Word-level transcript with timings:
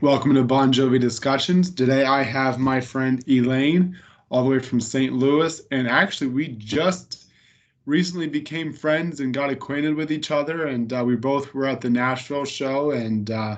Welcome 0.00 0.34
to 0.34 0.44
Bon 0.44 0.72
Jovi 0.72 1.00
Discussions. 1.00 1.74
Today 1.74 2.04
I 2.04 2.22
have 2.22 2.60
my 2.60 2.80
friend 2.80 3.20
Elaine, 3.28 3.98
all 4.30 4.44
the 4.44 4.50
way 4.50 4.60
from 4.60 4.78
St. 4.80 5.12
Louis, 5.12 5.60
and 5.72 5.88
actually 5.88 6.28
we 6.28 6.50
just 6.50 7.24
recently 7.84 8.28
became 8.28 8.72
friends 8.72 9.18
and 9.18 9.34
got 9.34 9.50
acquainted 9.50 9.96
with 9.96 10.12
each 10.12 10.30
other, 10.30 10.68
and 10.68 10.92
uh, 10.92 11.02
we 11.04 11.16
both 11.16 11.52
were 11.52 11.66
at 11.66 11.80
the 11.80 11.90
Nashville 11.90 12.44
show, 12.44 12.92
and 12.92 13.32
uh, 13.32 13.56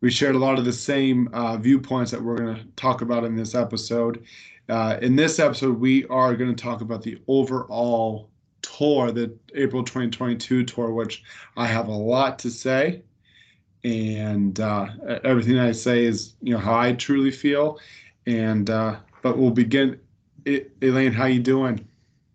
we 0.00 0.10
shared 0.10 0.34
a 0.34 0.38
lot 0.38 0.58
of 0.58 0.64
the 0.64 0.72
same 0.72 1.28
uh, 1.34 1.58
viewpoints 1.58 2.10
that 2.10 2.22
we're 2.22 2.38
going 2.38 2.56
to 2.56 2.64
talk 2.76 3.02
about 3.02 3.24
in 3.24 3.36
this 3.36 3.54
episode. 3.54 4.24
Uh, 4.70 4.96
in 5.02 5.14
this 5.14 5.38
episode, 5.38 5.78
we 5.78 6.06
are 6.06 6.34
going 6.34 6.56
to 6.56 6.62
talk 6.62 6.80
about 6.80 7.02
the 7.02 7.20
overall 7.28 8.30
tour, 8.62 9.12
the 9.12 9.30
April 9.54 9.84
2022 9.84 10.64
tour, 10.64 10.90
which 10.90 11.22
I 11.58 11.66
have 11.66 11.88
a 11.88 11.92
lot 11.92 12.38
to 12.38 12.50
say 12.50 13.02
and 13.84 14.60
uh, 14.60 14.88
everything 15.24 15.58
I 15.58 15.72
say 15.72 16.04
is 16.04 16.34
you 16.42 16.52
know 16.54 16.60
how 16.60 16.78
I 16.78 16.92
truly 16.92 17.30
feel. 17.30 17.78
And 18.26 18.68
uh, 18.70 18.96
but 19.22 19.38
we'll 19.38 19.50
begin. 19.50 19.98
It, 20.44 20.72
Elaine, 20.82 21.12
how 21.12 21.26
you 21.26 21.40
doing? 21.40 21.86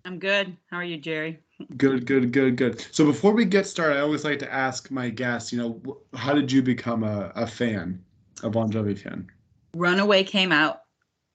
I'm 0.05 0.19
good. 0.19 0.55
How 0.69 0.77
are 0.77 0.83
you, 0.83 0.97
Jerry? 0.97 1.39
Good, 1.77 2.05
good, 2.05 2.31
good, 2.31 2.57
good. 2.57 2.85
So 2.91 3.05
before 3.05 3.31
we 3.31 3.45
get 3.45 3.65
started, 3.65 3.97
I 3.97 4.01
always 4.01 4.23
like 4.23 4.39
to 4.39 4.53
ask 4.53 4.91
my 4.91 5.09
guests, 5.09 5.51
you 5.51 5.57
know, 5.57 5.97
how 6.13 6.33
did 6.33 6.51
you 6.51 6.61
become 6.61 7.03
a, 7.03 7.31
a 7.35 7.47
fan, 7.47 8.03
a 8.43 8.49
Bon 8.49 8.69
Jovi 8.69 8.97
fan? 8.97 9.27
Runaway 9.73 10.23
came 10.23 10.51
out 10.51 10.81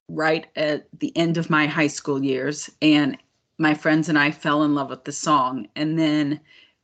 right 0.09 0.47
at 0.57 0.87
the 1.01 1.17
end 1.17 1.37
of 1.37 1.51
my 1.51 1.67
high 1.67 1.89
school 1.89 2.23
years, 2.23 2.71
and 2.83 3.17
my 3.59 3.75
friends 3.75 4.09
and 4.09 4.19
I 4.19 4.31
fell 4.31 4.63
in 4.63 4.75
love 4.75 4.91
with 4.91 5.05
the 5.05 5.13
song. 5.13 5.67
And 5.75 5.99
then, 5.99 6.41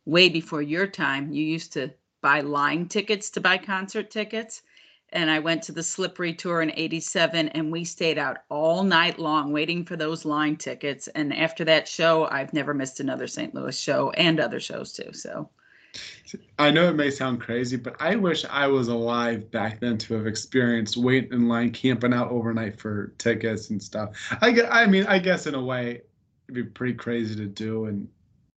way 0.06 0.28
before 0.28 0.62
your 0.62 0.86
time, 0.86 1.32
you 1.32 1.44
used 1.44 1.72
to 1.74 1.92
buy 2.26 2.40
line 2.40 2.88
tickets 2.88 3.30
to 3.30 3.40
buy 3.40 3.56
concert 3.56 4.10
tickets. 4.10 4.62
And 5.10 5.30
I 5.30 5.38
went 5.38 5.62
to 5.62 5.72
the 5.72 5.84
Slippery 5.84 6.34
Tour 6.34 6.60
in 6.60 6.72
87 6.74 7.50
and 7.50 7.70
we 7.70 7.84
stayed 7.84 8.18
out 8.18 8.38
all 8.48 8.82
night 8.82 9.20
long 9.20 9.52
waiting 9.52 9.84
for 9.84 9.94
those 9.94 10.24
line 10.24 10.56
tickets. 10.56 11.06
And 11.14 11.32
after 11.32 11.64
that 11.66 11.86
show, 11.86 12.26
I've 12.26 12.52
never 12.52 12.74
missed 12.74 12.98
another 12.98 13.28
St. 13.28 13.54
Louis 13.54 13.78
show 13.78 14.10
and 14.10 14.40
other 14.40 14.58
shows 14.58 14.92
too. 14.92 15.12
So 15.12 15.48
I 16.58 16.72
know 16.72 16.90
it 16.90 16.96
may 16.96 17.12
sound 17.12 17.40
crazy, 17.40 17.76
but 17.76 17.94
I 18.00 18.16
wish 18.16 18.44
I 18.50 18.66
was 18.66 18.88
alive 18.88 19.48
back 19.52 19.78
then 19.78 19.96
to 19.98 20.14
have 20.14 20.26
experienced 20.26 20.96
waiting 20.96 21.32
in 21.32 21.46
line, 21.46 21.70
camping 21.70 22.12
out 22.12 22.32
overnight 22.32 22.80
for 22.80 23.14
tickets 23.18 23.70
and 23.70 23.80
stuff. 23.80 24.16
I 24.42 24.62
I 24.62 24.86
mean, 24.86 25.06
I 25.06 25.20
guess 25.20 25.46
in 25.46 25.54
a 25.54 25.62
way, 25.62 26.00
it'd 26.48 26.54
be 26.56 26.64
pretty 26.64 26.94
crazy 26.94 27.36
to 27.36 27.46
do, 27.46 27.84
and 27.84 28.08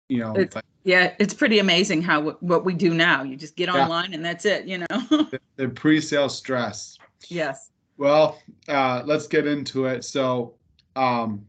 you 0.08 0.18
know, 0.18 0.34
it's, 0.34 0.56
yeah, 0.84 1.14
it's 1.20 1.34
pretty 1.34 1.60
amazing 1.60 2.02
how 2.02 2.32
what 2.40 2.66
we 2.66 2.74
do 2.74 2.94
now. 2.94 3.24
You 3.24 3.36
just 3.36 3.56
get 3.56 3.70
online 3.70 4.12
yeah. 4.12 4.16
and 4.16 4.26
that's 4.26 4.46
it, 4.46 4.66
you 4.66 4.80
know. 4.80 4.86
the, 4.90 5.40
the 5.58 5.70
pre-sale 5.70 6.30
stress. 6.30 6.98
Yes. 7.28 7.72
Well, 7.98 8.40
uh, 8.68 9.04
let's 9.06 9.28
get 9.28 9.46
into 9.46 9.86
it. 9.86 10.06
So, 10.06 10.56
um, 10.96 11.46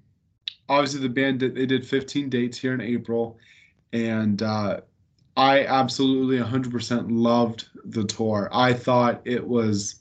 obviously 0.69 1.01
the 1.01 1.09
band 1.09 1.41
did, 1.41 1.55
they 1.55 1.67
did 1.67 1.87
15 1.87 2.29
dates 2.29 2.59
here 2.59 2.75
in 2.75 2.81
April, 2.81 3.39
and 3.93 4.43
uh, 4.43 4.81
I 5.37 5.65
absolutely 5.65 6.39
100% 6.39 7.07
loved 7.09 7.69
the 7.85 8.05
tour. 8.05 8.49
I 8.53 8.73
thought 8.73 9.21
it 9.25 9.47
was 9.47 9.97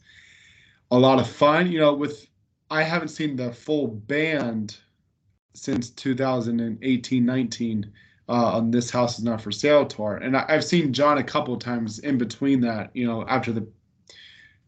a 0.92 0.98
lot 0.98 1.20
of 1.20 1.30
fun. 1.30 1.72
You 1.72 1.80
know, 1.80 1.94
with 1.94 2.26
I 2.72 2.84
haven't 2.84 3.10
seen 3.10 3.36
the 3.36 3.52
full 3.52 3.88
band 3.88 4.78
since 5.54 5.90
2018 5.92 7.26
19 7.26 7.92
uh, 8.30 8.58
on 8.58 8.72
this 8.72 8.90
house 8.92 9.18
is 9.18 9.26
not 9.26 9.42
for 9.42 9.52
sale 9.52 9.86
tour, 9.86 10.18
and 10.18 10.38
I, 10.38 10.46
have 10.50 10.64
seen 10.64 10.94
John 10.94 11.18
a 11.18 11.24
couple 11.24 11.54
of 11.54 11.60
times 11.60 12.00
in 12.00 12.18
between 12.18 12.62
that, 12.62 12.92
you 12.94 13.08
know, 13.08 13.26
after 13.28 13.52
the, 13.52 13.68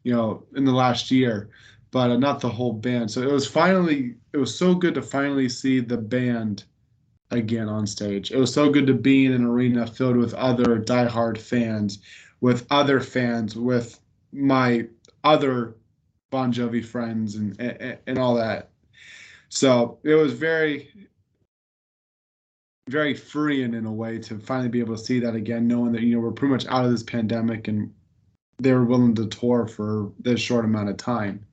you 0.03 0.11
know, 0.11 0.43
in 0.55 0.65
the 0.65 0.71
last 0.71 1.11
year, 1.11 1.51
but 1.91 2.09
uh, 2.09 2.17
not 2.17 2.39
the 2.39 2.49
whole 2.49 2.73
band. 2.73 3.11
So 3.11 3.21
it 3.21 3.31
was 3.31 3.47
finally, 3.47 4.15
it 4.33 4.37
was 4.37 4.57
so 4.57 4.73
good 4.73 4.95
to 4.95 5.01
finally 5.01 5.47
see 5.47 5.79
the 5.79 5.97
band 5.97 6.63
again 7.29 7.69
on 7.69 7.85
stage. 7.85 8.31
It 8.31 8.37
was 8.37 8.53
so 8.53 8.69
good 8.69 8.87
to 8.87 8.93
be 8.93 9.25
in 9.25 9.33
an 9.33 9.45
arena 9.45 9.85
filled 9.85 10.17
with 10.17 10.33
other 10.33 10.79
diehard 10.79 11.37
fans, 11.37 11.99
with 12.41 12.65
other 12.71 12.99
fans, 12.99 13.55
with 13.55 13.99
my 14.31 14.87
other 15.23 15.75
Bon 16.31 16.51
Jovi 16.51 16.83
friends 16.83 17.35
and, 17.35 17.59
and, 17.59 17.97
and 18.07 18.17
all 18.17 18.35
that. 18.35 18.69
So 19.49 19.99
it 20.03 20.15
was 20.15 20.33
very 20.33 20.89
very 22.91 23.13
freeing 23.13 23.73
in 23.73 23.85
a 23.85 23.91
way 23.91 24.19
to 24.19 24.37
finally 24.37 24.69
be 24.69 24.79
able 24.79 24.95
to 24.95 25.03
see 25.03 25.19
that 25.19 25.35
again, 25.35 25.67
knowing 25.67 25.93
that 25.93 26.01
you 26.01 26.15
know 26.15 26.21
we're 26.21 26.31
pretty 26.31 26.51
much 26.51 26.67
out 26.67 26.85
of 26.85 26.91
this 26.91 27.03
pandemic 27.03 27.67
and 27.67 27.91
they 28.59 28.73
were 28.73 28.85
willing 28.85 29.15
to 29.15 29.27
tour 29.27 29.65
for 29.65 30.11
this 30.19 30.39
short 30.39 30.65
amount 30.65 30.89
of 30.89 30.97
time. 30.97 31.43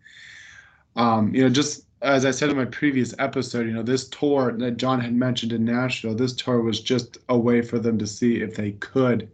Um, 0.96 1.34
you 1.34 1.42
know, 1.42 1.48
just 1.48 1.86
as 2.02 2.24
I 2.24 2.32
said 2.32 2.50
in 2.50 2.56
my 2.56 2.64
previous 2.64 3.14
episode, 3.18 3.66
you 3.66 3.72
know, 3.72 3.82
this 3.82 4.08
tour 4.08 4.52
that 4.58 4.76
John 4.76 5.00
had 5.00 5.14
mentioned 5.14 5.52
in 5.52 5.64
Nashville, 5.64 6.14
this 6.14 6.34
tour 6.34 6.60
was 6.60 6.80
just 6.80 7.18
a 7.28 7.38
way 7.38 7.62
for 7.62 7.78
them 7.78 7.98
to 7.98 8.06
see 8.06 8.42
if 8.42 8.56
they 8.56 8.72
could 8.72 9.30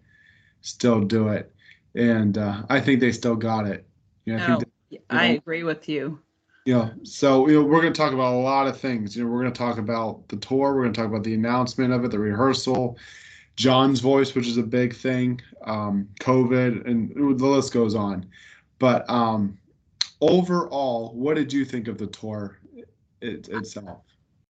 still 0.61 1.01
do 1.01 1.29
it, 1.29 1.53
and 1.95 2.39
uh, 2.39 2.63
I 2.69 2.81
think 2.81 3.01
they 3.01 3.13
still 3.13 3.37
got 3.37 3.67
it. 3.67 3.87
You 4.25 4.37
know, 4.37 4.47
no, 4.47 4.55
I, 4.55 4.59
they, 4.59 4.65
you 4.91 4.99
know, 4.99 5.19
I 5.19 5.25
agree 5.25 5.65
with 5.65 5.89
you. 5.89 6.21
Yeah. 6.65 6.91
So 7.03 7.47
you 7.49 7.61
know, 7.61 7.67
we're 7.67 7.81
going 7.81 7.93
to 7.93 7.99
talk 7.99 8.13
about 8.13 8.35
a 8.35 8.39
lot 8.39 8.67
of 8.67 8.79
things. 8.79 9.17
You 9.17 9.25
know, 9.25 9.31
we're 9.31 9.41
going 9.41 9.53
to 9.53 9.59
talk 9.59 9.79
about 9.79 10.27
the 10.29 10.37
tour. 10.37 10.75
We're 10.75 10.83
going 10.83 10.95
to 10.95 11.01
talk 11.01 11.11
about 11.11 11.25
the 11.25 11.35
announcement 11.35 11.93
of 11.93 12.05
it, 12.05 12.11
the 12.11 12.19
rehearsal, 12.19 12.99
John's 13.57 14.01
voice, 14.01 14.35
which 14.35 14.47
is 14.47 14.57
a 14.57 14.63
big 14.63 14.95
thing, 14.95 15.41
um, 15.65 16.09
COVID, 16.21 16.87
and 16.87 17.39
the 17.39 17.47
list 17.47 17.73
goes 17.73 17.95
on. 17.95 18.27
But 18.79 19.09
um, 19.11 19.59
overall, 20.21 21.13
what 21.15 21.35
did 21.35 21.53
you 21.53 21.65
think 21.65 21.87
of 21.87 21.99
the 21.99 22.07
tour 22.07 22.59
it, 23.21 23.49
itself? 23.49 24.03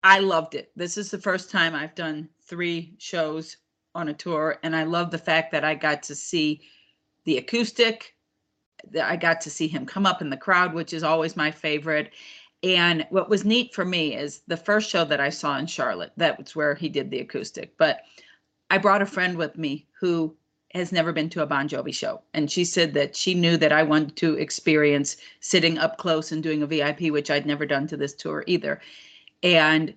I 0.02 0.18
loved 0.18 0.54
it. 0.54 0.72
This 0.76 0.96
is 0.96 1.10
the 1.10 1.18
first 1.18 1.50
time 1.50 1.74
I've 1.74 1.94
done 1.94 2.28
three 2.42 2.94
shows 2.98 3.56
on 3.94 4.08
a 4.08 4.14
tour, 4.14 4.58
and 4.62 4.74
I 4.74 4.84
love 4.84 5.10
the 5.10 5.18
fact 5.18 5.52
that 5.52 5.64
I 5.64 5.74
got 5.74 6.02
to 6.04 6.14
see 6.14 6.62
the 7.24 7.38
acoustic, 7.38 8.14
I 9.00 9.16
got 9.16 9.40
to 9.42 9.50
see 9.50 9.68
him 9.68 9.86
come 9.86 10.06
up 10.06 10.22
in 10.22 10.30
the 10.30 10.36
crowd, 10.36 10.74
which 10.74 10.92
is 10.92 11.02
always 11.02 11.36
my 11.36 11.50
favorite. 11.50 12.12
And 12.62 13.06
what 13.10 13.30
was 13.30 13.44
neat 13.44 13.74
for 13.74 13.84
me 13.84 14.14
is 14.14 14.42
the 14.46 14.56
first 14.56 14.90
show 14.90 15.04
that 15.06 15.20
I 15.20 15.30
saw 15.30 15.58
in 15.58 15.66
Charlotte, 15.66 16.12
that 16.16 16.38
was 16.38 16.54
where 16.54 16.74
he 16.74 16.88
did 16.88 17.10
the 17.10 17.20
acoustic. 17.20 17.76
But 17.78 18.02
I 18.70 18.78
brought 18.78 19.02
a 19.02 19.06
friend 19.06 19.36
with 19.36 19.56
me 19.56 19.86
who 19.98 20.36
has 20.74 20.92
never 20.92 21.12
been 21.12 21.28
to 21.30 21.42
a 21.42 21.46
Bon 21.46 21.68
Jovi 21.68 21.92
show. 21.92 22.20
And 22.34 22.50
she 22.50 22.64
said 22.64 22.94
that 22.94 23.16
she 23.16 23.34
knew 23.34 23.56
that 23.56 23.72
I 23.72 23.82
wanted 23.82 24.16
to 24.16 24.34
experience 24.34 25.16
sitting 25.40 25.78
up 25.78 25.98
close 25.98 26.30
and 26.30 26.42
doing 26.42 26.62
a 26.62 26.66
VIP, 26.66 27.10
which 27.10 27.30
I'd 27.30 27.46
never 27.46 27.66
done 27.66 27.86
to 27.88 27.96
this 27.96 28.14
tour 28.14 28.44
either. 28.46 28.80
And 29.42 29.94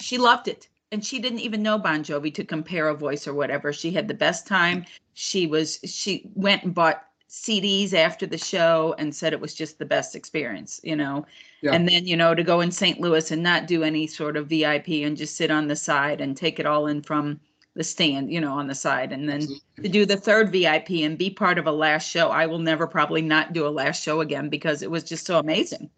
she 0.00 0.16
loved 0.16 0.48
it. 0.48 0.68
And 0.92 1.04
she 1.04 1.18
didn't 1.18 1.40
even 1.40 1.62
know 1.62 1.78
Bon 1.78 2.02
Jovi 2.02 2.32
to 2.34 2.44
compare 2.44 2.88
a 2.88 2.94
voice 2.94 3.28
or 3.28 3.34
whatever. 3.34 3.72
She 3.72 3.90
had 3.90 4.08
the 4.08 4.14
best 4.14 4.46
time. 4.46 4.86
She 5.12 5.46
was, 5.46 5.78
she 5.84 6.30
went 6.34 6.62
and 6.62 6.74
bought 6.74 7.07
CDs 7.28 7.92
after 7.92 8.26
the 8.26 8.38
show 8.38 8.94
and 8.98 9.14
said 9.14 9.32
it 9.32 9.40
was 9.40 9.54
just 9.54 9.78
the 9.78 9.84
best 9.84 10.16
experience, 10.16 10.80
you 10.82 10.96
know. 10.96 11.26
Yeah. 11.60 11.72
And 11.72 11.86
then, 11.86 12.06
you 12.06 12.16
know, 12.16 12.34
to 12.34 12.42
go 12.42 12.60
in 12.60 12.70
St. 12.70 13.00
Louis 13.00 13.30
and 13.30 13.42
not 13.42 13.66
do 13.66 13.82
any 13.82 14.06
sort 14.06 14.36
of 14.36 14.48
VIP 14.48 14.88
and 15.04 15.16
just 15.16 15.36
sit 15.36 15.50
on 15.50 15.66
the 15.66 15.76
side 15.76 16.20
and 16.20 16.36
take 16.36 16.58
it 16.58 16.66
all 16.66 16.86
in 16.86 17.02
from 17.02 17.38
the 17.74 17.84
stand, 17.84 18.32
you 18.32 18.40
know, 18.40 18.52
on 18.52 18.66
the 18.66 18.74
side. 18.74 19.12
And 19.12 19.28
then 19.28 19.42
Absolutely. 19.42 19.82
to 19.82 19.88
do 19.88 20.06
the 20.06 20.16
third 20.16 20.50
VIP 20.50 20.90
and 21.02 21.18
be 21.18 21.28
part 21.28 21.58
of 21.58 21.66
a 21.66 21.72
last 21.72 22.08
show. 22.08 22.28
I 22.30 22.46
will 22.46 22.58
never 22.58 22.86
probably 22.86 23.22
not 23.22 23.52
do 23.52 23.66
a 23.66 23.68
last 23.68 24.02
show 24.02 24.20
again 24.20 24.48
because 24.48 24.82
it 24.82 24.90
was 24.90 25.04
just 25.04 25.26
so 25.26 25.38
amazing. 25.38 25.90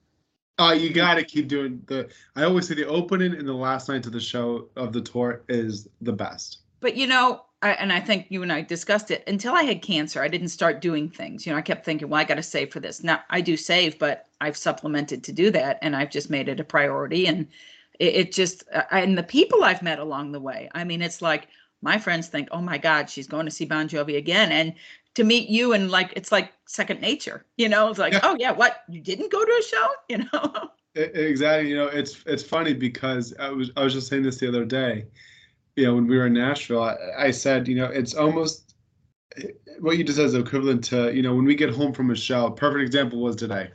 Uh, 0.59 0.73
you 0.73 0.93
got 0.93 1.15
to 1.15 1.25
keep 1.25 1.49
doing 1.49 1.81
the. 1.87 2.09
I 2.37 2.43
always 2.43 2.69
say 2.69 2.75
the 2.75 2.87
opening 2.87 3.35
and 3.35 3.49
the 3.49 3.55
last 3.55 3.89
night 3.89 4.05
of 4.05 4.13
the 4.13 4.21
show 4.21 4.69
of 4.77 4.93
the 4.93 5.01
tour 5.01 5.43
is 5.49 5.89
the 6.03 6.13
best. 6.13 6.59
But 6.81 6.97
you 6.97 7.07
know, 7.07 7.45
I, 7.63 7.73
and 7.73 7.93
I 7.93 8.01
think 8.01 8.27
you 8.31 8.43
and 8.43 8.53
I 8.53 8.63
discussed 8.63 9.11
it. 9.11 9.23
Until 9.27 9.55
I 9.55 9.65
had 9.65 9.83
cancer, 9.83 10.23
I 10.23 10.29
didn't 10.29 10.49
start 10.49 10.81
doing 10.81 11.11
things. 11.11 11.47
You 11.47 11.53
know, 11.53 11.59
I 11.59 11.63
kept 11.63 11.85
thinking, 11.85 12.09
well, 12.09 12.21
I 12.21 12.25
got 12.25 12.37
to 12.37 12.43
save 12.43 12.73
for 12.73 12.81
this. 12.81 13.03
Now 13.03 13.21
I 13.29 13.41
do 13.41 13.57
save, 13.57 13.99
but 13.99 14.27
I've 14.41 14.57
supplemented 14.57 15.23
to 15.25 15.33
do 15.33 15.51
that, 15.51 15.79
and 15.83 15.95
I've 15.95 16.11
just 16.11 16.31
made 16.31 16.49
it 16.49 16.61
a 16.61 16.65
priority. 16.65 17.27
And 17.27 17.47
it, 17.99 18.15
it 18.15 18.33
just, 18.33 18.65
uh, 18.73 18.85
and 18.91 19.17
the 19.17 19.23
people 19.23 19.63
I've 19.63 19.83
met 19.83 19.99
along 19.99 20.33
the 20.33 20.41
way. 20.41 20.71
I 20.75 20.85
mean, 20.85 21.03
it's 21.03 21.21
like 21.21 21.49
my 21.83 21.99
friends 21.99 22.29
think, 22.29 22.49
oh 22.51 22.63
my 22.63 22.79
God, 22.79 23.11
she's 23.11 23.27
going 23.27 23.45
to 23.45 23.53
see 23.53 23.67
Bon 23.67 23.89
Jovi 23.89 24.17
again, 24.17 24.53
and 24.53 24.75
to 25.15 25.25
meet 25.25 25.49
you 25.49 25.73
and 25.73 25.91
like 25.91 26.13
it's 26.17 26.33
like 26.33 26.53
second 26.67 27.01
nature. 27.01 27.45
You 27.59 27.69
know, 27.69 27.91
it's 27.91 27.99
like, 27.99 28.15
yeah. 28.15 28.21
oh 28.23 28.37
yeah, 28.39 28.53
what 28.53 28.85
you 28.89 29.01
didn't 29.01 29.31
go 29.31 29.45
to 29.45 29.53
a 29.53 29.63
show? 29.63 29.89
You 30.09 30.25
know. 30.33 30.71
Exactly. 30.95 31.71
You 31.71 31.77
know, 31.77 31.87
it's 31.87 32.23
it's 32.27 32.43
funny 32.43 32.75
because 32.75 33.35
I 33.39 33.51
was 33.51 33.71
I 33.77 33.85
was 33.85 33.93
just 33.93 34.09
saying 34.09 34.23
this 34.23 34.39
the 34.39 34.49
other 34.49 34.65
day 34.65 35.07
you 35.81 35.87
know, 35.87 35.95
when 35.95 36.07
we 36.07 36.19
were 36.19 36.27
in 36.27 36.35
Nashville, 36.35 36.83
I, 36.83 36.97
I 37.17 37.31
said, 37.31 37.67
you 37.67 37.75
know, 37.75 37.87
it's 37.87 38.15
almost 38.15 38.75
what 39.79 39.97
you 39.97 40.05
just 40.05 40.19
said 40.19 40.27
is 40.27 40.35
equivalent 40.35 40.85
to, 40.85 41.11
you 41.15 41.23
know, 41.23 41.35
when 41.35 41.47
we 41.47 41.55
get 41.55 41.71
home 41.71 41.95
from 41.95 42.11
a 42.11 42.15
show. 42.15 42.51
Perfect 42.51 42.83
example 42.83 43.19
was 43.19 43.35
today. 43.35 43.71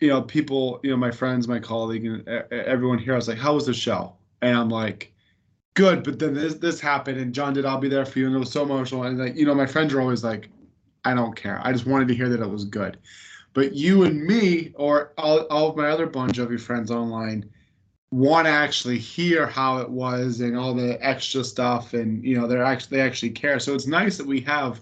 You 0.00 0.08
know, 0.08 0.20
people, 0.20 0.78
you 0.82 0.90
know, 0.90 0.98
my 0.98 1.10
friends, 1.10 1.48
my 1.48 1.58
colleague, 1.58 2.04
and 2.04 2.28
everyone 2.28 2.98
here. 2.98 3.14
I 3.14 3.16
was 3.16 3.26
like, 3.26 3.38
"How 3.38 3.54
was 3.54 3.64
the 3.64 3.72
show?" 3.72 4.12
And 4.42 4.54
I'm 4.54 4.68
like, 4.68 5.14
"Good," 5.72 6.04
but 6.04 6.18
then 6.18 6.34
this 6.34 6.56
this 6.56 6.78
happened, 6.78 7.18
and 7.18 7.34
John 7.34 7.54
did. 7.54 7.64
I'll 7.64 7.78
be 7.78 7.88
there 7.88 8.04
for 8.04 8.18
you, 8.18 8.26
and 8.26 8.36
it 8.36 8.38
was 8.38 8.52
so 8.52 8.62
emotional. 8.62 9.04
And 9.04 9.18
like, 9.18 9.34
you 9.34 9.46
know, 9.46 9.54
my 9.54 9.64
friends 9.64 9.94
are 9.94 10.02
always 10.02 10.22
like, 10.22 10.50
I 11.06 11.14
don't 11.14 11.34
care. 11.34 11.58
I 11.64 11.72
just 11.72 11.86
wanted 11.86 12.08
to 12.08 12.14
hear 12.14 12.28
that 12.28 12.42
it 12.42 12.50
was 12.50 12.66
good. 12.66 12.98
But 13.54 13.72
you 13.72 14.02
and 14.02 14.22
me, 14.22 14.72
or 14.74 15.14
all, 15.16 15.46
all 15.46 15.70
of 15.70 15.76
my 15.76 15.88
other 15.88 16.06
Bon 16.06 16.28
Jovi 16.28 16.60
friends 16.60 16.90
online, 16.90 17.48
want 18.16 18.46
to 18.46 18.50
actually 18.50 18.98
hear 18.98 19.46
how 19.46 19.76
it 19.78 19.90
was 19.90 20.40
and 20.40 20.56
all 20.56 20.72
the 20.72 20.98
extra 21.06 21.44
stuff, 21.44 21.92
and 21.92 22.24
you 22.24 22.38
know 22.38 22.46
they're 22.46 22.64
actually 22.64 22.96
they 22.96 23.02
actually 23.02 23.30
care. 23.30 23.60
So 23.60 23.74
it's 23.74 23.86
nice 23.86 24.16
that 24.16 24.26
we 24.26 24.40
have 24.40 24.80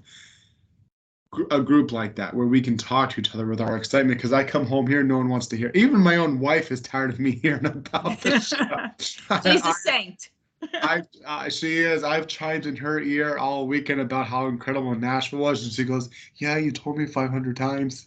a 1.50 1.60
group 1.60 1.90
like 1.90 2.14
that 2.14 2.32
where 2.32 2.46
we 2.46 2.60
can 2.60 2.76
talk 2.76 3.10
to 3.10 3.20
each 3.20 3.34
other 3.34 3.46
with 3.46 3.60
our 3.60 3.76
excitement 3.76 4.18
because 4.18 4.32
I 4.32 4.44
come 4.44 4.64
home 4.64 4.86
here 4.86 5.02
no 5.02 5.16
one 5.18 5.28
wants 5.28 5.48
to 5.48 5.56
hear. 5.56 5.72
Even 5.74 5.98
my 5.98 6.16
own 6.16 6.38
wife 6.38 6.70
is 6.70 6.80
tired 6.80 7.10
of 7.10 7.18
me 7.18 7.32
hearing 7.42 7.66
about 7.66 8.20
this. 8.22 8.54
She's 9.00 9.66
a 9.66 9.72
saint. 9.82 10.30
I, 10.72 11.02
uh, 11.26 11.48
she 11.50 11.80
is. 11.80 12.04
I've 12.04 12.28
chimed 12.28 12.66
in 12.66 12.76
her 12.76 13.00
ear 13.00 13.36
all 13.36 13.66
weekend 13.66 14.00
about 14.00 14.28
how 14.28 14.46
incredible 14.46 14.94
Nashville 14.94 15.40
was, 15.40 15.64
and 15.64 15.72
she 15.72 15.82
goes, 15.82 16.08
"Yeah, 16.36 16.56
you 16.56 16.70
told 16.70 16.96
me 16.96 17.06
500 17.06 17.56
times." 17.56 18.06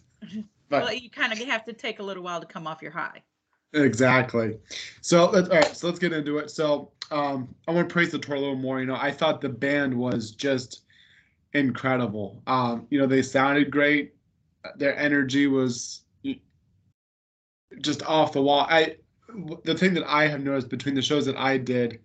But, 0.70 0.82
well, 0.82 0.92
you 0.92 1.08
kind 1.10 1.32
of 1.32 1.38
have 1.38 1.64
to 1.66 1.72
take 1.72 1.98
a 1.98 2.02
little 2.02 2.22
while 2.22 2.40
to 2.40 2.46
come 2.46 2.66
off 2.66 2.82
your 2.82 2.90
high. 2.90 3.22
Exactly. 3.74 4.58
So 5.00 5.30
let's 5.30 5.48
all 5.48 5.56
right. 5.56 5.76
So 5.76 5.86
let's 5.88 5.98
get 5.98 6.12
into 6.12 6.38
it. 6.38 6.50
So 6.50 6.90
um, 7.10 7.54
I 7.66 7.72
want 7.72 7.88
to 7.88 7.92
praise 7.92 8.10
the 8.10 8.18
tour 8.18 8.36
a 8.36 8.40
little 8.40 8.56
more. 8.56 8.80
You 8.80 8.86
know, 8.86 8.96
I 8.96 9.10
thought 9.10 9.40
the 9.40 9.48
band 9.48 9.94
was 9.94 10.30
just 10.30 10.82
incredible. 11.52 12.42
Um, 12.46 12.86
you 12.90 12.98
know, 12.98 13.06
they 13.06 13.22
sounded 13.22 13.70
great. 13.70 14.14
Their 14.76 14.96
energy 14.98 15.46
was 15.46 16.02
just 17.80 18.02
off 18.04 18.32
the 18.32 18.42
wall. 18.42 18.66
I 18.68 18.96
the 19.64 19.74
thing 19.74 19.92
that 19.94 20.08
I 20.08 20.26
have 20.26 20.42
noticed 20.42 20.70
between 20.70 20.94
the 20.94 21.02
shows 21.02 21.26
that 21.26 21.36
I 21.36 21.58
did, 21.58 22.00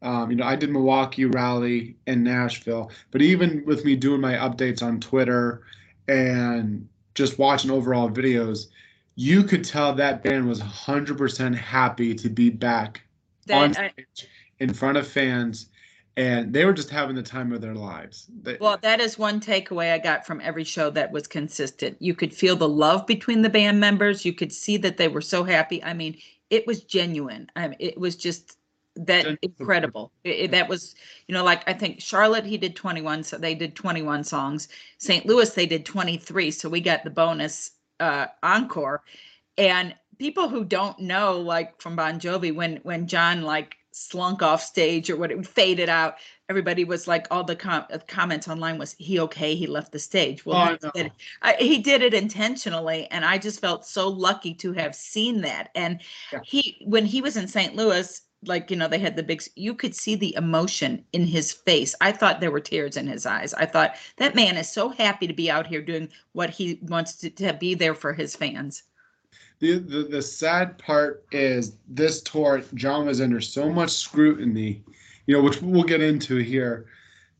um, 0.00 0.30
you 0.30 0.36
know, 0.36 0.46
I 0.46 0.56
did 0.56 0.70
Milwaukee, 0.70 1.26
Raleigh, 1.26 1.96
and 2.06 2.24
Nashville. 2.24 2.90
But 3.10 3.20
even 3.20 3.62
with 3.66 3.84
me 3.84 3.96
doing 3.96 4.20
my 4.20 4.34
updates 4.34 4.82
on 4.82 5.00
Twitter 5.00 5.62
and 6.08 6.88
just 7.14 7.38
watching 7.38 7.70
overall 7.70 8.10
videos, 8.10 8.68
you 9.16 9.42
could 9.44 9.64
tell 9.64 9.92
that 9.94 10.22
band 10.22 10.48
was 10.48 10.60
100% 10.60 11.54
happy 11.54 12.14
to 12.14 12.28
be 12.28 12.50
back 12.50 13.02
that, 13.46 13.62
on 13.62 13.72
stage 13.74 13.92
I, 13.98 14.26
in 14.60 14.72
front 14.72 14.98
of 14.98 15.06
fans 15.06 15.66
and 16.16 16.52
they 16.52 16.64
were 16.64 16.72
just 16.72 16.90
having 16.90 17.16
the 17.16 17.22
time 17.22 17.52
of 17.52 17.60
their 17.60 17.74
lives. 17.74 18.28
They, 18.42 18.56
well, 18.60 18.78
that 18.82 19.00
is 19.00 19.18
one 19.18 19.40
takeaway 19.40 19.92
I 19.92 19.98
got 19.98 20.24
from 20.24 20.40
every 20.40 20.64
show 20.64 20.90
that 20.90 21.10
was 21.10 21.26
consistent. 21.26 21.96
You 22.00 22.14
could 22.14 22.32
feel 22.32 22.54
the 22.54 22.68
love 22.68 23.06
between 23.06 23.42
the 23.42 23.50
band 23.50 23.80
members. 23.80 24.24
You 24.24 24.32
could 24.32 24.52
see 24.52 24.76
that 24.78 24.96
they 24.96 25.08
were 25.08 25.20
so 25.20 25.42
happy. 25.42 25.82
I 25.82 25.92
mean, 25.92 26.16
it 26.50 26.66
was 26.66 26.84
genuine. 26.84 27.50
I 27.56 27.68
mean, 27.68 27.76
it 27.80 27.98
was 27.98 28.14
just 28.14 28.58
that 28.94 29.26
incredible. 29.42 30.12
It, 30.22 30.52
that 30.52 30.68
was, 30.68 30.94
you 31.26 31.34
know, 31.34 31.42
like 31.42 31.68
I 31.68 31.72
think 31.72 32.00
Charlotte 32.00 32.46
he 32.46 32.58
did 32.58 32.76
21, 32.76 33.24
so 33.24 33.36
they 33.36 33.56
did 33.56 33.74
21 33.74 34.22
songs. 34.22 34.68
St. 34.98 35.26
Louis 35.26 35.52
they 35.52 35.66
did 35.66 35.84
23, 35.84 36.52
so 36.52 36.68
we 36.68 36.80
got 36.80 37.02
the 37.02 37.10
bonus 37.10 37.72
uh 38.00 38.26
encore. 38.42 39.02
And 39.56 39.94
people 40.18 40.48
who 40.48 40.64
don't 40.64 40.98
know, 40.98 41.40
like 41.40 41.80
from 41.80 41.96
Bon 41.96 42.18
Jovi, 42.18 42.54
when 42.54 42.76
when 42.82 43.06
John 43.06 43.42
like 43.42 43.76
slunk 43.92 44.42
off 44.42 44.62
stage 44.62 45.08
or 45.08 45.16
what 45.16 45.30
it 45.30 45.46
faded 45.46 45.88
out 45.88 46.16
everybody 46.48 46.84
was 46.84 47.06
like 47.08 47.26
all 47.30 47.44
the 47.44 47.56
com- 47.56 47.86
comments 48.06 48.48
online 48.48 48.78
was 48.78 48.94
he 48.98 49.20
okay? 49.20 49.54
He 49.54 49.66
left 49.66 49.92
the 49.92 49.98
stage. 49.98 50.44
Well 50.44 50.76
oh, 50.82 50.90
he, 50.94 51.02
did 51.02 51.12
I, 51.42 51.54
he, 51.54 51.78
did 51.78 52.02
it 52.02 52.12
intentionally 52.12 53.06
and 53.10 53.24
i 53.24 53.38
just 53.38 53.60
felt 53.60 53.86
so 53.86 54.08
lucky 54.08 54.54
to 54.54 54.72
have 54.72 54.94
seen 54.94 55.40
that. 55.42 55.70
And 55.74 56.00
yeah. 56.32 56.40
he 56.44 56.84
when 56.86 57.06
he 57.06 57.22
was 57.22 57.36
in 57.36 57.48
st 57.48 57.74
louis 57.74 58.20
like 58.46 58.70
you 58.70 58.76
know 58.76 58.88
they 58.88 58.98
had 58.98 59.16
the 59.16 59.22
big 59.22 59.42
you 59.56 59.74
could 59.74 59.94
see 59.94 60.14
the 60.14 60.34
emotion 60.36 61.04
in 61.12 61.26
his 61.26 61.52
face. 61.52 61.94
I 62.00 62.12
thought 62.12 62.40
there 62.40 62.50
were 62.50 62.60
tears 62.60 62.96
in 62.96 63.06
his 63.06 63.26
eyes. 63.26 63.54
I 63.54 63.66
thought 63.66 63.96
that 64.16 64.34
man 64.34 64.56
is 64.56 64.70
so 64.70 64.90
happy 64.90 65.26
to 65.26 65.32
be 65.32 65.50
out 65.50 65.66
here 65.66 65.82
doing 65.82 66.08
what 66.32 66.50
he 66.50 66.78
wants 66.82 67.16
to, 67.16 67.30
to 67.30 67.52
be 67.54 67.74
there 67.74 67.94
for 67.94 68.12
his 68.12 68.36
fans. 68.36 68.82
The, 69.60 69.78
the 69.78 70.02
the 70.04 70.22
sad 70.22 70.78
part 70.78 71.24
is 71.32 71.76
this 71.88 72.22
tour 72.22 72.62
John 72.74 73.06
was 73.06 73.20
under 73.20 73.40
so 73.40 73.70
much 73.70 73.90
scrutiny, 73.90 74.82
you 75.26 75.36
know, 75.36 75.42
which 75.42 75.62
we'll 75.62 75.84
get 75.84 76.02
into 76.02 76.36
here, 76.36 76.86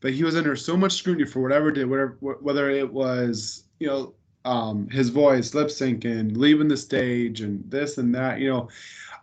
but 0.01 0.13
he 0.13 0.23
was 0.23 0.35
under 0.35 0.55
so 0.55 0.77
much 0.77 0.93
scrutiny 0.93 1.25
for 1.25 1.41
whatever 1.41 1.71
did, 1.71 1.89
whatever 1.89 2.17
whether 2.19 2.69
it 2.69 2.91
was 2.91 3.63
you 3.79 3.87
know 3.87 4.13
um, 4.45 4.87
his 4.89 5.09
voice, 5.09 5.53
lip 5.53 5.67
syncing, 5.67 6.37
leaving 6.37 6.67
the 6.67 6.77
stage, 6.77 7.41
and 7.41 7.63
this 7.69 7.97
and 7.97 8.13
that. 8.15 8.39
You 8.39 8.49
know, 8.49 8.69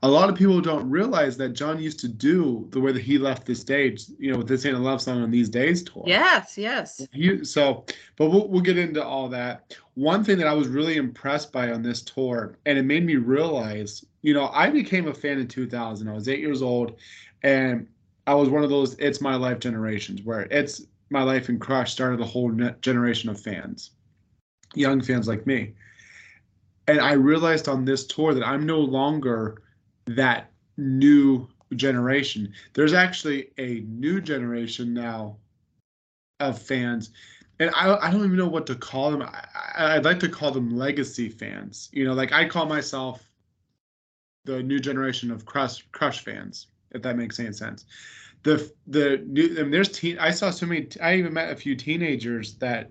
a 0.04 0.08
lot 0.08 0.28
of 0.28 0.34
people 0.34 0.60
don't 0.60 0.88
realize 0.90 1.37
that 1.37 1.50
John 1.50 1.81
used 1.81 2.00
to 2.00 2.08
do 2.08 2.66
the 2.70 2.81
way 2.81 2.90
that 2.90 3.02
he 3.02 3.19
left 3.19 3.46
the 3.46 3.54
stage, 3.54 4.06
you 4.19 4.32
know, 4.32 4.38
with 4.38 4.49
this 4.49 4.66
ain't 4.66 4.75
a 4.76 4.81
love 4.81 5.00
song 5.00 5.22
on 5.22 5.31
these 5.31 5.49
days 5.49 5.84
tour. 5.84 6.02
Yes, 6.06 6.58
yes. 6.58 7.06
He, 7.12 7.44
so, 7.44 7.84
but 8.16 8.28
we'll, 8.28 8.49
we'll 8.49 8.62
get 8.62 8.78
into 8.78 9.04
all 9.04 9.28
that. 9.28 9.76
One 9.94 10.25
thing 10.25 10.38
that 10.38 10.49
I 10.49 10.54
was 10.54 10.66
really 10.66 10.96
impressed 10.96 11.52
by 11.52 11.70
on 11.70 11.82
this 11.82 12.02
tour, 12.02 12.58
and 12.66 12.78
it 12.78 12.82
made 12.82 13.06
me 13.06 13.14
realize, 13.14 14.04
you 14.22 14.34
know, 14.34 14.49
I 14.49 14.70
became 14.70 15.06
a 15.06 15.14
fan 15.14 15.38
in 15.38 15.46
2000. 15.46 16.08
I 16.08 16.12
was 16.12 16.28
eight 16.28 16.40
years 16.40 16.62
old, 16.62 16.99
and 17.44 17.87
I 18.26 18.34
was 18.34 18.49
one 18.49 18.64
of 18.64 18.70
those 18.70 18.94
"It's 18.99 19.20
My 19.20 19.37
Life" 19.37 19.60
generations 19.60 20.22
where 20.22 20.49
"It's 20.50 20.84
My 21.10 21.22
Life" 21.22 21.49
and 21.49 21.60
Crush 21.60 21.93
started 21.93 22.20
a 22.20 22.25
whole 22.25 22.50
generation 22.81 23.31
of 23.31 23.40
fans, 23.40 23.93
young 24.75 25.00
fans 25.00 25.28
like 25.28 25.46
me. 25.46 25.75
And 26.88 27.00
I 27.00 27.12
realized 27.12 27.69
on 27.69 27.84
this 27.84 28.04
tour 28.04 28.34
that 28.34 28.46
I'm 28.46 28.66
no 28.66 28.81
longer 28.81 29.62
that 30.06 30.50
new 30.76 31.49
generation. 31.76 32.52
There's 32.75 32.93
actually 32.93 33.50
a 33.58 33.81
new 33.81 34.20
generation 34.20 34.93
now 34.94 35.37
of 36.40 36.60
fans, 36.60 37.10
and 37.60 37.70
I, 37.75 37.96
I 37.96 38.10
don't 38.10 38.25
even 38.25 38.37
know 38.37 38.49
what 38.49 38.66
to 38.66 38.75
call 38.75 39.10
them. 39.10 39.22
I, 39.22 39.94
would 39.94 40.04
like 40.04 40.20
to 40.20 40.28
call 40.28 40.50
them 40.50 40.76
legacy 40.76 41.28
fans. 41.28 41.88
You 41.93 42.04
know, 42.04 42.14
like 42.14 42.32
I 42.32 42.49
call 42.49 42.66
myself 42.66 43.28
the 44.44 44.62
new 44.62 44.81
generation 44.81 45.31
of 45.31 45.46
Crush 45.46 45.84
Crush 45.93 46.25
fans, 46.25 46.69
if 46.90 47.02
that 47.02 47.16
makes 47.16 47.38
any 47.38 47.52
sense. 47.52 47.84
The 48.43 48.70
the 48.88 49.25
new 49.26 49.56
I 49.58 49.62
mean, 49.62 49.70
there's 49.70 49.90
teen. 49.90 50.19
I 50.19 50.31
saw 50.31 50.50
so 50.50 50.66
many. 50.66 50.88
I 51.00 51.14
even 51.16 51.32
met 51.32 51.52
a 51.52 51.56
few 51.56 51.76
teenagers 51.76 52.54
that 52.54 52.90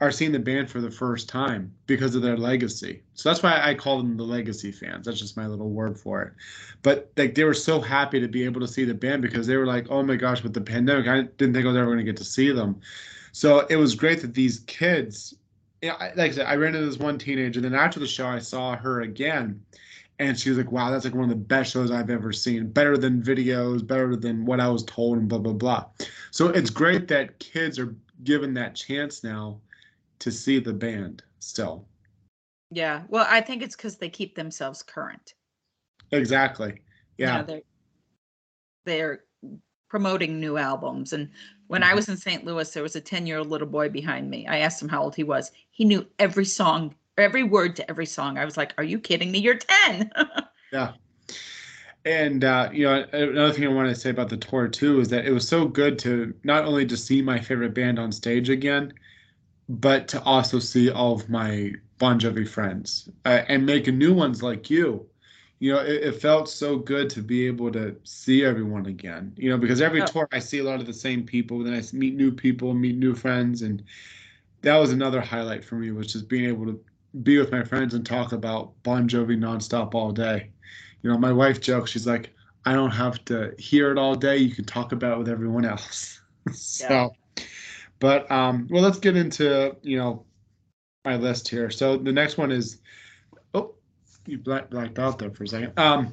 are 0.00 0.10
seeing 0.10 0.32
the 0.32 0.38
band 0.38 0.68
for 0.68 0.80
the 0.80 0.90
first 0.90 1.28
time 1.28 1.72
because 1.86 2.14
of 2.14 2.20
their 2.20 2.36
legacy. 2.36 3.02
So 3.14 3.28
that's 3.28 3.42
why 3.42 3.60
I 3.62 3.74
call 3.74 3.96
them 3.96 4.16
the 4.16 4.24
legacy 4.24 4.70
fans. 4.70 5.06
That's 5.06 5.18
just 5.18 5.36
my 5.36 5.46
little 5.46 5.70
word 5.70 5.98
for 5.98 6.22
it. 6.22 6.32
But 6.82 7.10
like 7.16 7.34
they 7.34 7.44
were 7.44 7.54
so 7.54 7.80
happy 7.80 8.20
to 8.20 8.28
be 8.28 8.44
able 8.44 8.60
to 8.60 8.68
see 8.68 8.84
the 8.84 8.94
band 8.94 9.22
because 9.22 9.46
they 9.46 9.56
were 9.56 9.66
like, 9.66 9.86
"Oh 9.88 10.02
my 10.02 10.16
gosh, 10.16 10.42
with 10.42 10.52
the 10.52 10.60
pandemic, 10.60 11.08
I 11.08 11.22
didn't 11.22 11.54
think 11.54 11.64
I 11.64 11.68
was 11.68 11.76
ever 11.76 11.86
going 11.86 11.98
to 11.98 12.04
get 12.04 12.18
to 12.18 12.24
see 12.24 12.50
them." 12.52 12.80
So 13.32 13.60
it 13.66 13.76
was 13.76 13.94
great 13.94 14.20
that 14.20 14.34
these 14.34 14.60
kids, 14.60 15.34
you 15.80 15.88
know, 15.88 15.96
like 15.98 16.18
I 16.18 16.30
said, 16.30 16.46
I 16.46 16.56
ran 16.56 16.74
into 16.74 16.86
this 16.86 16.98
one 16.98 17.18
teenager. 17.18 17.60
and 17.60 17.64
Then 17.64 17.74
after 17.74 17.98
the 17.98 18.06
show, 18.06 18.26
I 18.26 18.38
saw 18.38 18.76
her 18.76 19.00
again, 19.00 19.62
and 20.18 20.38
she 20.38 20.50
was 20.50 20.58
like, 20.58 20.72
"Wow, 20.72 20.90
that's 20.90 21.06
like 21.06 21.14
one 21.14 21.24
of 21.24 21.30
the 21.30 21.36
best 21.36 21.72
shows 21.72 21.90
I've 21.90 22.10
ever 22.10 22.34
seen. 22.34 22.68
Better 22.68 22.98
than 22.98 23.22
videos, 23.22 23.86
better 23.86 24.14
than 24.14 24.44
what 24.44 24.60
I 24.60 24.68
was 24.68 24.84
told, 24.84 25.16
and 25.16 25.26
blah 25.26 25.38
blah 25.38 25.54
blah." 25.54 25.86
So 26.32 26.48
it's 26.48 26.68
great 26.68 27.08
that 27.08 27.38
kids 27.38 27.78
are 27.78 27.94
given 28.24 28.52
that 28.54 28.74
chance 28.74 29.24
now 29.24 29.58
to 30.20 30.30
see 30.30 30.58
the 30.58 30.72
band 30.72 31.22
still. 31.38 31.86
Yeah. 32.70 33.02
Well, 33.08 33.26
I 33.28 33.40
think 33.40 33.62
it's 33.62 33.76
because 33.76 33.96
they 33.96 34.08
keep 34.08 34.34
themselves 34.34 34.82
current. 34.82 35.34
Exactly. 36.12 36.80
Yeah. 37.18 37.32
You 37.32 37.38
know, 37.38 37.46
they're, 37.46 37.62
they're 38.84 39.20
promoting 39.88 40.40
new 40.40 40.56
albums. 40.56 41.12
And 41.12 41.30
when 41.68 41.82
I 41.82 41.88
mm-hmm. 41.88 41.96
was 41.96 42.08
in 42.08 42.16
St. 42.16 42.44
Louis, 42.44 42.70
there 42.72 42.82
was 42.82 42.96
a 42.96 43.00
10 43.00 43.26
year 43.26 43.38
old 43.38 43.48
little 43.48 43.68
boy 43.68 43.88
behind 43.88 44.30
me. 44.30 44.46
I 44.46 44.58
asked 44.58 44.82
him 44.82 44.88
how 44.88 45.02
old 45.02 45.14
he 45.14 45.24
was. 45.24 45.52
He 45.70 45.84
knew 45.84 46.06
every 46.18 46.44
song, 46.44 46.94
every 47.16 47.42
word 47.42 47.76
to 47.76 47.88
every 47.88 48.06
song. 48.06 48.38
I 48.38 48.44
was 48.44 48.56
like, 48.56 48.74
Are 48.78 48.84
you 48.84 48.98
kidding 48.98 49.30
me? 49.30 49.38
You're 49.38 49.58
10. 49.58 50.10
yeah. 50.72 50.92
And 52.04 52.44
uh, 52.44 52.70
you 52.72 52.84
know, 52.84 53.04
another 53.12 53.52
thing 53.52 53.64
I 53.64 53.68
wanted 53.68 53.94
to 53.94 54.00
say 54.00 54.10
about 54.10 54.28
the 54.28 54.36
tour 54.36 54.68
too 54.68 55.00
is 55.00 55.08
that 55.08 55.26
it 55.26 55.32
was 55.32 55.46
so 55.46 55.66
good 55.66 55.98
to 56.00 56.32
not 56.44 56.64
only 56.64 56.86
to 56.86 56.96
see 56.96 57.20
my 57.20 57.40
favorite 57.40 57.74
band 57.74 57.98
on 57.98 58.12
stage 58.12 58.48
again, 58.48 58.92
but 59.68 60.08
to 60.08 60.22
also 60.22 60.58
see 60.58 60.90
all 60.90 61.14
of 61.14 61.28
my 61.28 61.72
Bon 61.98 62.20
Jovi 62.20 62.46
friends 62.46 63.08
uh, 63.24 63.42
and 63.48 63.64
making 63.64 63.98
new 63.98 64.14
ones 64.14 64.42
like 64.42 64.70
you. 64.70 65.06
You 65.58 65.72
know, 65.72 65.80
it, 65.80 66.02
it, 66.02 66.20
felt 66.20 66.50
so 66.50 66.76
good 66.76 67.08
to 67.10 67.22
be 67.22 67.46
able 67.46 67.72
to 67.72 67.96
see 68.04 68.44
everyone 68.44 68.86
again. 68.86 69.32
You 69.36 69.48
know, 69.48 69.56
because 69.56 69.80
every 69.80 70.02
tour 70.02 70.28
I 70.30 70.38
see 70.38 70.58
a 70.58 70.64
lot 70.64 70.80
of 70.80 70.86
the 70.86 70.92
same 70.92 71.24
people, 71.24 71.64
then 71.64 71.72
I 71.72 71.82
meet 71.96 72.14
new 72.14 72.30
people, 72.30 72.74
meet 72.74 72.96
new 72.96 73.14
friends, 73.14 73.62
and 73.62 73.82
that 74.60 74.76
was 74.76 74.92
another 74.92 75.20
highlight 75.20 75.64
for 75.64 75.76
me, 75.76 75.90
was 75.92 76.12
just 76.12 76.28
being 76.28 76.44
able 76.44 76.66
to 76.66 76.78
be 77.22 77.38
with 77.38 77.50
my 77.50 77.64
friends 77.64 77.94
and 77.94 78.04
talk 78.04 78.32
about 78.32 78.72
Bon 78.82 79.08
Jovi 79.08 79.38
nonstop 79.38 79.94
all 79.94 80.12
day. 80.12 80.50
You 81.02 81.10
know, 81.10 81.16
my 81.16 81.32
wife 81.32 81.60
jokes, 81.62 81.90
she's 81.90 82.06
like, 82.06 82.34
I 82.66 82.74
don't 82.74 82.90
have 82.90 83.24
to 83.26 83.54
hear 83.58 83.90
it 83.90 83.96
all 83.96 84.14
day. 84.14 84.36
You 84.36 84.54
can 84.54 84.64
talk 84.64 84.92
about 84.92 85.14
it 85.14 85.18
with 85.18 85.28
everyone 85.28 85.64
else. 85.64 86.20
so. 86.52 87.12
But 87.98 88.30
um, 88.30 88.66
well, 88.70 88.82
let's 88.82 88.98
get 88.98 89.16
into 89.16 89.76
you 89.82 89.98
know 89.98 90.24
my 91.04 91.16
list 91.16 91.48
here. 91.48 91.70
So 91.70 91.96
the 91.96 92.12
next 92.12 92.36
one 92.36 92.50
is 92.50 92.78
oh, 93.54 93.74
you 94.26 94.38
black, 94.38 94.70
blacked 94.70 94.98
out 94.98 95.18
there 95.18 95.30
for 95.30 95.44
a 95.44 95.48
second. 95.48 95.78
Um, 95.78 96.12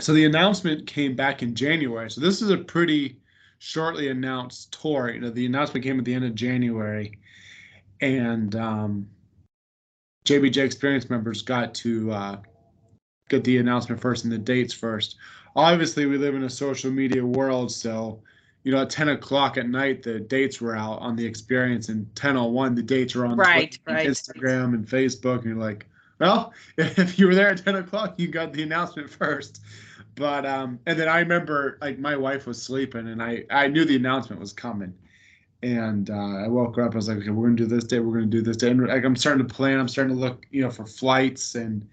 so 0.00 0.12
the 0.12 0.24
announcement 0.24 0.86
came 0.86 1.14
back 1.16 1.42
in 1.42 1.54
January. 1.54 2.10
So 2.10 2.20
this 2.20 2.42
is 2.42 2.50
a 2.50 2.56
pretty 2.56 3.20
shortly 3.58 4.08
announced 4.08 4.76
tour. 4.80 5.10
You 5.10 5.20
know, 5.20 5.30
the 5.30 5.46
announcement 5.46 5.84
came 5.84 5.98
at 5.98 6.04
the 6.04 6.14
end 6.14 6.24
of 6.24 6.34
January, 6.34 7.18
and 8.00 8.54
um, 8.56 9.08
JBJ 10.24 10.58
Experience 10.58 11.10
members 11.10 11.42
got 11.42 11.74
to 11.74 12.12
uh, 12.12 12.36
get 13.28 13.44
the 13.44 13.58
announcement 13.58 14.00
first 14.00 14.24
and 14.24 14.32
the 14.32 14.38
dates 14.38 14.72
first. 14.72 15.16
Obviously, 15.56 16.06
we 16.06 16.18
live 16.18 16.34
in 16.34 16.44
a 16.44 16.50
social 16.50 16.90
media 16.90 17.24
world, 17.24 17.72
so 17.72 18.22
you 18.68 18.74
know, 18.74 18.82
at 18.82 18.90
10 18.90 19.08
o'clock 19.08 19.56
at 19.56 19.66
night, 19.66 20.02
the 20.02 20.20
dates 20.20 20.60
were 20.60 20.76
out 20.76 21.00
on 21.00 21.16
the 21.16 21.24
experience, 21.24 21.88
and 21.88 22.04
10:01, 22.14 22.76
the 22.76 22.82
dates 22.82 23.16
are 23.16 23.24
on 23.24 23.38
Right, 23.38 23.78
Twitter 23.82 23.96
right. 23.96 24.06
Instagram 24.06 24.74
and 24.74 24.86
Facebook, 24.86 25.36
and 25.36 25.44
you're 25.46 25.54
like, 25.54 25.86
well, 26.18 26.52
if 26.76 27.18
you 27.18 27.28
were 27.28 27.34
there 27.34 27.48
at 27.48 27.64
10 27.64 27.76
o'clock, 27.76 28.16
you 28.18 28.28
got 28.28 28.52
the 28.52 28.62
announcement 28.62 29.08
first. 29.08 29.62
But 30.16 30.44
um, 30.44 30.80
and 30.84 30.98
then 30.98 31.08
I 31.08 31.20
remember 31.20 31.78
like 31.80 31.98
my 31.98 32.14
wife 32.14 32.46
was 32.46 32.60
sleeping, 32.60 33.08
and 33.08 33.22
I 33.22 33.44
I 33.50 33.68
knew 33.68 33.86
the 33.86 33.96
announcement 33.96 34.38
was 34.38 34.52
coming, 34.52 34.92
and 35.62 36.10
uh, 36.10 36.44
I 36.44 36.48
woke 36.48 36.76
her 36.76 36.82
up. 36.82 36.92
I 36.92 36.96
was 36.96 37.08
like, 37.08 37.16
okay, 37.16 37.30
we're 37.30 37.46
gonna 37.46 37.56
do 37.56 37.64
this 37.64 37.84
day, 37.84 38.00
we're 38.00 38.18
gonna 38.18 38.26
do 38.26 38.42
this 38.42 38.58
day, 38.58 38.68
and 38.68 38.86
like 38.86 39.02
I'm 39.02 39.16
starting 39.16 39.48
to 39.48 39.54
plan. 39.54 39.80
I'm 39.80 39.88
starting 39.88 40.14
to 40.14 40.20
look, 40.20 40.44
you 40.50 40.60
know, 40.60 40.70
for 40.70 40.84
flights 40.84 41.54
and 41.54 41.88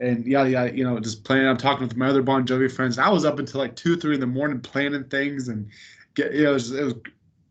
and 0.00 0.26
yeah, 0.26 0.44
yeah, 0.44 0.66
you 0.66 0.84
know, 0.84 1.00
just 1.00 1.24
planning. 1.24 1.48
I'm 1.48 1.56
talking 1.56 1.88
with 1.88 1.96
my 1.96 2.08
other 2.08 2.20
Bon 2.20 2.46
Jovi 2.46 2.70
friends. 2.70 2.98
I 2.98 3.08
was 3.08 3.24
up 3.24 3.38
until 3.38 3.60
like 3.60 3.76
two, 3.76 3.96
three 3.96 4.12
in 4.12 4.20
the 4.20 4.26
morning 4.26 4.60
planning 4.60 5.04
things 5.04 5.48
and 5.48 5.70
get, 6.18 6.34
it 6.34 6.48
was, 6.48 6.72
it 6.72 6.84
was 6.84 6.94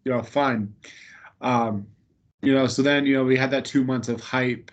you 0.03 0.11
know, 0.11 0.21
fun. 0.21 0.73
Um, 1.41 1.87
you 2.41 2.53
know, 2.53 2.67
so 2.67 2.81
then 2.81 3.05
you 3.05 3.15
know 3.15 3.23
we 3.23 3.35
had 3.35 3.51
that 3.51 3.65
two 3.65 3.83
months 3.83 4.09
of 4.09 4.21
hype, 4.21 4.71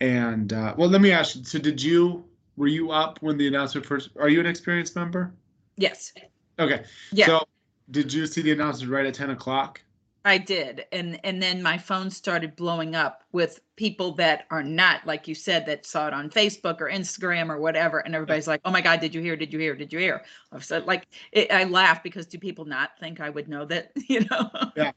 and 0.00 0.52
uh, 0.52 0.74
well, 0.76 0.88
let 0.88 1.00
me 1.00 1.10
ask 1.12 1.36
you. 1.36 1.44
So 1.44 1.58
did 1.58 1.82
you 1.82 2.24
were 2.56 2.68
you 2.68 2.90
up 2.90 3.18
when 3.22 3.36
the 3.36 3.48
announcement 3.48 3.86
first? 3.86 4.10
Are 4.18 4.28
you 4.28 4.40
an 4.40 4.46
experienced 4.46 4.94
member? 4.94 5.32
Yes. 5.76 6.12
Okay. 6.58 6.84
Yeah. 7.10 7.26
So 7.26 7.44
did 7.90 8.12
you 8.12 8.26
see 8.26 8.42
the 8.42 8.52
announcement 8.52 8.92
right 8.92 9.06
at 9.06 9.14
ten 9.14 9.30
o'clock? 9.30 9.80
I 10.24 10.38
did. 10.38 10.84
And 10.92 11.18
and 11.24 11.42
then 11.42 11.62
my 11.62 11.78
phone 11.78 12.10
started 12.10 12.54
blowing 12.56 12.94
up 12.94 13.24
with 13.32 13.60
people 13.76 14.12
that 14.12 14.46
are 14.50 14.62
not 14.62 15.06
like 15.06 15.26
you 15.26 15.34
said 15.34 15.66
that 15.66 15.84
saw 15.86 16.06
it 16.06 16.14
on 16.14 16.30
Facebook 16.30 16.80
or 16.80 16.90
Instagram 16.90 17.50
or 17.50 17.58
whatever 17.58 17.98
and 17.98 18.14
everybody's 18.14 18.46
like, 18.46 18.60
"Oh 18.64 18.70
my 18.70 18.80
god, 18.80 19.00
did 19.00 19.14
you 19.14 19.20
hear? 19.20 19.36
Did 19.36 19.52
you 19.52 19.58
hear? 19.58 19.74
Did 19.74 19.92
you 19.92 19.98
hear?" 19.98 20.22
I 20.52 20.60
said 20.60 20.86
like 20.86 21.08
it, 21.32 21.50
I 21.50 21.64
laugh 21.64 22.02
because 22.02 22.26
do 22.26 22.38
people 22.38 22.64
not 22.64 22.98
think 23.00 23.20
I 23.20 23.30
would 23.30 23.48
know 23.48 23.64
that, 23.66 23.92
you 24.08 24.20
know? 24.30 24.50
Yeah. 24.76 24.92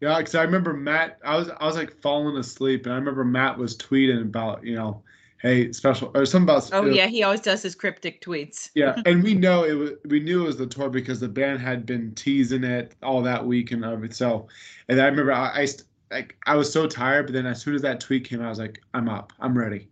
Yeah, 0.00 0.16
because 0.16 0.34
I 0.34 0.42
remember 0.42 0.72
Matt. 0.72 1.18
I 1.24 1.36
was 1.36 1.50
I 1.50 1.66
was 1.66 1.76
like 1.76 2.00
falling 2.00 2.36
asleep, 2.38 2.86
and 2.86 2.94
I 2.94 2.96
remember 2.96 3.22
Matt 3.22 3.58
was 3.58 3.76
tweeting 3.76 4.22
about 4.22 4.64
you 4.64 4.74
know, 4.74 5.02
hey, 5.42 5.72
special 5.72 6.10
or 6.14 6.24
something 6.26 6.54
about. 6.54 6.70
Oh 6.72 6.86
yeah, 6.86 7.06
he 7.06 7.22
always 7.22 7.40
does 7.40 7.62
his 7.62 7.74
cryptic 7.74 8.22
tweets. 8.22 8.70
Yeah, 8.74 9.00
and 9.06 9.22
we 9.22 9.34
know 9.34 9.64
it 9.64 9.72
was 9.72 9.90
we 10.06 10.20
knew 10.20 10.42
it 10.42 10.46
was 10.46 10.56
the 10.56 10.66
tour 10.66 10.90
because 10.90 11.20
the 11.20 11.28
band 11.28 11.60
had 11.60 11.86
been 11.86 12.14
teasing 12.14 12.64
it 12.64 12.94
all 13.02 13.22
that 13.22 13.44
week 13.44 13.72
and 13.72 13.84
everything. 13.84 14.14
So, 14.14 14.48
and 14.88 15.00
I 15.00 15.06
remember 15.06 15.32
I, 15.32 15.62
I 15.62 15.66
like 16.10 16.36
I 16.46 16.56
was 16.56 16.72
so 16.72 16.86
tired, 16.86 17.26
but 17.26 17.32
then 17.32 17.46
as 17.46 17.60
soon 17.62 17.74
as 17.74 17.82
that 17.82 18.00
tweet 18.00 18.24
came, 18.24 18.42
I 18.42 18.48
was 18.48 18.58
like, 18.58 18.80
I'm 18.94 19.08
up, 19.08 19.32
I'm 19.40 19.56
ready. 19.56 19.88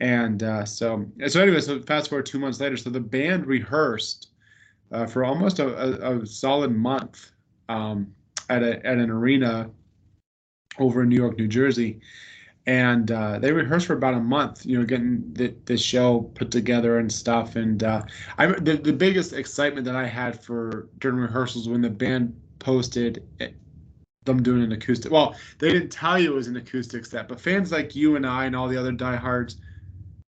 And 0.00 0.42
uh, 0.42 0.64
so 0.64 1.06
so 1.26 1.40
anyway, 1.40 1.60
so 1.60 1.80
fast 1.80 2.10
forward 2.10 2.26
two 2.26 2.38
months 2.38 2.60
later, 2.60 2.76
so 2.76 2.90
the 2.90 3.00
band 3.00 3.46
rehearsed 3.46 4.28
uh, 4.92 5.06
for 5.06 5.24
almost 5.24 5.60
a, 5.60 6.06
a, 6.06 6.20
a 6.20 6.26
solid 6.26 6.72
month 6.72 7.30
um, 7.68 8.12
at 8.50 8.62
a 8.62 8.84
at 8.86 8.98
an 8.98 9.10
arena 9.10 9.70
over 10.78 11.02
in 11.02 11.08
New 11.08 11.16
York, 11.16 11.38
New 11.38 11.48
Jersey 11.48 12.00
and 12.66 13.10
uh, 13.10 13.38
they 13.38 13.52
rehearsed 13.52 13.86
for 13.86 13.94
about 13.94 14.14
a 14.14 14.20
month. 14.20 14.64
You 14.64 14.78
know, 14.78 14.84
getting 14.84 15.32
the, 15.34 15.54
the 15.66 15.76
show 15.76 16.30
put 16.34 16.50
together 16.50 16.98
and 16.98 17.12
stuff. 17.12 17.56
And 17.56 17.82
uh, 17.82 18.02
I 18.38 18.46
the, 18.46 18.76
the 18.76 18.92
biggest 18.92 19.32
excitement 19.32 19.84
that 19.86 19.96
I 19.96 20.06
had 20.06 20.42
for 20.42 20.88
during 20.98 21.18
rehearsals 21.18 21.68
when 21.68 21.82
the 21.82 21.90
band 21.90 22.40
posted 22.58 23.22
it, 23.38 23.56
them 24.24 24.42
doing 24.42 24.62
an 24.62 24.72
acoustic. 24.72 25.12
Well, 25.12 25.36
they 25.58 25.70
didn't 25.70 25.90
tell 25.90 26.18
you 26.18 26.32
it 26.32 26.34
was 26.34 26.48
an 26.48 26.56
acoustic 26.56 27.04
set, 27.04 27.28
but 27.28 27.40
fans 27.40 27.70
like 27.70 27.94
you 27.94 28.16
and 28.16 28.26
I 28.26 28.46
and 28.46 28.56
all 28.56 28.68
the 28.68 28.76
other 28.78 28.92
diehards, 28.92 29.56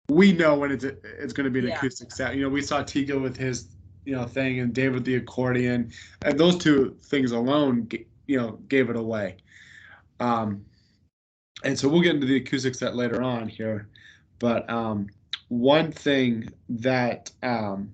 we 0.10 0.34
know 0.34 0.56
when 0.56 0.72
it's 0.72 0.84
it's 0.84 1.34
going 1.34 1.46
to 1.46 1.52
be 1.52 1.60
an 1.60 1.68
Yeah. 1.68 1.78
acoustic 1.78 2.12
set. 2.12 2.36
You 2.36 2.44
know, 2.44 2.50
we 2.50 2.62
saw 2.62 2.84
Tico 2.84 3.20
with 3.20 3.38
his 3.38 3.70
you 4.06 4.16
know 4.16 4.26
thing 4.26 4.60
and 4.60 4.74
Dave 4.74 4.94
with 4.94 5.06
the 5.06 5.16
accordion, 5.16 5.92
and 6.24 6.38
those 6.38 6.58
two 6.58 6.98
things 7.04 7.32
alone, 7.32 7.88
you 8.26 8.38
know, 8.38 8.60
gave 8.68 8.90
it 8.90 8.98
away. 8.98 9.38
Um, 10.20 10.66
and 11.64 11.78
so 11.78 11.90
we'll 11.90 12.02
get 12.02 12.16
into 12.16 12.28
the 12.28 12.38
acoustic 12.38 12.76
set 12.76 12.96
later 12.96 13.22
on 13.22 13.48
here. 13.48 13.88
But 14.40 14.70
um, 14.70 15.08
one 15.50 15.92
thing 15.92 16.50
that 16.70 17.32
um, 17.42 17.92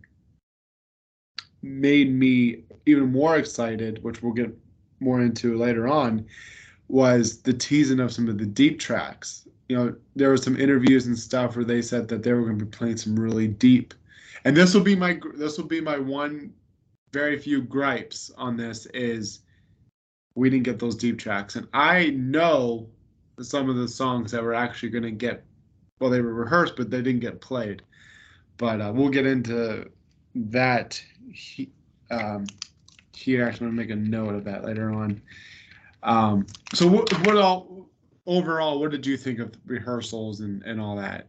made 1.62 2.14
me 2.14 2.64
even 2.86 3.12
more 3.12 3.38
excited 3.38 4.04
which 4.04 4.22
we'll 4.22 4.34
get 4.34 4.56
more 5.00 5.22
into 5.22 5.58
later 5.58 5.88
on 5.88 6.26
was 6.90 7.42
the 7.42 7.54
teasing 7.54 8.00
of 8.00 8.12
some 8.12 8.28
of 8.28 8.38
the 8.38 8.46
deep 8.46 8.80
tracks. 8.80 9.48
You 9.70 9.78
know 9.78 9.96
there 10.16 10.30
were 10.30 10.38
some 10.38 10.60
interviews 10.60 11.08
and 11.08 11.18
stuff 11.18 11.56
where 11.56 11.66
they 11.66 11.82
said 11.82 12.08
that 12.10 12.24
they 12.24 12.34
were 12.34 12.44
going 12.44 12.60
to 12.60 12.66
be 12.66 12.78
playing 12.78 12.98
some 12.98 13.16
really 13.16 13.48
deep. 13.48 13.94
And 14.46 14.56
this 14.56 14.74
will 14.74 14.82
be 14.82 14.96
my 14.96 15.20
this 15.36 15.58
will 15.58 15.66
be 15.66 15.82
my 15.82 15.98
one 15.98 16.54
very 17.14 17.38
few 17.38 17.62
gripes 17.62 18.32
on 18.38 18.58
this 18.58 18.86
is 18.88 19.40
we 20.36 20.50
didn't 20.50 20.64
get 20.64 20.80
those 20.80 20.96
deep 20.96 21.18
tracks. 21.18 21.56
And 21.56 21.68
i 21.74 22.10
know 22.10 22.90
some 23.42 23.70
of 23.70 23.76
the 23.76 23.88
songs 23.88 24.32
that 24.32 24.44
were 24.44 24.54
actually 24.54 24.90
going 24.90 25.04
to 25.04 25.12
get 25.12 25.44
well 26.00 26.10
they 26.10 26.22
were 26.22 26.34
rehearsed 26.34 26.76
but 26.76 26.90
they 26.90 27.02
didn't 27.02 27.22
get 27.22 27.42
played. 27.42 27.82
But 28.58 28.82
uh, 28.82 28.92
we'll 28.94 29.10
get 29.10 29.26
into 29.26 29.90
that. 30.36 31.02
He, 31.32 31.72
um, 32.12 32.46
here 33.16 33.46
actually 33.46 33.68
going 33.68 33.72
to 33.72 33.78
make 33.78 33.90
a 33.90 33.96
note 33.96 34.36
of 34.36 34.44
that 34.44 34.64
later 34.66 34.92
on. 34.92 35.22
Um, 36.04 36.46
so 36.74 36.86
what, 36.88 37.12
what 37.26 37.38
all 37.38 37.90
overall 38.26 38.80
what 38.80 38.92
did 38.92 39.06
you 39.06 39.18
think 39.18 39.40
of 39.40 39.52
rehearsals 39.66 40.42
and, 40.42 40.64
and 40.64 40.80
all 40.80 40.96
that 40.96 41.28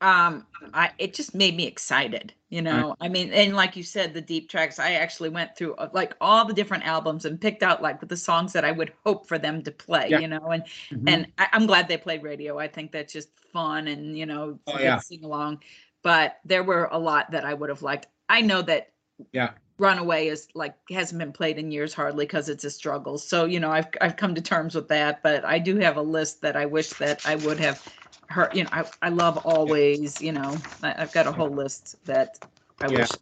um 0.00 0.46
i 0.72 0.90
it 0.98 1.12
just 1.14 1.34
made 1.34 1.56
me 1.56 1.66
excited 1.66 2.32
you 2.48 2.62
know 2.62 2.94
i 3.00 3.08
mean 3.08 3.32
and 3.32 3.54
like 3.54 3.76
you 3.76 3.82
said 3.82 4.14
the 4.14 4.20
deep 4.20 4.48
tracks 4.48 4.78
i 4.78 4.92
actually 4.92 5.28
went 5.28 5.54
through 5.56 5.74
uh, 5.74 5.88
like 5.92 6.14
all 6.20 6.44
the 6.44 6.54
different 6.54 6.86
albums 6.86 7.24
and 7.24 7.40
picked 7.40 7.62
out 7.62 7.82
like 7.82 8.00
the 8.08 8.16
songs 8.16 8.52
that 8.52 8.64
i 8.64 8.72
would 8.72 8.92
hope 9.04 9.26
for 9.26 9.38
them 9.38 9.62
to 9.62 9.70
play 9.70 10.08
Yeah. 10.10 10.18
you 10.20 10.28
know 10.28 10.50
and 10.50 10.64
Mhm. 10.90 11.08
and 11.08 11.26
I, 11.38 11.48
i'm 11.52 11.66
glad 11.66 11.88
they 11.88 11.98
played 11.98 12.22
radio 12.22 12.58
i 12.58 12.68
think 12.68 12.92
that's 12.92 13.12
just 13.12 13.30
fun 13.52 13.88
and 13.88 14.16
you 14.16 14.26
know 14.26 14.58
Oh, 14.66 14.78
yeah. 14.78 14.98
sing 14.98 15.24
along 15.24 15.62
but 16.02 16.38
there 16.44 16.62
were 16.64 16.88
a 16.92 16.98
lot 16.98 17.30
that 17.32 17.44
i 17.44 17.52
would 17.54 17.68
have 17.68 17.82
liked 17.82 18.06
i 18.28 18.40
know 18.40 18.62
that 18.62 18.92
Yeah. 19.32 19.50
Runaway 19.80 20.28
is 20.28 20.48
like 20.54 20.76
hasn't 20.90 21.18
been 21.18 21.32
played 21.32 21.58
in 21.58 21.72
years 21.72 21.94
hardly 21.94 22.26
because 22.26 22.48
it's 22.48 22.64
a 22.64 22.70
struggle. 22.70 23.18
So 23.18 23.46
you 23.46 23.60
know 23.60 23.70
i've 23.72 23.88
i've 24.00 24.16
come 24.16 24.34
to 24.34 24.42
terms 24.42 24.74
with 24.74 24.88
that 24.88 25.22
but 25.22 25.44
i 25.44 25.58
do 25.58 25.76
have 25.78 25.96
a 25.96 26.02
list 26.02 26.42
that 26.42 26.56
i 26.56 26.66
wish 26.66 26.94
that 26.94 27.20
i 27.24 27.34
would 27.36 27.60
have 27.60 27.80
heard 28.28 28.54
you 28.54 28.64
know 28.64 28.70
i, 28.72 28.84
I 29.02 29.08
love 29.10 29.38
always 29.38 30.20
you 30.20 30.32
know 30.32 30.62
I, 30.82 30.94
i've 31.02 31.12
got 31.12 31.26
a 31.26 31.32
whole 31.32 31.54
list 31.54 31.96
that 32.06 32.38
i 32.80 32.88
Yeah. 32.88 32.98
wish. 32.98 33.18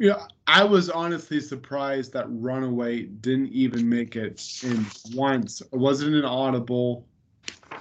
Yeah 0.00 0.26
i 0.46 0.64
was 0.64 0.90
honestly 0.90 1.40
surprised 1.40 2.12
that 2.12 2.26
runaway 2.28 3.02
didn't 3.04 3.52
even 3.52 3.88
make 3.88 4.16
it 4.16 4.40
in 4.62 4.90
once. 5.14 5.60
It 5.60 5.78
wasn't 5.78 6.16
an 6.16 6.24
audible. 6.24 7.06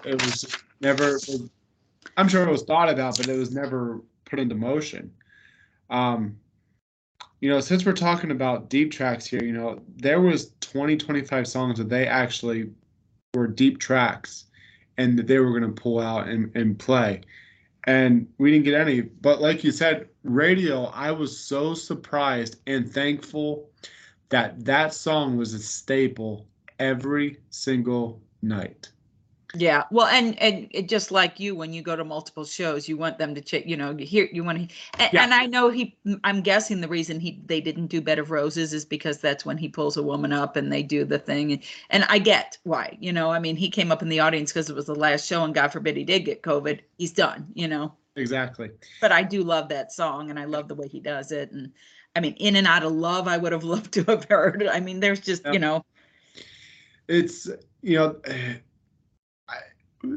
It 0.04 0.20
was 0.22 0.54
never 0.80 1.20
i'm 2.18 2.28
sure 2.28 2.48
it 2.48 2.52
was 2.52 2.64
thought 2.64 2.90
about 2.90 3.18
but 3.18 3.30
it 3.30 3.38
was 3.38 3.52
never 3.52 4.02
put 4.26 4.40
into 4.40 4.56
motion. 4.56 5.14
Um 5.90 6.38
you 7.40 7.50
know 7.50 7.60
since 7.60 7.86
we're 7.86 7.94
talking 7.94 8.32
about 8.32 8.70
deep 8.70 8.92
tracks 8.92 9.26
here 9.26 9.44
you 9.44 9.54
know 9.54 9.80
there 9.96 10.22
was 10.22 10.52
20 10.62 10.98
25 10.98 11.48
songs 11.48 11.78
that 11.78 11.90
they 11.90 12.08
actually 12.08 12.70
were 13.34 13.48
deep 13.48 13.80
tracks 13.80 14.46
and 14.98 15.18
that 15.18 15.28
they 15.28 15.40
were 15.40 15.52
going 15.52 15.74
to 15.74 15.82
pull 15.82 16.00
out 16.00 16.28
and, 16.28 16.54
and 16.56 16.80
play. 16.80 17.22
And 17.86 18.28
we 18.40 18.52
didn't 18.52 18.66
get 18.66 18.80
any 18.80 19.02
but 19.02 19.40
like 19.40 19.64
you 19.64 19.72
said 19.72 20.10
radio 20.24 20.86
i 20.88 21.10
was 21.10 21.40
so 21.40 21.74
surprised 21.74 22.58
and 22.68 22.92
thankful 22.92 23.70
that 24.28 24.66
that 24.66 24.94
song 24.94 25.38
was 25.38 25.54
a 25.54 25.60
staple 25.60 26.46
every 26.80 27.38
single 27.50 28.22
night 28.42 28.90
yeah 29.56 29.84
well 29.92 30.08
and 30.08 30.38
and 30.40 30.68
it 30.72 30.90
just 30.90 31.10
like 31.10 31.40
you 31.40 31.56
when 31.56 31.72
you 31.72 31.82
go 31.82 31.96
to 31.96 32.04
multiple 32.04 32.44
shows 32.44 32.90
you 32.90 32.98
want 32.98 33.18
them 33.18 33.34
to 33.34 33.40
check 33.40 33.66
you 33.66 33.78
know 33.78 33.92
you 33.92 34.06
hear 34.06 34.28
you 34.34 34.44
want 34.44 34.58
to 34.70 34.76
and, 35.00 35.10
Yeah. 35.14 35.24
and 35.24 35.34
i 35.34 35.46
know 35.46 35.70
he 35.70 35.98
i'm 36.26 36.42
guessing 36.42 36.82
the 36.82 36.88
reason 36.88 37.20
he 37.22 37.42
they 37.46 37.62
didn't 37.62 37.88
do 37.88 38.02
bed 38.02 38.20
of 38.20 38.30
roses 38.30 38.74
is 38.74 38.84
because 38.84 39.20
that's 39.20 39.46
when 39.46 39.58
he 39.58 39.70
pulls 39.70 39.96
a 39.96 40.04
woman 40.04 40.34
up 40.34 40.58
and 40.58 40.72
they 40.72 40.84
do 40.84 41.06
the 41.06 41.18
thing 41.18 41.54
and, 41.54 41.64
and 41.92 42.04
i 42.10 42.20
get 42.20 42.58
why 42.64 42.98
you 43.00 43.14
know 43.14 43.32
i 43.32 43.40
mean 43.40 43.56
he 43.56 43.70
came 43.70 43.90
up 43.90 44.02
in 44.02 44.10
the 44.10 44.20
audience 44.20 44.52
because 44.52 44.70
it 44.70 44.76
was 44.76 44.86
the 44.88 44.96
last 44.96 45.26
show 45.26 45.44
and 45.46 45.56
god 45.56 45.72
forbid 45.72 45.96
he 45.96 46.04
did 46.04 46.26
get 46.26 46.42
covid 46.44 46.82
he's 46.98 47.14
done 47.14 47.48
you 47.54 47.70
know 47.70 47.94
exactly 48.18 48.70
but 49.00 49.12
I 49.12 49.22
do 49.24 49.44
love 49.44 49.70
that 49.70 49.92
song 49.92 50.30
and 50.30 50.40
I 50.40 50.46
love 50.46 50.68
the 50.68 50.74
way 50.76 50.88
he 50.88 51.00
does 51.00 51.32
it. 51.32 51.52
And 51.52 51.72
I 52.16 52.20
mean, 52.20 52.34
In 52.34 52.56
and 52.56 52.66
Out 52.66 52.82
of 52.82 52.92
Love, 52.92 53.28
I 53.28 53.38
would 53.38 53.52
have 53.52 53.64
loved 53.76 53.94
to 53.94 54.04
have 54.06 54.26
heard. 54.26 54.68
I 54.68 54.80
mean, 54.80 55.00
there's 55.00 55.20
just, 55.20 55.44
Yeah. 55.46 55.52
you 55.52 55.60
know, 55.60 55.86
it's 57.08 57.48
you 57.84 57.98
know 57.98 58.16
I, 58.28 58.62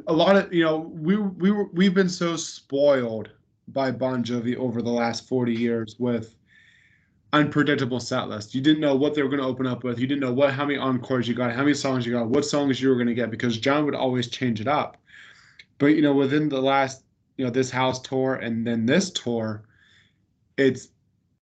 a 0.07 0.13
lot 0.13 0.37
of 0.37 0.53
you 0.53 0.65
know 0.65 0.79
we 0.79 1.17
we 1.17 1.51
were, 1.51 1.69
we've 1.73 1.95
been 1.95 2.09
so 2.09 2.37
spoiled 2.37 3.31
by 3.69 3.91
Bon 3.91 4.25
Jovi 4.25 4.57
over 4.57 4.83
the 4.83 4.91
last 4.91 5.29
40 5.29 5.55
years 5.55 5.97
with 5.99 6.35
unpredictable 7.33 8.01
set 8.01 8.29
list. 8.29 8.55
You 8.55 8.61
didn't 8.61 8.81
know 8.81 8.97
what 8.97 9.15
they 9.15 9.23
were 9.23 9.29
going 9.29 9.41
to 9.41 9.47
open 9.47 9.67
up 9.67 9.85
with. 9.85 9.99
You 9.99 10.07
didn't 10.07 10.21
know 10.21 10.33
what 10.33 10.53
how 10.53 10.65
many 10.65 10.79
encores 10.79 11.29
you 11.29 11.35
got, 11.35 11.53
how 11.53 11.63
many 11.63 11.75
songs 11.75 12.05
you 12.05 12.13
got, 12.13 12.29
what 12.29 12.45
songs 12.45 12.81
you 12.81 12.89
were 12.89 12.97
going 12.97 13.07
to 13.07 13.15
get 13.15 13.31
because 13.31 13.59
John 13.59 13.85
would 13.85 13.95
always 13.95 14.29
change 14.29 14.61
it 14.61 14.69
up. 14.69 14.97
But 15.79 15.89
you 15.89 16.03
know, 16.03 16.15
within 16.15 16.49
the 16.49 16.61
last, 16.61 17.05
you 17.37 17.45
know, 17.45 17.51
this 17.51 17.71
house 17.71 18.01
tour 18.01 18.35
and 18.35 18.67
then 18.67 18.87
this 18.87 19.11
tour, 19.11 19.63
it's 20.57 20.89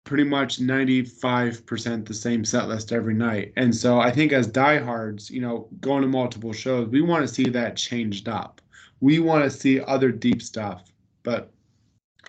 pretty 0.08 0.24
much 0.24 0.58
95% 0.58 2.06
the 2.06 2.14
same 2.14 2.42
set 2.42 2.66
list 2.66 2.92
every 2.92 3.12
night. 3.12 3.52
And 3.56 3.76
so 3.76 4.00
I 4.00 4.10
think 4.10 4.32
as 4.32 4.46
diehards, 4.46 5.30
you 5.30 5.42
know, 5.42 5.68
going 5.80 6.00
to 6.00 6.08
multiple 6.08 6.54
shows, 6.54 6.88
we 6.88 7.02
want 7.02 7.28
to 7.28 7.32
see 7.32 7.44
that 7.50 7.76
changed 7.76 8.26
up. 8.26 8.62
We 9.00 9.18
want 9.18 9.44
to 9.44 9.50
see 9.50 9.80
other 9.82 10.10
deep 10.10 10.40
stuff. 10.40 10.90
But 11.22 11.52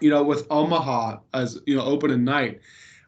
you 0.01 0.09
know, 0.09 0.23
with 0.23 0.45
Omaha 0.49 1.19
as 1.33 1.59
you 1.65 1.77
know, 1.77 1.83
open 1.83 2.11
at 2.11 2.19
night, 2.19 2.59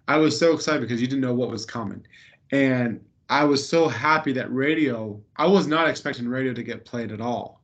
I 0.08 0.18
was 0.18 0.40
so 0.40 0.54
excited 0.54 0.82
because 0.82 1.02
you 1.02 1.08
didn't 1.08 1.22
know 1.22 1.34
what 1.34 1.52
was 1.52 1.66
coming. 1.66 2.06
And 2.52 3.02
I 3.30 3.44
was 3.44 3.68
so 3.68 3.90
happy 3.90 4.32
that 4.34 4.52
radio, 4.54 5.22
I 5.36 5.48
was 5.48 5.68
not 5.68 5.90
expecting 5.90 6.30
radio 6.30 6.54
to 6.54 6.64
get 6.64 6.86
played 6.86 7.12
at 7.12 7.20
all. 7.20 7.62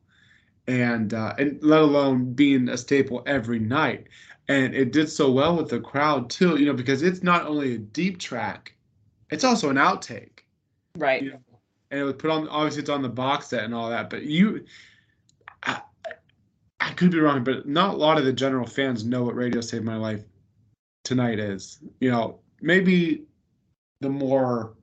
And 0.66 1.14
uh, 1.14 1.32
and 1.38 1.58
let 1.62 1.80
alone 1.80 2.34
being 2.34 2.68
a 2.68 2.76
staple 2.76 3.22
every 3.24 3.58
night. 3.58 4.08
And 4.48 4.74
it 4.74 4.92
did 4.92 5.10
so 5.10 5.30
well 5.30 5.56
with 5.56 5.68
the 5.68 5.80
crowd 5.80 6.30
too, 6.30 6.56
you 6.56 6.66
know, 6.66 6.72
because 6.72 7.02
it's 7.02 7.22
not 7.22 7.46
only 7.46 7.74
a 7.74 7.78
deep 7.78 8.18
track, 8.18 8.74
it's 9.30 9.44
also 9.44 9.68
an 9.68 9.76
outtake. 9.76 10.40
Right. 10.96 11.22
You 11.22 11.32
know? 11.32 11.40
And 11.90 12.00
it 12.00 12.04
was 12.04 12.14
put 12.14 12.30
on 12.30 12.48
obviously 12.48 12.82
it's 12.82 12.90
on 12.90 13.02
the 13.02 13.08
box 13.08 13.48
set 13.48 13.64
and 13.64 13.74
all 13.74 13.90
that, 13.90 14.10
but 14.10 14.22
you 14.22 14.64
I, 15.62 15.80
I 16.80 16.92
could 16.92 17.10
be 17.10 17.18
wrong, 17.18 17.44
but 17.44 17.66
not 17.66 17.94
a 17.94 17.96
lot 17.96 18.18
of 18.18 18.24
the 18.24 18.32
general 18.32 18.66
fans 18.66 19.04
know 19.04 19.22
what 19.22 19.34
Radio 19.34 19.60
Saved 19.60 19.84
My 19.84 19.96
Life 19.96 20.22
tonight 21.04 21.38
is. 21.38 21.78
You 22.00 22.10
know, 22.10 22.40
maybe 22.60 23.24
the 24.00 24.10
more 24.10 24.74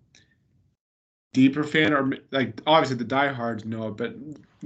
deeper 1.34 1.64
fan 1.64 1.94
or 1.94 2.14
like 2.32 2.62
obviously 2.66 2.96
the 2.98 3.04
diehards 3.04 3.66
know 3.66 3.88
it, 3.88 3.98
but 3.98 4.16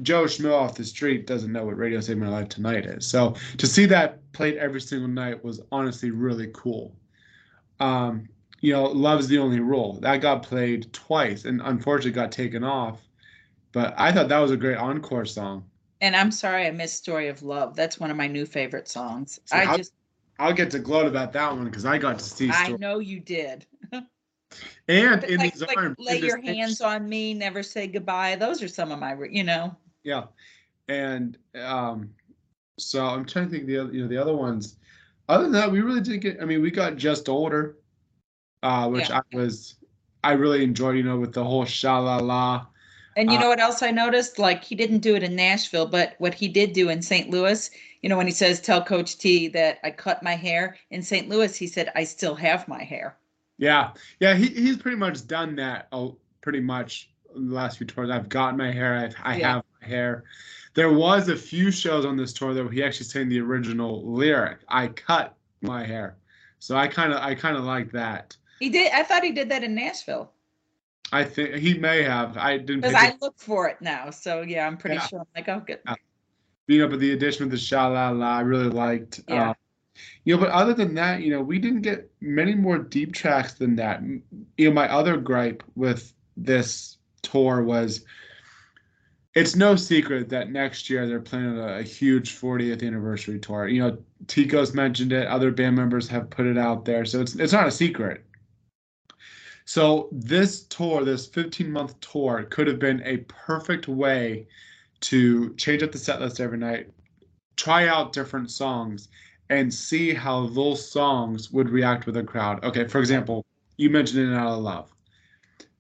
Joe 0.04 0.28
Schmidt 0.28 0.52
off 0.52 0.76
the 0.76 0.86
street 0.86 1.28
doesn't 1.28 1.52
know 1.52 1.66
what 1.66 1.78
Radio 1.78 2.00
Saved 2.00 2.20
My 2.20 2.30
Life 2.30 2.50
tonight 2.50 2.86
is. 2.86 3.08
So 3.08 3.36
to 3.58 3.68
see 3.68 3.86
that 3.88 4.19
played 4.32 4.58
every 4.58 4.82
single 4.82 5.10
night 5.10 5.44
was 5.44 5.62
honestly 5.72 6.12
really 6.12 6.50
cool. 6.54 6.96
Um, 7.80 8.28
you 8.62 8.74
know, 8.74 8.86
Love's 8.86 9.28
the 9.28 9.38
only 9.38 9.60
rule. 9.60 10.00
That 10.02 10.18
got 10.18 10.44
played 10.44 10.92
twice 10.92 11.46
and 11.46 11.62
unfortunately 11.64 12.12
got 12.12 12.32
taken 12.32 12.64
off. 12.64 13.00
But 13.72 13.94
I 13.98 14.12
thought 14.12 14.30
that 14.30 14.40
was 14.40 14.52
a 14.52 14.58
great 14.58 14.78
encore 14.78 15.26
song. 15.26 15.66
And 16.02 16.16
I'm 16.16 16.32
sorry 16.32 16.66
I 16.66 16.72
missed 16.72 16.98
Story 16.98 17.28
of 17.28 17.44
Love. 17.44 17.76
That's 17.76 18.00
one 18.00 18.12
of 18.12 18.18
my 18.18 18.28
new 18.28 18.46
favorite 18.46 18.88
songs. 18.88 19.40
So 19.46 19.58
I 19.58 19.66
how- 19.66 19.78
just 19.78 19.94
I'll 20.40 20.54
get 20.54 20.72
to 20.72 20.80
gloat 20.80 21.06
about 21.06 21.34
that 21.34 21.54
one 21.54 21.66
because 21.66 21.86
I 21.86 21.98
got 21.98 22.18
to 22.18 22.24
see 22.24 22.50
I 22.50 22.70
know 22.80 23.00
you 23.00 23.20
did. 23.20 23.66
and 24.88 25.24
in 25.26 25.38
like, 25.38 25.54
these 25.54 25.62
like, 25.62 25.78
arms. 25.78 25.98
lay 26.00 26.20
your 26.20 26.42
hands 26.42 26.80
on 26.80 27.08
me, 27.10 27.34
never 27.34 27.62
say 27.62 27.88
goodbye. 27.88 28.38
Those 28.38 28.64
are 28.64 28.70
some 28.70 28.92
of 28.92 29.00
my, 29.00 29.18
you 29.30 29.44
know. 29.44 29.76
Yeah, 30.04 30.28
and 30.88 31.38
um, 31.56 32.12
so 32.80 33.06
I'm 33.06 33.26
trying 33.26 33.46
to 33.46 33.52
think 33.52 33.68
the 33.68 33.78
other, 33.78 33.94
you 33.94 34.02
know, 34.02 34.08
the 34.08 34.18
other 34.18 34.36
ones. 34.36 34.78
Other 35.28 35.44
than 35.44 35.54
that, 35.54 35.72
we 35.72 35.82
really 35.82 36.02
did 36.02 36.20
get. 36.22 36.42
I 36.42 36.46
mean, 36.46 36.62
we 36.62 36.72
got 36.72 36.96
just 36.98 37.30
older, 37.30 37.78
uh, 38.64 38.90
which 38.90 39.10
Yeah. 39.10 39.18
I 39.18 39.22
was, 39.34 39.78
I 40.24 40.34
really 40.34 40.64
enjoyed. 40.64 40.98
You 40.98 41.04
know, 41.04 41.20
with 41.20 41.34
the 41.34 41.44
whole 41.44 41.66
sha 41.66 42.00
la 42.00 42.18
la. 42.18 42.68
And 43.16 43.32
you 43.32 43.38
Uh, 43.38 43.42
know 43.42 43.50
what 43.50 43.60
else 43.60 43.84
I 43.84 43.92
noticed? 43.92 44.40
Like 44.40 44.64
he 44.64 44.74
didn't 44.74 45.02
do 45.02 45.16
it 45.16 45.22
in 45.22 45.36
Nashville, 45.36 45.86
but 45.86 46.16
what 46.18 46.34
he 46.34 46.48
did 46.48 46.74
do 46.74 46.90
in 46.90 47.04
St. 47.04 47.30
Louis, 47.30 47.70
you 48.02 48.10
know, 48.10 48.18
when 48.18 48.26
he 48.26 48.34
says, 48.34 48.60
"Tell 48.60 48.84
Coach 48.84 49.16
T 49.20 49.48
that 49.50 49.78
I 49.84 49.92
cut 49.92 50.24
my 50.24 50.34
hair," 50.36 50.76
in 50.90 51.04
St. 51.04 51.30
Louis, 51.30 51.56
he 51.56 51.68
said, 51.68 51.92
"I 51.94 52.04
still 52.04 52.34
have 52.34 52.68
my 52.68 52.84
hair." 52.84 53.20
Yeah, 53.58 53.94
yeah, 54.20 54.36
he 54.36 54.48
he's 54.48 54.78
pretty 54.78 54.98
much 54.98 55.28
done 55.28 55.56
that. 55.58 55.88
Oh, 55.92 56.18
pretty 56.42 56.62
much 56.62 57.12
the 57.34 57.40
last 57.54 57.78
few 57.78 57.86
tours. 57.88 58.10
I've 58.10 58.30
got 58.30 58.56
my 58.58 58.72
hair. 58.72 58.96
I've, 58.96 59.16
I 59.22 59.34
Yeah. 59.34 59.54
have 59.54 59.64
my 59.82 59.88
hair. 59.88 60.24
There 60.76 60.94
was 60.94 61.30
a 61.30 61.36
few 61.36 61.72
shows 61.72 62.06
on 62.06 62.16
this 62.16 62.34
tour 62.34 62.54
that 62.54 62.72
he 62.72 62.84
actually 62.84 63.06
sang 63.08 63.30
the 63.30 63.40
original 63.40 64.04
lyric. 64.12 64.60
I 64.68 64.88
cut 64.88 65.36
my 65.62 65.86
hair, 65.86 66.18
so 66.60 66.78
I 66.78 66.88
kind 66.88 67.12
of 67.12 67.20
I 67.22 67.36
kind 67.36 67.58
of 67.58 67.64
like 67.64 67.92
that. 67.92 68.38
He 68.60 68.70
did. 68.70 68.92
I 68.94 69.04
thought 69.04 69.24
he 69.24 69.32
did 69.32 69.50
that 69.50 69.64
in 69.64 69.74
Nashville 69.76 70.32
I 71.12 71.24
think 71.24 71.56
he 71.56 71.78
may 71.78 72.04
have. 72.04 72.38
I 72.38 72.58
didn't. 72.58 72.82
because 72.82 72.96
I 72.96 73.16
look 73.22 73.36
for 73.38 73.68
it 73.68 73.78
now. 73.82 74.10
So 74.12 74.42
yeah, 74.42 74.68
I'm 74.68 74.78
pretty 74.78 74.96
Yeah. 74.98 75.08
sure. 75.08 75.20
I'm 75.20 75.26
like, 75.36 75.50
oh, 75.50 75.64
good. 75.66 75.80
you 76.68 76.80
know, 76.80 76.88
but 76.88 77.00
the 77.00 77.12
addition 77.14 77.46
of 77.46 77.52
the 77.52 77.58
sha 77.58 77.88
la 77.88 78.10
la, 78.10 78.38
I 78.38 78.42
really 78.42 78.70
liked. 78.70 79.22
Yeah. 79.28 79.52
Uh, 79.52 79.54
you 80.24 80.36
know, 80.36 80.42
but 80.42 80.52
other 80.52 80.74
than 80.74 80.94
that, 80.96 81.22
you 81.22 81.32
know, 81.32 81.42
we 81.42 81.60
didn't 81.60 81.82
get 81.82 82.10
many 82.22 82.54
more 82.54 82.78
deep 82.78 83.14
tracks 83.14 83.54
than 83.54 83.76
that. 83.78 84.02
You 84.58 84.70
know, 84.70 84.72
my 84.72 84.90
other 84.92 85.18
gripe 85.18 85.64
with 85.76 86.14
this 86.38 86.98
tour 87.22 87.64
was 87.64 88.06
it's 89.36 89.56
no 89.56 89.76
secret 89.76 90.30
that 90.30 90.50
next 90.50 90.90
year 90.90 91.08
they're 91.08 91.20
planning 91.20 91.60
a, 91.60 91.80
a 91.80 91.84
huge 91.84 92.36
40th 92.36 92.86
anniversary 92.86 93.40
tour. 93.40 93.68
You 93.68 93.82
know, 93.82 93.98
Tico's 94.28 94.74
mentioned 94.74 95.12
it, 95.14 95.28
other 95.28 95.52
band 95.52 95.76
members 95.76 96.08
have 96.10 96.30
put 96.30 96.46
it 96.46 96.58
out 96.58 96.86
there, 96.86 97.06
so 97.06 97.22
it's 97.22 97.36
it's 97.36 97.54
not 97.54 97.68
a 97.68 97.72
secret. 97.72 98.26
So 99.66 100.10
this 100.12 100.64
tour, 100.64 101.06
this 101.06 101.28
15 101.28 101.72
month 101.72 102.00
tour, 102.00 102.44
could 102.50 102.66
have 102.66 102.80
been 102.80 103.04
a 103.06 103.18
perfect 103.18 103.88
way 103.88 104.48
to 105.02 105.54
change 105.56 105.84
up 105.84 105.92
the 105.92 106.00
set 106.00 106.20
list 106.20 106.40
every 106.40 106.58
night, 106.58 106.90
try 107.56 107.88
out 107.88 108.12
different 108.12 108.50
songs, 108.50 109.10
and 109.50 109.72
see 109.72 110.14
how 110.14 110.48
those 110.48 110.90
songs 110.90 111.52
would 111.52 111.70
react 111.70 112.08
with 112.08 112.18
a 112.18 112.24
crowd. 112.24 112.64
Okay, 112.64 112.88
for 112.88 113.00
example, 113.00 113.46
you 113.78 113.90
mentioned 113.90 114.22
In 114.22 114.30
and 114.30 114.36
Out 114.36 114.58
of 114.58 114.64
Love. 114.64 114.92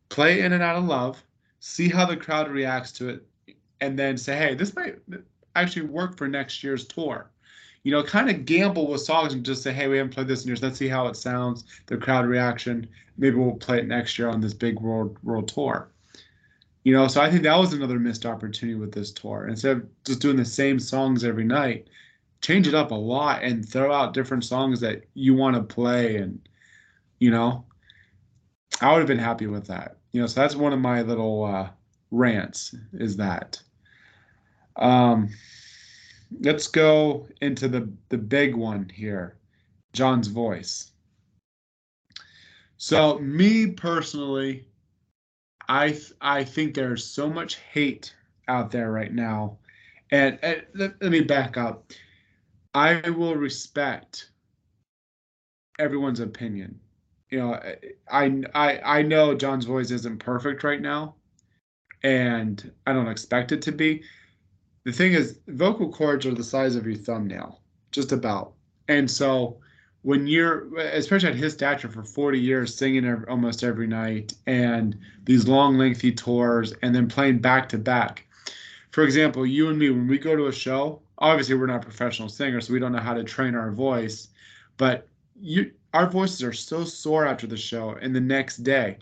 Play 0.10 0.42
In 0.42 0.54
and 0.54 0.64
Out 0.64 0.76
of 0.76 0.86
Love, 0.86 1.24
see 1.60 1.90
how 1.90 2.06
the 2.06 2.16
crowd 2.16 2.50
reacts 2.50 2.92
to 2.94 3.10
it, 3.10 3.28
and 3.82 3.98
then 3.98 4.18
say, 4.18 4.36
hey, 4.36 4.56
this 4.56 4.76
might 4.76 4.96
actually 5.56 5.86
work 5.88 6.18
for 6.18 6.28
next 6.28 6.64
year's 6.64 6.86
tour. 6.86 7.30
You 7.84 7.92
know, 7.92 8.04
kind 8.04 8.30
of 8.30 8.46
gamble 8.46 8.88
with 8.88 9.02
songs 9.02 9.34
and 9.34 9.46
just 9.46 9.64
say, 9.64 9.72
hey, 9.72 9.88
we 9.88 9.98
haven't 9.98 10.14
played 10.14 10.28
this 10.28 10.44
in 10.44 10.50
years. 10.50 10.62
Let's 10.62 10.78
see 10.78 10.90
how 10.90 11.08
it 11.08 11.16
sounds, 11.16 11.64
the 11.86 11.98
crowd 11.98 12.26
reaction. 12.26 12.88
Maybe 13.18 13.38
we'll 13.38 13.54
play 13.54 13.80
it 13.80 13.88
next 13.88 14.20
year 14.20 14.30
on 14.30 14.42
this 14.42 14.54
big 14.54 14.80
world 14.80 15.18
world 15.24 15.48
tour. 15.48 15.92
You 16.84 16.94
know, 16.94 17.08
so 17.08 17.22
I 17.22 17.30
think 17.30 17.44
that 17.44 17.58
was 17.58 17.74
another 17.74 18.00
missed 18.00 18.26
opportunity 18.26 18.78
with 18.78 18.92
this 18.94 19.12
tour. 19.12 19.48
Instead 19.48 19.78
of 19.78 20.04
just 20.06 20.22
doing 20.22 20.38
the 20.38 20.46
same 20.46 20.80
songs 20.80 21.24
every 21.24 21.44
night, 21.44 21.90
change 22.42 22.68
it 22.68 22.74
up 22.74 22.92
a 22.92 22.96
lot 22.96 23.44
and 23.44 23.68
throw 23.68 23.94
out 23.94 24.14
different 24.14 24.46
songs 24.46 24.80
that 24.80 25.04
you 25.14 25.34
want 25.34 25.56
to 25.56 25.64
play. 25.64 26.18
And, 26.18 26.40
you 27.20 27.32
know, 27.32 27.66
I 28.82 28.92
would 28.92 29.00
have 29.00 29.08
been 29.08 29.20
happy 29.20 29.48
with 29.48 29.68
that. 29.68 29.98
You 30.12 30.22
know, 30.22 30.28
so 30.28 30.42
that's 30.42 30.56
one 30.56 30.74
of 30.74 30.80
my 30.80 31.02
little 31.02 31.44
uh, 31.44 31.70
rants 32.12 32.74
is 32.94 33.18
that. 33.18 33.62
Um, 34.80 35.30
let's 36.42 36.68
go 36.68 37.28
into 37.42 37.68
the 37.68 37.92
the 38.10 38.18
big 38.18 38.56
one 38.56 38.90
here, 38.90 39.38
John's 39.94 40.28
voice. 40.28 40.92
So 42.78 43.20
me 43.20 43.68
personally, 43.68 44.66
I 45.68 45.90
th- 45.90 46.14
I 46.22 46.44
think 46.44 46.74
there's 46.74 47.06
so 47.06 47.30
much 47.30 47.58
hate 47.58 48.16
out 48.48 48.72
there 48.72 48.92
right 48.92 49.14
now, 49.14 49.58
and, 50.12 50.40
and 50.42 50.66
let, 50.74 51.02
let 51.02 51.12
me 51.12 51.22
back 51.22 51.58
up. 51.58 51.92
I 52.74 53.10
will 53.10 53.36
respect 53.36 54.30
everyone's 55.78 56.22
opinion. 56.22 56.80
You 57.32 57.40
know, 57.40 57.60
I 58.12 58.44
I 58.54 58.80
I 58.84 59.02
know 59.02 59.36
John's 59.36 59.66
voice 59.66 59.92
isn't 59.92 60.20
perfect 60.20 60.64
right 60.64 60.82
now, 60.82 61.16
and 62.04 62.72
I 62.88 62.94
don't 62.94 63.10
expect 63.10 63.52
it 63.52 63.62
to 63.64 63.72
be. 63.72 64.04
The 64.86 64.92
thing 64.92 65.14
is, 65.14 65.40
vocal 65.48 65.92
cords 65.92 66.26
are 66.26 66.34
the 66.34 66.44
size 66.44 66.76
of 66.76 66.86
your 66.86 66.96
thumbnail, 66.96 67.62
just 67.92 68.12
about. 68.12 68.54
And 68.88 69.10
so, 69.10 69.60
when 70.04 70.26
you're, 70.28 70.74
especially 70.78 71.30
at 71.30 71.36
his 71.36 71.54
stature 71.54 71.90
for 71.90 72.04
40 72.04 72.40
years, 72.40 72.76
singing 72.76 73.26
almost 73.28 73.64
every 73.64 73.88
night, 73.88 74.34
and 74.48 74.98
these 75.26 75.48
long, 75.48 75.78
lengthy 75.78 76.12
tours, 76.14 76.74
and 76.82 76.96
then 76.96 77.08
playing 77.08 77.40
back 77.40 77.68
to 77.70 77.78
back. 77.78 78.26
For 78.92 79.04
example, 79.04 79.46
you 79.46 79.70
and 79.70 79.78
me, 79.78 79.90
when 79.90 80.08
we 80.08 80.18
go 80.18 80.36
to 80.36 80.48
a 80.48 80.54
show, 80.54 81.02
obviously 81.18 81.56
we're 81.56 81.68
not 81.68 81.82
professional 81.82 82.30
singers, 82.30 82.68
so 82.68 82.74
we 82.74 82.80
don't 82.80 82.94
know 82.94 83.00
how 83.00 83.14
to 83.14 83.24
train 83.24 83.56
our 83.56 83.72
voice, 83.72 84.30
but 84.78 85.08
you, 85.40 85.72
our 85.94 86.10
voices 86.10 86.44
are 86.44 86.54
so 86.54 86.86
sore 86.86 87.26
after 87.26 87.46
the 87.46 87.58
show, 87.58 87.98
and 88.02 88.16
the 88.16 88.22
next 88.22 88.58
day, 88.58 88.98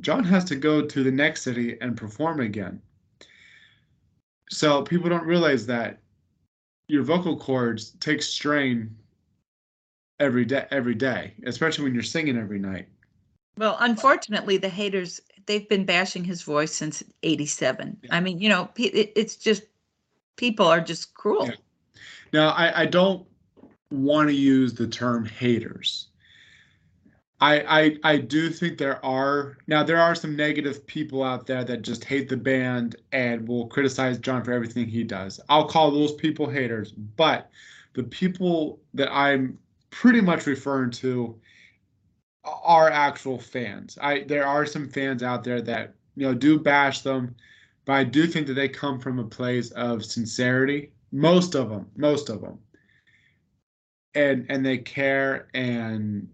John 0.00 0.24
has 0.24 0.44
to 0.46 0.56
go 0.56 0.84
to 0.84 1.02
the 1.04 1.10
next 1.10 1.42
city 1.42 1.78
and 1.80 1.96
perform 1.96 2.40
again. 2.40 2.80
So 4.52 4.82
people 4.82 5.08
don't 5.08 5.24
realize 5.24 5.64
that 5.66 5.98
your 6.86 7.02
vocal 7.02 7.38
cords 7.38 7.92
take 8.00 8.22
strain 8.22 8.94
every 10.20 10.44
day 10.44 10.66
every 10.70 10.94
day, 10.94 11.32
especially 11.46 11.84
when 11.84 11.94
you're 11.94 12.02
singing 12.02 12.36
every 12.36 12.58
night. 12.58 12.86
Well, 13.56 13.76
unfortunately, 13.80 14.58
the 14.58 14.68
haters, 14.68 15.20
they've 15.46 15.68
been 15.68 15.84
bashing 15.84 16.22
his 16.22 16.42
voice 16.42 16.72
since 16.72 17.02
87. 17.22 17.96
Yeah. 18.02 18.14
I 18.14 18.20
mean, 18.20 18.38
you 18.40 18.50
know, 18.50 18.68
it's 18.76 19.36
just, 19.36 19.62
people 20.36 20.66
are 20.66 20.80
just 20.80 21.14
cruel. 21.14 21.46
Yeah. 21.46 21.54
Now, 22.32 22.50
I, 22.50 22.82
I 22.82 22.86
don't 22.86 23.26
want 23.90 24.28
to 24.28 24.34
use 24.34 24.74
the 24.74 24.86
term 24.86 25.24
haters. 25.24 26.08
I, 27.42 27.80
I 27.80 27.96
I 28.04 28.16
do 28.18 28.50
think 28.50 28.78
there 28.78 29.04
are 29.04 29.56
now 29.66 29.82
there 29.82 29.98
are 29.98 30.14
some 30.14 30.36
negative 30.36 30.86
people 30.86 31.24
out 31.24 31.44
there 31.44 31.64
that 31.64 31.82
just 31.82 32.04
hate 32.04 32.28
the 32.28 32.36
band 32.36 32.94
and 33.10 33.48
will 33.48 33.66
criticize 33.66 34.18
John 34.18 34.44
for 34.44 34.52
everything 34.52 34.86
he 34.86 35.02
does. 35.02 35.40
I'll 35.48 35.66
call 35.66 35.90
those 35.90 36.12
people 36.14 36.48
haters, 36.48 36.92
but 36.92 37.50
the 37.94 38.04
people 38.04 38.80
that 38.94 39.12
I'm 39.12 39.58
pretty 39.90 40.20
much 40.20 40.46
referring 40.46 40.92
to 40.92 41.36
are 42.44 42.88
actual 42.90 43.40
fans. 43.40 43.98
I 44.00 44.20
there 44.22 44.46
are 44.46 44.64
some 44.64 44.88
fans 44.88 45.24
out 45.24 45.42
there 45.42 45.60
that 45.62 45.94
you 46.14 46.28
know 46.28 46.34
do 46.34 46.60
bash 46.60 47.00
them, 47.00 47.34
but 47.86 47.94
I 47.94 48.04
do 48.04 48.28
think 48.28 48.46
that 48.46 48.54
they 48.54 48.68
come 48.68 49.00
from 49.00 49.18
a 49.18 49.24
place 49.24 49.72
of 49.72 50.04
sincerity. 50.04 50.92
Most 51.10 51.56
of 51.56 51.70
them, 51.70 51.90
most 51.96 52.28
of 52.28 52.40
them, 52.40 52.60
and 54.14 54.46
and 54.48 54.64
they 54.64 54.78
care 54.78 55.48
and 55.54 56.28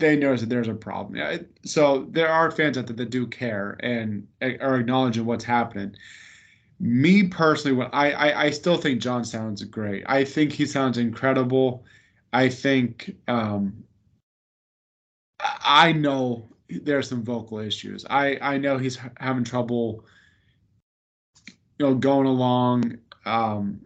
they 0.00 0.16
notice 0.16 0.40
that 0.40 0.48
there's 0.48 0.68
a 0.68 0.74
problem. 0.74 1.16
Yeah, 1.16 1.38
so 1.64 2.06
there 2.10 2.28
are 2.28 2.50
fans 2.50 2.78
out 2.78 2.86
there 2.86 2.96
that 2.96 3.10
do 3.10 3.26
care 3.26 3.76
and 3.80 4.26
are 4.42 4.80
acknowledging 4.80 5.24
what's 5.26 5.44
happening. 5.44 5.94
Me 6.80 7.28
personally, 7.28 7.86
I, 7.92 8.10
I 8.10 8.42
I 8.44 8.50
still 8.50 8.78
think 8.78 9.00
John 9.00 9.24
sounds 9.24 9.62
great. 9.64 10.02
I 10.06 10.24
think 10.24 10.52
he 10.52 10.66
sounds 10.66 10.98
incredible. 10.98 11.84
I 12.32 12.48
think 12.48 13.14
um, 13.28 13.84
I 15.40 15.92
know 15.92 16.48
there's 16.68 17.08
some 17.08 17.22
vocal 17.22 17.58
issues. 17.58 18.06
I 18.08 18.38
I 18.40 18.58
know 18.58 18.78
he's 18.78 18.98
having 19.18 19.44
trouble, 19.44 20.04
you 21.78 21.86
know, 21.86 21.94
going 21.94 22.26
along. 22.26 22.98
Um, 23.26 23.82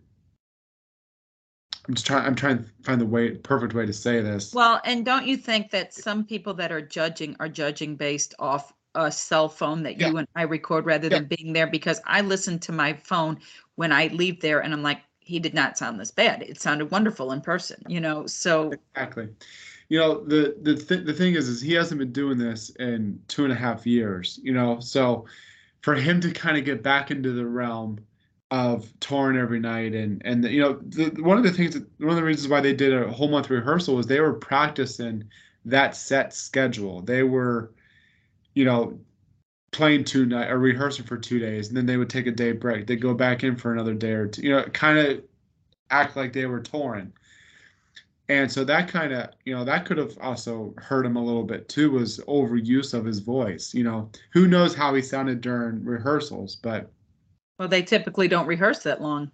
I'm 1.87 1.95
just 1.95 2.07
trying. 2.07 2.25
I'm 2.25 2.35
trying 2.35 2.59
to 2.65 2.71
find 2.83 3.01
the 3.01 3.07
way, 3.07 3.33
perfect 3.33 3.75
way 3.75 3.85
to 3.87 3.93
say 3.93 4.21
this. 4.21 4.55
Well, 4.55 4.81
and 4.85 5.05
don't 5.05 5.27
you 5.27 5.37
think 5.37 5.71
that 5.71 5.93
some 5.93 6.25
people 6.25 6.55
that 6.55 6.73
are 6.73 6.81
judging 6.81 7.37
are 7.41 7.49
judging 7.49 7.97
based 7.97 8.35
off 8.39 8.73
a 8.95 9.11
cell 9.13 9.49
phone 9.49 9.83
that 9.83 9.99
Yeah. 10.01 10.09
you 10.09 10.17
and 10.19 10.29
I 10.35 10.43
record 10.43 10.87
rather 10.87 11.09
Yeah. 11.09 11.19
than 11.19 11.27
being 11.27 11.53
there? 11.53 11.67
Because 11.67 12.01
I 12.07 12.23
listen 12.23 12.59
to 12.61 12.73
my 12.73 12.95
phone 12.95 13.39
when 13.75 13.93
I 13.93 14.07
leave 14.09 14.41
there, 14.41 14.61
and 14.63 14.73
I'm 14.73 14.83
like, 14.83 15.01
he 15.21 15.39
did 15.39 15.53
not 15.55 15.77
sound 15.77 15.99
this 16.01 16.11
bad. 16.11 16.43
It 16.43 16.61
sounded 16.61 16.91
wonderful 16.91 17.33
in 17.33 17.41
person, 17.41 17.83
you 17.89 18.01
know. 18.01 18.27
So 18.27 18.73
Exactly. 18.95 19.29
You 19.91 19.99
know 19.99 20.25
the 20.25 20.57
the 20.63 20.75
th- 20.77 21.05
the 21.05 21.13
thing 21.13 21.35
is 21.35 21.49
is 21.49 21.61
he 21.61 21.75
hasn't 21.75 21.99
been 21.99 22.13
doing 22.13 22.39
this 22.39 22.71
in 22.77 23.21
two 23.29 23.45
and 23.45 23.53
a 23.53 23.57
half 23.57 23.87
years. 23.87 24.41
You 24.43 24.55
know, 24.55 24.81
so 24.81 25.27
for 25.83 25.95
him 25.95 26.21
to 26.23 26.31
kind 26.31 26.57
of 26.57 26.65
get 26.65 26.83
back 26.83 27.11
into 27.11 27.33
the 27.33 27.45
realm 27.47 27.99
of 28.55 28.89
touring 29.01 29.37
every 29.37 29.59
night 29.59 29.95
and 29.95 30.23
and 30.25 30.45
you 30.45 30.61
know 30.61 30.79
the, 30.87 31.11
one 31.23 31.37
of 31.37 31.43
the 31.43 31.51
things 31.51 31.75
that 31.75 31.85
one 31.99 32.11
of 32.11 32.17
the 32.17 32.23
reasons 32.23 32.47
why 32.47 32.61
they 32.61 32.73
did 32.73 32.93
a 32.93 33.11
whole 33.11 33.27
month 33.29 33.51
rehearsal 33.51 33.97
was 33.97 34.07
they 34.07 34.21
were 34.21 34.35
practicing 34.35 35.25
that 35.65 35.97
set 35.97 36.33
schedule. 36.33 37.01
They 37.01 37.25
were, 37.25 37.73
you 38.55 38.65
know, 38.65 38.97
playing 39.73 40.05
two 40.05 40.25
night 40.25 40.51
or 40.51 40.59
rehearsing 40.59 41.05
for 41.05 41.17
two 41.17 41.41
days, 41.41 41.69
and 41.69 41.77
then 41.77 41.87
they 41.87 41.97
would 41.97 42.11
take 42.11 42.29
a 42.29 42.31
day 42.31 42.53
break. 42.53 42.87
They'd 42.87 43.01
go 43.01 43.13
back 43.15 43.43
in 43.43 43.57
for 43.57 43.73
another 43.73 43.95
day 43.95 44.13
or 44.13 44.29
two. 44.29 44.43
You 44.43 44.51
know, 44.51 44.63
kind 44.67 44.99
of 44.99 45.25
act 45.91 46.17
like 46.17 46.33
they 46.33 46.47
were 46.47 46.61
touring. 46.61 47.13
And 48.29 48.51
so 48.51 48.65
that 48.65 48.89
kind 48.89 49.13
of, 49.13 49.31
you 49.45 49.55
know, 49.55 49.65
that 49.65 49.85
could 49.85 49.99
have 49.99 50.17
also 50.21 50.75
hurt 50.79 51.05
him 51.05 51.17
a 51.17 51.25
little 51.25 51.43
bit 51.43 51.69
too, 51.69 51.91
was 51.91 52.21
overuse 52.21 52.95
of 52.95 53.05
his 53.05 53.19
voice. 53.19 53.75
You 53.75 53.83
know, 53.83 54.11
who 54.33 54.47
knows 54.47 54.75
how 54.75 54.95
he 54.95 55.03
sounded 55.03 55.41
during 55.41 55.85
rehearsals, 55.85 56.57
but 56.57 56.91
well, 57.59 57.69
they 57.69 57.83
typically 57.83 58.29
don't 58.29 58.47
rehearse 58.47 58.81
that 58.85 59.01
long. 59.03 59.31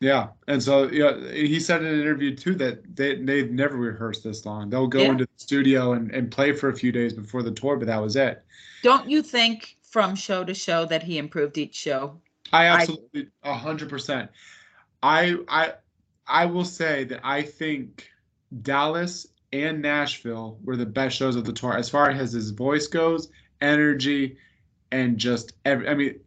yeah. 0.00 0.28
And 0.48 0.62
so, 0.62 0.88
yeah, 0.90 1.16
he 1.32 1.60
said 1.60 1.82
in 1.82 1.88
an 1.88 2.00
interview 2.00 2.34
too 2.36 2.54
that 2.56 2.96
they, 2.96 3.16
they've 3.16 3.50
never 3.50 3.76
rehearsed 3.76 4.24
this 4.24 4.44
long. 4.44 4.68
They'll 4.70 4.86
go 4.88 5.00
Yeah. 5.00 5.12
into 5.12 5.24
the 5.24 5.30
studio 5.36 5.92
and, 5.92 6.10
and 6.12 6.30
play 6.30 6.52
for 6.52 6.68
a 6.70 6.74
few 6.74 6.92
days 6.92 7.12
before 7.12 7.42
the 7.42 7.52
tour, 7.52 7.76
but 7.76 7.86
that 7.86 8.00
was 8.02 8.16
it. 8.16 8.44
Don't 8.82 9.08
you 9.08 9.22
think 9.22 9.76
from 9.82 10.14
show 10.16 10.44
to 10.44 10.54
show 10.54 10.84
that 10.86 11.02
he 11.04 11.18
improved 11.18 11.56
each 11.58 11.74
show? 11.76 12.20
I 12.52 12.66
absolutely 12.66 13.28
a 13.44 13.54
hundred 13.54 13.88
percent. 13.88 14.30
I 15.02 15.36
I 15.48 15.74
I 16.26 16.46
will 16.46 16.64
say 16.64 17.04
that 17.04 17.20
I 17.24 17.42
think 17.42 18.08
Dallas 18.62 19.28
and 19.52 19.80
Nashville 19.82 20.58
were 20.64 20.76
the 20.76 20.86
best 20.86 21.16
shows 21.16 21.36
of 21.36 21.44
the 21.44 21.52
tour 21.52 21.76
as 21.76 21.88
far 21.88 22.10
as 22.10 22.32
his 22.32 22.50
voice 22.50 22.86
goes, 22.88 23.28
energy, 23.60 24.36
and 24.90 25.16
just 25.18 25.52
every. 25.64 25.88
I 25.88 25.94
mean, 25.94 26.20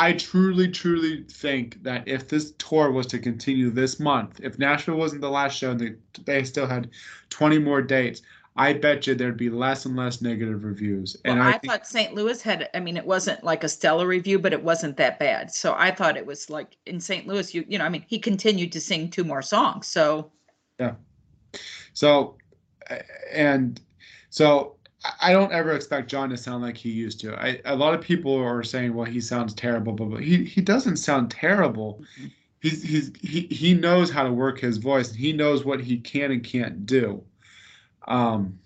I 0.00 0.14
truly, 0.14 0.66
truly 0.66 1.24
think 1.24 1.82
that 1.82 2.08
if 2.08 2.26
this 2.26 2.52
tour 2.52 2.90
was 2.90 3.06
to 3.08 3.18
continue 3.18 3.68
this 3.68 4.00
month, 4.00 4.40
if 4.42 4.58
Nashville 4.58 4.96
wasn't 4.96 5.20
the 5.20 5.28
last 5.28 5.58
show 5.58 5.72
and 5.72 5.78
they, 5.78 5.94
they 6.24 6.42
still 6.42 6.66
had 6.66 6.88
20 7.28 7.58
more 7.58 7.82
dates, 7.82 8.22
I 8.56 8.72
bet 8.72 9.06
you 9.06 9.14
there'd 9.14 9.36
be 9.36 9.50
less 9.50 9.84
and 9.84 9.94
less 9.96 10.22
negative 10.22 10.64
reviews. 10.64 11.18
Well, 11.22 11.34
And 11.34 11.42
I, 11.42 11.48
I, 11.48 11.58
think, 11.58 11.70
thought 11.70 11.86
St. 11.86 12.14
Louis 12.14 12.40
had, 12.40 12.70
I 12.72 12.80
mean, 12.80 12.96
it 12.96 13.04
wasn't 13.04 13.44
like 13.44 13.62
a 13.62 13.68
stellar 13.68 14.06
review, 14.06 14.38
but 14.38 14.54
it 14.54 14.62
wasn't 14.62 14.96
that 14.96 15.18
bad. 15.18 15.52
So 15.52 15.74
I 15.76 15.90
thought 15.90 16.16
it 16.16 16.24
was 16.24 16.48
like 16.48 16.78
in 16.86 16.98
St. 16.98 17.26
Louis, 17.26 17.52
you, 17.52 17.66
you 17.68 17.76
know, 17.76 17.84
I 17.84 17.90
mean, 17.90 18.04
he 18.08 18.18
continued 18.18 18.72
to 18.72 18.80
sing 18.80 19.10
two 19.10 19.24
more 19.24 19.42
songs. 19.42 19.86
So 19.86 20.32
yeah. 20.78 20.94
So, 21.92 22.38
and 23.32 23.78
so 24.30 24.76
I- 25.04 25.32
don't 25.32 25.52
ever 25.52 25.72
expect 25.72 26.10
John 26.10 26.30
to 26.30 26.36
sound 26.36 26.62
like 26.62 26.76
he 26.76 26.90
used 26.90 27.20
to. 27.20 27.34
I, 27.40 27.60
a 27.64 27.74
lot 27.76 27.94
of 27.94 28.00
people 28.00 28.34
are 28.36 28.62
saying, 28.62 28.94
well, 28.94 29.06
he 29.06 29.20
sounds 29.20 29.54
terrible, 29.54 29.92
but 29.92 30.06
but 30.10 30.22
he, 30.22 30.44
he 30.44 30.60
doesn't 30.60 30.96
sound 30.98 31.30
terrible. 31.30 32.02
He's, 32.60 32.82
he's, 32.82 33.12
he, 33.22 33.42
he 33.48 33.74
knows 33.74 34.10
how 34.10 34.24
to 34.24 34.32
work 34.32 34.60
his 34.60 34.76
voice 34.78 35.12
he 35.14 35.32
knows 35.32 35.64
what 35.64 35.80
he 35.80 35.98
can 35.98 36.32
and 36.32 36.44
can't 36.44 36.86
do. 36.86 37.24
Um, 38.08 38.58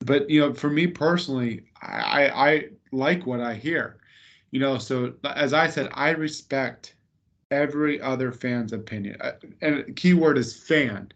but 0.00 0.28
you 0.28 0.40
know, 0.40 0.52
for 0.52 0.70
me 0.70 0.86
personally, 0.86 1.64
I, 1.80 2.26
I, 2.26 2.48
I 2.48 2.64
like 2.90 3.26
what 3.26 3.40
I 3.40 3.54
hear, 3.54 3.98
you 4.50 4.60
know, 4.60 4.78
so 4.78 5.14
as 5.24 5.52
I 5.52 5.68
said, 5.68 5.88
I 5.94 6.10
respect 6.10 6.94
every 7.50 8.00
other 8.00 8.32
fan's 8.32 8.72
opinion. 8.72 9.16
Uh, 9.20 9.32
And 9.60 9.96
keyword 9.96 10.38
is 10.38 10.56
fan 10.56 11.12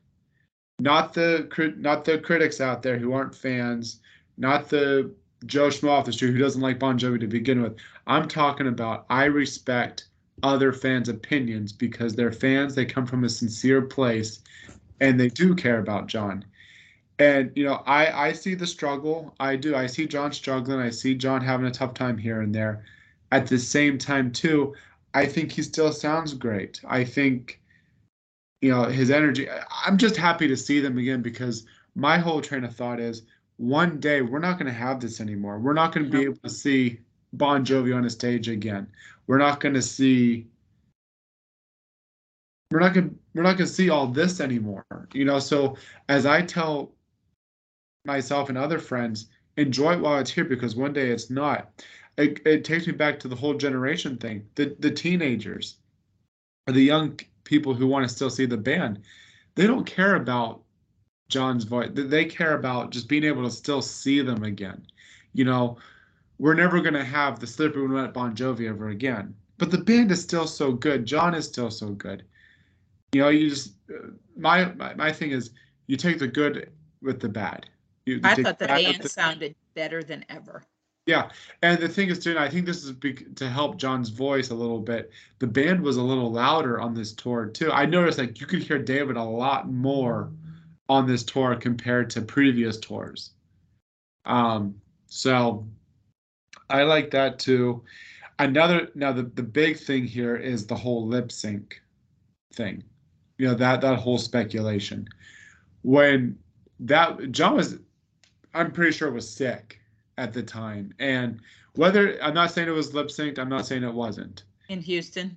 not 0.79 1.15
the 1.15 1.75
not 1.79 2.05
the 2.05 2.19
critics 2.19 2.61
out 2.61 2.83
there 2.83 2.99
who 2.99 3.13
aren't 3.13 3.35
fans, 3.35 4.01
not 4.37 4.69
the 4.69 5.11
Joe 5.47 5.69
Schmo 5.69 5.89
off 5.91 6.07
the 6.07 6.13
street 6.13 6.33
who 6.33 6.39
doesn't 6.39 6.61
like 6.61 6.79
Bon 6.79 6.99
Jovi 6.99 7.21
to 7.21 7.27
begin 7.27 7.63
with. 7.63 7.77
I'm 8.07 8.29
talking 8.29 8.67
about 8.67 9.07
I 9.09 9.25
respect 9.25 10.07
other 10.43 10.73
fans' 10.73 11.09
opinions 11.09 11.73
because 11.73 12.15
they're 12.15 12.33
fans. 12.33 12.75
They 12.75 12.85
come 12.85 13.07
from 13.07 13.25
a 13.25 13.29
sincere 13.29 13.83
place, 13.83 14.41
and 15.01 15.19
they 15.19 15.29
do 15.29 15.55
care 15.55 15.79
about 15.79 16.09
John. 16.09 16.45
And 17.19 17.51
you 17.55 17.65
know, 17.65 17.83
I 17.87 18.29
I 18.29 18.33
see 18.33 18.55
the 18.55 18.67
struggle. 18.67 19.35
I 19.41 19.57
do. 19.57 19.75
I 19.75 19.87
see 19.87 20.07
John 20.07 20.33
struggling. 20.33 20.81
I 20.81 20.91
see 20.91 21.15
John 21.15 21.43
having 21.43 21.67
a 21.67 21.71
tough 21.71 21.95
time 21.95 22.19
here 22.19 22.43
and 22.43 22.55
there. 22.55 22.85
At 23.33 23.47
the 23.47 23.59
same 23.59 23.99
time, 23.99 24.31
too, 24.31 24.75
I 25.15 25.27
think 25.27 25.53
he 25.53 25.63
still 25.63 25.93
sounds 25.93 26.35
great. 26.35 26.81
I 26.87 27.05
think 27.05 27.61
you 28.61 28.71
know 28.71 28.85
his 28.85 29.11
energy 29.11 29.49
i'm 29.85 29.97
just 29.97 30.17
happy 30.17 30.49
to 30.49 30.57
see 30.57 30.81
them 30.81 30.99
again 30.99 31.23
because 31.23 31.67
my 31.95 32.19
whole 32.19 32.41
train 32.41 32.65
of 32.65 32.75
thought 32.75 33.01
is 33.01 33.23
one 33.57 33.99
day 34.01 34.21
we're 34.21 34.39
not 34.39 34.59
going 34.59 34.67
to 34.67 34.79
have 34.79 35.01
this 35.01 35.21
anymore. 35.21 35.59
We're 35.59 35.73
not 35.73 35.95
going 35.95 36.11
to 36.11 36.13
be 36.13 36.25
able 36.25 36.37
to 36.45 36.51
see 36.51 37.01
bon 37.33 37.65
jovi 37.65 37.97
on 37.97 38.05
a 38.05 38.11
stage 38.11 38.49
again. 38.49 38.87
We're 39.27 39.39
not 39.39 39.61
going 39.61 39.75
to 39.75 39.83
see 39.83 40.47
we're 42.71 42.81
not 42.81 42.95
going 42.95 43.11
to 43.11 43.17
we're 43.35 43.43
not 43.43 43.57
going 43.57 43.69
to 43.69 43.73
see 43.73 43.91
all 43.91 44.09
this 44.09 44.41
anymore 44.41 44.85
you 45.13 45.25
know? 45.25 45.39
So 45.39 45.77
as 46.09 46.27
i 46.27 46.43
tell 46.43 46.93
myself 48.05 48.49
and 48.49 48.59
other 48.59 48.81
friends 48.81 49.29
enjoy 49.57 49.95
it 49.95 50.01
while 50.01 50.19
it's 50.19 50.31
here 50.31 50.45
because 50.45 50.75
one 50.77 50.93
day 50.93 51.11
it's 51.11 51.31
not. 51.31 51.85
It, 52.19 52.41
it 52.47 52.65
takes 52.65 52.87
me 52.87 52.93
back 52.93 53.19
to 53.21 53.29
the 53.29 53.37
whole 53.37 53.55
generation 53.55 54.17
thing. 54.17 54.47
The 54.55 54.75
the 54.79 54.91
teenagers 54.91 55.77
or 56.67 56.73
the 56.73 56.83
young 56.83 57.19
people 57.47 57.73
who 57.73 57.87
want 57.87 58.07
to 58.07 58.15
still 58.15 58.29
see 58.29 58.45
the 58.45 58.57
band 58.57 59.01
they 59.55 59.67
don't 59.67 59.87
care 59.87 60.17
about 60.17 60.61
john's 61.31 61.65
voice. 61.65 61.89
They- 61.95 62.27
care 62.27 62.55
about 62.55 62.91
just 62.91 63.09
being 63.09 63.25
able 63.25 63.43
to 63.45 63.51
still 63.51 63.81
see 63.81 64.21
them 64.21 64.45
again. 64.45 64.87
You 65.33 65.45
know 65.47 65.79
we're 66.39 66.55
never 66.55 66.83
going 66.83 66.93
to 66.95 67.05
have 67.05 67.41
the 67.41 67.47
slippery 67.47 67.83
when 67.83 67.93
we 67.93 68.03
met 68.03 68.13
bon 68.13 68.37
jovi 68.37 68.69
ever 68.69 68.91
again 68.91 69.35
but 69.59 69.71
the 69.71 69.79
band 69.79 70.11
is 70.11 70.21
still 70.21 70.47
so 70.47 70.73
good. 70.73 71.07
John 71.07 71.35
is 71.35 71.47
still 71.47 71.71
so 71.71 71.89
good. 71.91 72.25
You 73.13 73.23
know 73.23 73.29
you 73.31 73.49
just 73.49 73.75
uh, 73.91 74.09
my 74.37 74.67
my, 74.75 74.95
my 74.95 75.13
thing 75.13 75.31
is 75.31 75.51
you 75.87 75.97
take 75.97 76.19
the 76.19 76.29
good 76.29 76.71
with 77.01 77.21
the 77.21 77.29
bad. 77.29 77.67
You, 78.05 78.21
I 78.23 78.35
thought 78.35 78.59
the 78.59 78.67
band 78.67 79.03
the- 79.03 79.09
sounded 79.09 79.55
better 79.75 80.03
than 80.03 80.25
ever. 80.29 80.63
Yeah, 81.07 81.31
and 81.63 81.79
the 81.79 81.89
thing 81.89 82.09
is, 82.09 82.19
too, 82.19 82.37
I 82.37 82.51
think 82.51 82.67
this 82.67 82.85
is 82.85 82.93
to 83.37 83.49
help 83.49 83.77
John's 83.77 84.09
voice 84.09 84.51
a 84.51 84.55
little 84.55 84.81
bit. 84.81 85.13
The 85.39 85.47
band 85.47 85.81
was 85.81 85.97
a 85.97 86.03
little 86.03 86.33
louder 86.33 86.81
on 86.81 86.95
this 86.95 87.13
tour 87.13 87.47
too. 87.47 87.71
I 87.71 87.87
noticed 87.87 88.19
like 88.19 88.41
you 88.41 88.47
could 88.47 88.63
hear 88.63 88.81
David 88.81 89.17
a 89.17 89.23
lot 89.23 89.71
more 89.71 90.33
on 90.89 91.07
this 91.07 91.23
tour 91.23 91.55
compared 91.55 92.11
to 92.11 92.23
previous 92.23 92.77
tours. 92.79 93.31
Um, 94.25 94.75
so 95.07 95.65
I 96.69 96.83
like 96.83 97.13
that 97.13 97.39
too. 97.39 97.85
Another 98.41 98.89
now 98.97 99.13
the 99.13 99.23
the 99.23 99.45
big 99.45 99.79
thing 99.79 100.05
here 100.05 100.35
is 100.35 100.67
the 100.67 100.75
whole 100.75 101.07
lip 101.07 101.31
sync 101.31 101.81
thing. 102.53 102.83
You 103.39 103.47
know 103.47 103.55
that 103.55 103.81
that 103.81 104.01
whole 104.01 104.19
speculation. 104.19 105.09
When 105.83 106.37
that 106.81 107.31
John 107.31 107.55
was, 107.55 107.79
I'm 108.55 108.73
pretty 108.73 108.91
sure 108.91 109.13
was 109.13 109.31
sick 109.31 109.79
at 110.19 110.33
the 110.33 110.43
time, 110.43 110.95
and 110.99 111.41
whether 111.75 112.23
I'm 112.23 112.35
not 112.35 112.51
saying 112.51 112.69
it 112.69 112.73
was 112.73 112.95
lip 112.95 113.09
synced, 113.09 113.39
I'm 113.39 113.49
not 113.49 113.67
saying 113.67 113.85
it 113.85 113.93
wasn't. 113.93 114.45
In 114.69 114.81
Houston. 114.81 115.37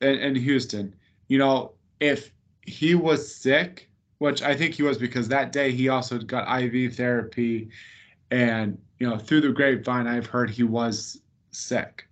In, 0.00 0.18
in 0.18 0.34
Houston, 0.34 0.94
you 1.28 1.38
know, 1.38 1.72
if 2.00 2.32
he 2.66 2.94
was 2.94 3.34
sick, 3.34 3.88
which 4.18 4.42
I 4.42 4.54
think 4.54 4.74
he 4.74 4.82
was 4.82 4.98
because 4.98 5.28
that 5.28 5.52
day 5.52 5.72
he 5.72 5.88
also 5.88 6.18
got 6.18 6.62
IV 6.62 6.94
therapy, 6.96 7.70
and 8.30 8.78
you 8.98 9.08
know, 9.08 9.16
through 9.16 9.40
the 9.40 9.50
grapevine, 9.50 10.06
I've 10.06 10.26
heard 10.26 10.50
he 10.50 10.62
was 10.62 11.20
sick. 11.50 12.06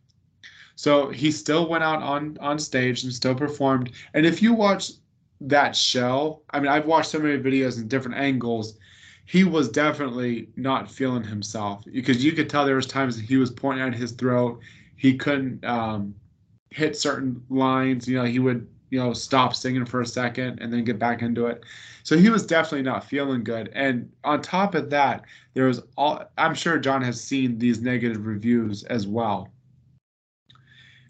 So 0.75 1.11
he 1.11 1.31
still 1.31 1.69
went 1.69 1.85
out 1.85 2.03
on 2.03 2.39
on 2.41 2.59
stage 2.59 3.05
and 3.05 3.13
still 3.13 3.35
performed. 3.35 3.93
And 4.15 4.25
if 4.25 4.41
you 4.41 4.55
watch 4.55 4.93
that 5.41 5.77
show, 5.77 6.43
I 6.51 6.61
mean, 6.61 6.69
I've 6.69 6.87
watched 6.87 7.11
so 7.11 7.19
many 7.19 7.39
videos 7.39 7.79
in 7.79 7.89
different 7.89 8.17
angles. 8.17 8.79
He 9.29 9.45
was 9.45 9.69
definitely 9.69 10.49
not 10.57 10.91
feeling 10.91 11.23
himself 11.23 11.85
because 11.85 12.25
you 12.25 12.33
could 12.33 12.49
tell 12.49 12.65
there 12.65 12.77
was 12.77 12.87
times 12.87 13.19
he 13.19 13.37
was 13.37 13.51
pointing 13.51 13.87
at 13.87 13.95
his 13.95 14.13
throat. 14.13 14.59
He 14.97 15.19
couldn't 15.19 15.63
um, 15.67 16.15
hit 16.71 16.97
certain 16.97 17.45
lines. 17.51 18.09
You 18.09 18.17
know, 18.17 18.25
he 18.25 18.39
would 18.39 18.67
you 18.89 18.99
know 18.99 19.13
stop 19.13 19.55
singing 19.55 19.85
for 19.85 20.01
a 20.01 20.07
second 20.07 20.63
and 20.63 20.73
then 20.73 20.83
get 20.83 20.99
back 20.99 21.21
into 21.21 21.45
it. 21.45 21.63
So 22.05 22.17
he 22.17 22.31
was 22.31 22.47
definitely 22.47 22.85
not 22.85 23.05
feeling 23.05 23.45
good. 23.45 23.69
And 23.75 24.11
on 24.25 24.41
top 24.41 24.75
of 24.75 24.89
that, 24.89 25.25
there 25.53 25.67
was 25.67 25.83
all. 25.99 26.25
I'm 26.39 26.55
sure 26.55 26.79
John 26.79 27.03
has 27.03 27.21
seen 27.21 27.59
these 27.59 27.83
negative 27.83 28.25
reviews 28.25 28.85
as 28.85 29.07
well. 29.07 29.51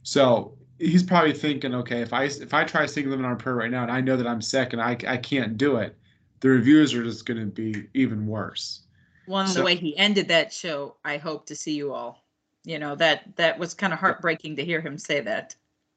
So 0.02 0.58
he's 0.80 1.04
probably 1.04 1.34
thinking, 1.34 1.72
okay, 1.72 2.00
if 2.00 2.12
I 2.12 2.24
if 2.24 2.52
I 2.52 2.64
try 2.64 2.84
singing 2.86 3.10
"Living 3.10 3.26
on 3.26 3.32
a 3.34 3.36
Prayer" 3.36 3.54
right 3.54 3.70
now 3.70 3.84
and 3.84 3.92
I 3.92 4.00
know 4.00 4.16
that 4.16 4.26
I'm 4.26 4.42
sick 4.42 4.72
and 4.72 4.82
I 4.82 4.96
I 5.06 5.18
can't 5.18 5.56
do 5.56 5.76
it, 5.76 5.96
the 6.40 6.48
reviews 6.48 6.94
are 6.94 7.02
just 7.02 7.26
going 7.26 7.40
to 7.40 7.46
be 7.46 7.88
even 7.94 8.26
worse. 8.26 8.82
Well, 9.26 9.46
so, 9.46 9.60
the 9.60 9.64
way 9.64 9.76
he 9.76 9.96
ended 9.96 10.28
that 10.28 10.52
show, 10.52 10.96
I 11.04 11.18
hope 11.18 11.46
to 11.46 11.56
see 11.56 11.74
you 11.74 11.92
all. 11.92 12.24
You 12.64 12.78
know 12.78 12.94
that 12.96 13.36
that 13.36 13.58
was 13.58 13.72
kind 13.74 13.92
of 13.92 13.98
heartbreaking 13.98 14.56
to 14.56 14.64
hear 14.64 14.80
him 14.80 14.98
say 14.98 15.20
that. 15.20 15.54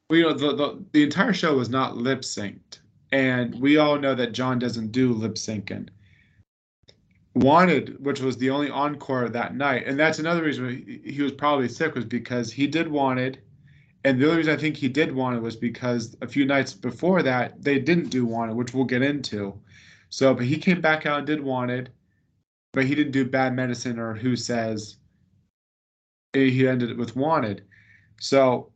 Well, 0.10 0.20
you 0.20 0.26
know, 0.26 0.34
the, 0.34 0.56
the 0.56 0.86
the 0.94 1.04
entire 1.04 1.34
show 1.34 1.56
was 1.56 1.70
not 1.70 1.98
lip 1.98 2.22
synced, 2.22 2.80
and 3.12 3.60
we 3.60 3.78
all 3.78 3.98
know 3.98 4.16
that 4.16 4.34
John 4.34 4.60
doesn't 4.60 4.92
do 4.92 5.14
lip 5.14 5.36
syncing. 5.36 5.90
Wanted, 7.34 8.04
which 8.04 8.20
was 8.20 8.38
the 8.38 8.50
only 8.50 8.70
encore 8.70 9.30
that 9.30 9.56
night, 9.56 9.88
and 9.88 9.98
that's 9.98 10.20
another 10.20 10.44
reason 10.44 11.02
he 11.06 11.22
was 11.22 11.32
probably 11.32 11.70
sick 11.70 11.96
was 11.96 12.06
because 12.06 12.52
he 12.52 12.68
did 12.68 12.90
Wanted 12.90 13.40
and 14.04 14.20
the 14.20 14.26
only 14.26 14.38
reason 14.38 14.54
I 14.54 14.58
think 14.58 14.78
he 14.78 14.88
did 14.88 15.14
want 15.14 15.38
it 15.38 15.42
was 15.42 15.56
because 15.56 16.18
a 16.22 16.28
few 16.28 16.46
nights 16.46 16.74
before 16.74 17.22
that 17.24 17.62
they 17.62 17.78
didn't 17.78 18.10
do 18.10 18.26
wanted, 18.26 18.56
which 18.56 18.74
we'll 18.74 18.86
get 18.86 19.04
into. 19.04 19.60
So, 20.12 20.36
but 20.36 20.46
he 20.46 20.58
came 20.58 20.80
back 20.80 21.08
out 21.08 21.18
and 21.20 21.28
did 21.28 21.42
wanted, 21.42 21.92
but 22.72 22.86
he 22.86 22.94
didn't 22.94 23.14
do 23.14 23.26
bad 23.26 23.56
medicine 23.56 23.98
or 23.98 24.14
who 24.14 24.36
says. 24.36 24.98
He 26.34 26.68
ended 26.68 26.92
it 26.92 26.98
with 26.98 27.16
wanted. 27.16 27.64
So, 28.20 28.72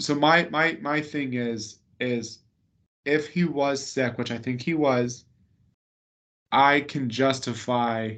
so 0.00 0.14
my 0.14 0.48
my 0.50 0.78
my 0.80 1.02
thing 1.02 1.34
is 1.34 1.80
is 2.00 2.38
if 3.04 3.28
he 3.28 3.44
was 3.44 3.84
sick, 3.84 4.16
which 4.16 4.30
I 4.30 4.38
think 4.38 4.62
he 4.62 4.72
was, 4.72 5.26
I 6.50 6.80
can 6.80 7.10
justify 7.10 8.14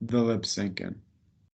the 0.00 0.20
lip 0.22 0.42
syncing. 0.42 0.94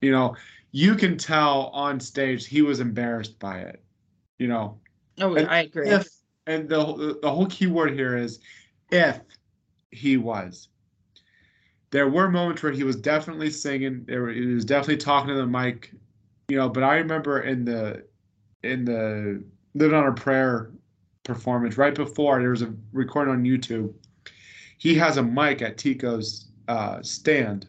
You 0.01 0.13
know, 0.13 0.37
you 0.71 0.95
can 0.95 1.19
tell 1.19 1.71
on 1.75 1.99
stage 1.99 2.47
he 2.47 2.63
was 2.63 2.79
embarrassed 2.79 3.39
by 3.41 3.59
it 3.59 3.83
you 4.43 4.49
know. 4.49 4.81
Oh, 5.21 5.35
and 5.35 5.49
I 5.49 5.61
agree. 5.61 5.89
If, 5.89 6.09
and 6.47 6.69
the 6.69 7.19
the 7.23 7.31
whole 7.31 7.47
key 7.47 7.69
word 7.69 7.93
here 7.93 8.17
is 8.17 8.41
if 8.91 9.21
he 9.93 10.17
was. 10.17 10.69
There 11.91 12.09
were 12.09 12.31
moments 12.31 12.63
where 12.63 12.73
he 12.73 12.85
was 12.85 12.97
definitely 12.97 13.51
singing. 13.51 14.05
There, 14.07 14.29
he 14.31 14.47
was 14.47 14.65
definitely 14.65 14.97
talking 14.97 15.29
to 15.29 15.35
the 15.35 15.47
mic, 15.47 15.93
you 16.49 16.57
know. 16.57 16.69
But 16.69 16.83
I 16.83 16.97
remember 16.97 17.43
in 17.43 17.65
the 17.65 18.05
in 18.63 18.85
the 18.85 19.45
"Living 19.75 19.97
on 19.97 20.07
a 20.07 20.13
Prayer" 20.13 20.71
performance 21.23 21.77
right 21.77 21.95
before 21.95 22.41
there 22.41 22.51
was 22.51 22.63
a 22.63 22.75
recording 22.93 23.35
on 23.35 23.45
YouTube. 23.45 23.93
He 24.79 24.95
has 24.97 25.19
a 25.19 25.23
mic 25.23 25.63
at 25.63 25.79
Tico's 25.79 26.47
uh, 26.67 27.03
stand, 27.03 27.69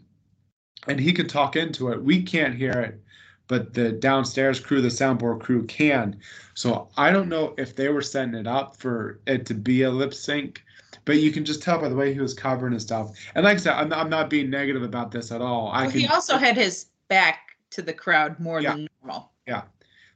and 0.88 0.99
he 0.99 1.12
can 1.12 1.27
talk 1.27 1.55
into 1.55 1.91
it. 1.91 2.01
We 2.01 2.23
can't 2.23 2.55
hear 2.55 2.71
it, 2.71 3.03
but 3.47 3.73
the 3.73 3.91
downstairs 3.91 4.59
crew, 4.59 4.81
the 4.81 4.88
soundboard 4.88 5.41
crew 5.41 5.65
can. 5.65 6.19
So 6.53 6.89
I 6.95 7.12
don't 7.12 7.29
know 7.29 7.53
if 7.57 7.75
they 7.75 7.89
were 7.89 8.01
setting 8.01 8.36
it 8.36 8.47
up 8.47 8.77
for 8.77 9.19
it 9.27 9.45
to 9.47 9.53
be 9.53 9.83
a 9.83 9.91
lip 9.91 10.13
sync, 10.13 10.63
but 11.05 11.19
you 11.19 11.31
can 11.31 11.45
just 11.45 11.61
tell 11.61 11.79
by 11.79 11.89
the 11.89 11.95
way 11.95 12.13
he 12.13 12.19
was 12.19 12.33
covering 12.33 12.73
and 12.73 12.81
stuff. 12.81 13.17
And 13.35 13.45
like 13.45 13.57
I 13.57 13.59
said, 13.59 13.73
I'm 13.73 13.89
not, 13.89 13.99
I'm 13.99 14.09
not 14.09 14.29
being 14.29 14.49
negative 14.49 14.83
about 14.83 15.11
this 15.11 15.31
at 15.31 15.41
all. 15.41 15.71
I 15.73 15.87
can, 15.87 16.01
he 16.01 16.07
also 16.07 16.37
had 16.37 16.55
his 16.55 16.87
back 17.07 17.57
to 17.71 17.81
the 17.81 17.93
crowd 17.93 18.39
more 18.39 18.61
yeah, 18.61 18.75
than 18.75 18.87
normal. 19.01 19.31
Yeah. 19.47 19.63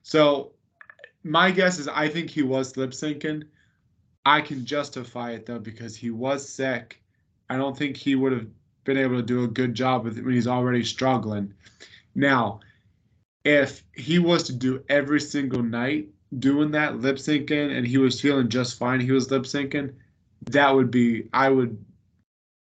So 0.04 0.52
my 1.24 1.52
guess 1.52 1.80
is 1.80 1.88
I 1.88 2.08
think 2.08 2.30
he 2.30 2.44
was 2.44 2.78
lip 2.78 2.92
syncing. 2.92 3.44
I 4.26 4.42
can 4.42 4.66
justify 4.66 5.32
it 5.32 5.46
though 5.46 5.60
because 5.60 5.96
he 5.96 6.10
was 6.10 6.48
sick. 6.48 7.02
I 7.50 7.58
don't 7.58 7.78
think 7.78 7.98
he 7.98 8.16
would 8.16 8.32
have 8.34 8.48
been 8.84 8.98
able 8.98 9.18
to 9.18 9.24
do 9.24 9.44
a 9.44 9.48
good 9.48 9.74
job 9.74 10.04
with 10.04 10.18
it 10.18 10.26
when 10.26 10.34
he's 10.34 10.48
already 10.48 10.84
struggling. 10.84 11.54
Now, 12.16 12.62
if 13.44 13.84
he 13.94 14.20
was 14.20 14.44
to 14.44 14.54
do 14.54 14.84
every 14.90 15.22
single 15.22 15.64
night 15.64 16.10
doing 16.40 16.72
that 16.72 17.00
lip 17.00 17.18
syncing 17.18 17.78
and 17.78 17.88
he 17.88 17.98
was 17.98 18.20
feeling 18.20 18.50
just 18.50 18.78
fine, 18.78 19.00
he 19.00 19.12
was 19.12 19.32
lip 19.32 19.44
syncing, 19.44 19.94
that 20.48 20.74
would 20.74 20.92
be 20.92 21.28
I 21.34 21.50
would 21.50 21.84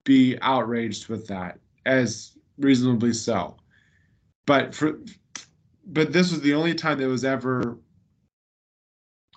be 0.05 0.39
outraged 0.43 1.09
with 1.09 1.27
that 1.29 1.59
as 1.85 2.37
reasonably 2.59 3.13
so. 3.13 3.57
But 4.47 4.75
for 4.75 5.01
but 5.87 6.13
this 6.13 6.31
was 6.31 6.41
the 6.41 6.55
only 6.55 6.75
time 6.75 6.99
that 6.99 7.09
was 7.09 7.25
ever 7.25 7.79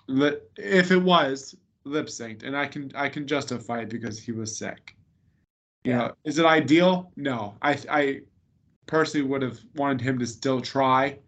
if 0.08 0.90
it 0.90 1.02
was 1.02 1.54
lip 1.84 2.06
synced 2.06 2.42
and 2.42 2.56
I 2.56 2.66
can 2.66 2.90
I 2.94 3.08
can 3.08 3.26
justify 3.26 3.80
it 3.80 3.88
because 3.88 4.18
he 4.18 4.32
was 4.32 4.56
sick. 4.56 4.96
You 5.84 5.92
yeah. 5.92 5.98
know, 5.98 6.14
is 6.24 6.38
it 6.38 6.46
ideal? 6.46 7.12
No. 7.16 7.54
I 7.62 7.78
I 7.90 8.20
personally 8.86 9.26
would 9.26 9.42
have 9.42 9.60
wanted 9.76 10.00
him 10.00 10.18
to 10.18 10.26
still 10.26 10.60
try 10.60 11.18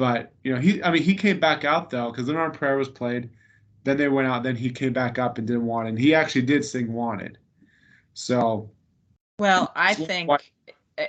but 0.00 0.32
you 0.44 0.54
know, 0.54 0.58
he 0.58 0.82
I 0.82 0.90
mean 0.90 1.02
he 1.02 1.14
came 1.14 1.38
back 1.38 1.66
out 1.66 1.90
though 1.90 2.10
because 2.10 2.26
then 2.26 2.36
our 2.36 2.50
prayer 2.50 2.78
was 2.78 2.88
played. 2.88 3.28
Then 3.84 3.96
they 3.96 4.08
went 4.08 4.28
out. 4.28 4.42
Then 4.42 4.56
he 4.56 4.70
came 4.70 4.92
back 4.92 5.18
up 5.18 5.38
and 5.38 5.46
didn't 5.46 5.66
want 5.66 5.86
Wanted. 5.86 6.00
He 6.00 6.14
actually 6.14 6.42
did 6.42 6.64
sing 6.64 6.92
Wanted. 6.92 7.38
So. 8.14 8.70
Well, 9.38 9.72
I 9.74 9.94
think 9.94 10.30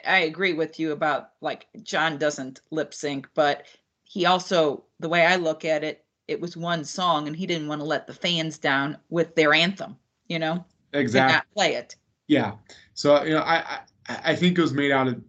I 0.08 0.20
agree 0.20 0.54
with 0.54 0.80
you 0.80 0.94
about 0.94 1.32
like 1.42 1.68
John 1.84 2.18
doesn't 2.18 2.62
lip 2.72 2.94
sync, 2.94 3.28
but 3.34 3.66
he 4.04 4.26
also 4.26 4.86
the 5.00 5.10
way 5.10 5.26
I 5.26 5.36
look 5.36 5.66
at 5.66 5.84
it, 5.84 6.06
it 6.28 6.40
was 6.40 6.56
one 6.56 6.86
song 6.86 7.28
and 7.28 7.36
he 7.36 7.46
didn't 7.46 7.68
want 7.68 7.82
to 7.82 7.86
let 7.86 8.08
the 8.08 8.14
fans 8.14 8.58
down 8.58 8.98
with 9.10 9.36
their 9.36 9.54
anthem. 9.54 9.98
You 10.28 10.40
know. 10.40 10.64
Exactly. 10.94 11.34
Not 11.34 11.46
play 11.54 11.76
it. 11.76 11.96
Yeah. 12.28 12.54
So 12.94 13.24
you 13.24 13.34
know, 13.34 13.42
I, 13.42 13.58
I 13.58 13.80
I 14.08 14.36
think 14.36 14.58
it 14.58 14.62
was 14.62 14.74
made 14.74 14.92
out 14.92 15.08
of 15.08 15.22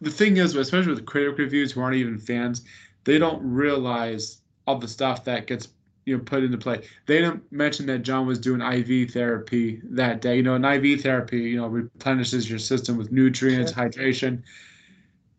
the 0.00 0.10
thing 0.10 0.36
is, 0.38 0.54
especially 0.54 0.94
with 0.94 1.06
critic 1.06 1.38
reviews 1.38 1.72
who 1.72 1.80
aren't 1.80 1.96
even 1.96 2.18
fans, 2.18 2.62
they 3.04 3.18
don't 3.18 3.42
realize 3.42 4.40
all 4.66 4.78
the 4.78 4.88
stuff 4.88 5.24
that 5.24 5.46
gets 5.46 5.68
you 6.10 6.16
know 6.16 6.22
put 6.22 6.44
into 6.44 6.58
play. 6.58 6.86
They 7.06 7.20
didn't 7.20 7.50
mention 7.50 7.86
that 7.86 8.00
John 8.00 8.26
was 8.26 8.38
doing 8.38 8.60
IV 8.60 9.12
therapy 9.12 9.80
that 9.84 10.20
day. 10.20 10.36
You 10.36 10.42
know, 10.42 10.54
an 10.54 10.64
IV 10.64 11.02
therapy, 11.02 11.38
you 11.38 11.56
know, 11.56 11.68
replenishes 11.68 12.48
your 12.50 12.58
system 12.58 12.96
with 12.96 13.10
nutrients, 13.12 13.72
sure. 13.72 13.88
hydration. 13.88 14.42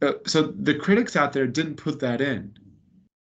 Uh, 0.01 0.13
so 0.25 0.43
the 0.43 0.73
critics 0.73 1.15
out 1.15 1.34
there 1.34 1.45
didn't 1.45 1.75
put 1.75 1.99
that 1.99 2.21
in. 2.21 2.57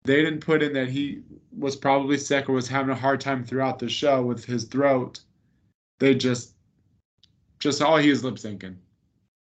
They 0.05 0.23
didn't 0.23 0.41
put 0.41 0.63
in 0.63 0.73
that 0.75 0.89
he 0.89 1.23
was 1.57 1.77
probably 1.77 2.19
sick 2.19 2.49
or 2.49 2.53
was 2.53 2.69
having 2.69 2.91
a 2.91 2.99
hard 2.99 3.21
time 3.21 3.45
throughout 3.45 3.79
the 3.79 3.89
show 3.89 4.23
with 4.23 4.45
his 4.45 4.65
throat. 4.65 5.21
They 5.99 6.15
just, 6.15 6.55
just 7.59 7.83
all 7.83 7.97
he 7.97 8.11
was 8.11 8.25
lip 8.25 8.37
syncing 8.37 8.77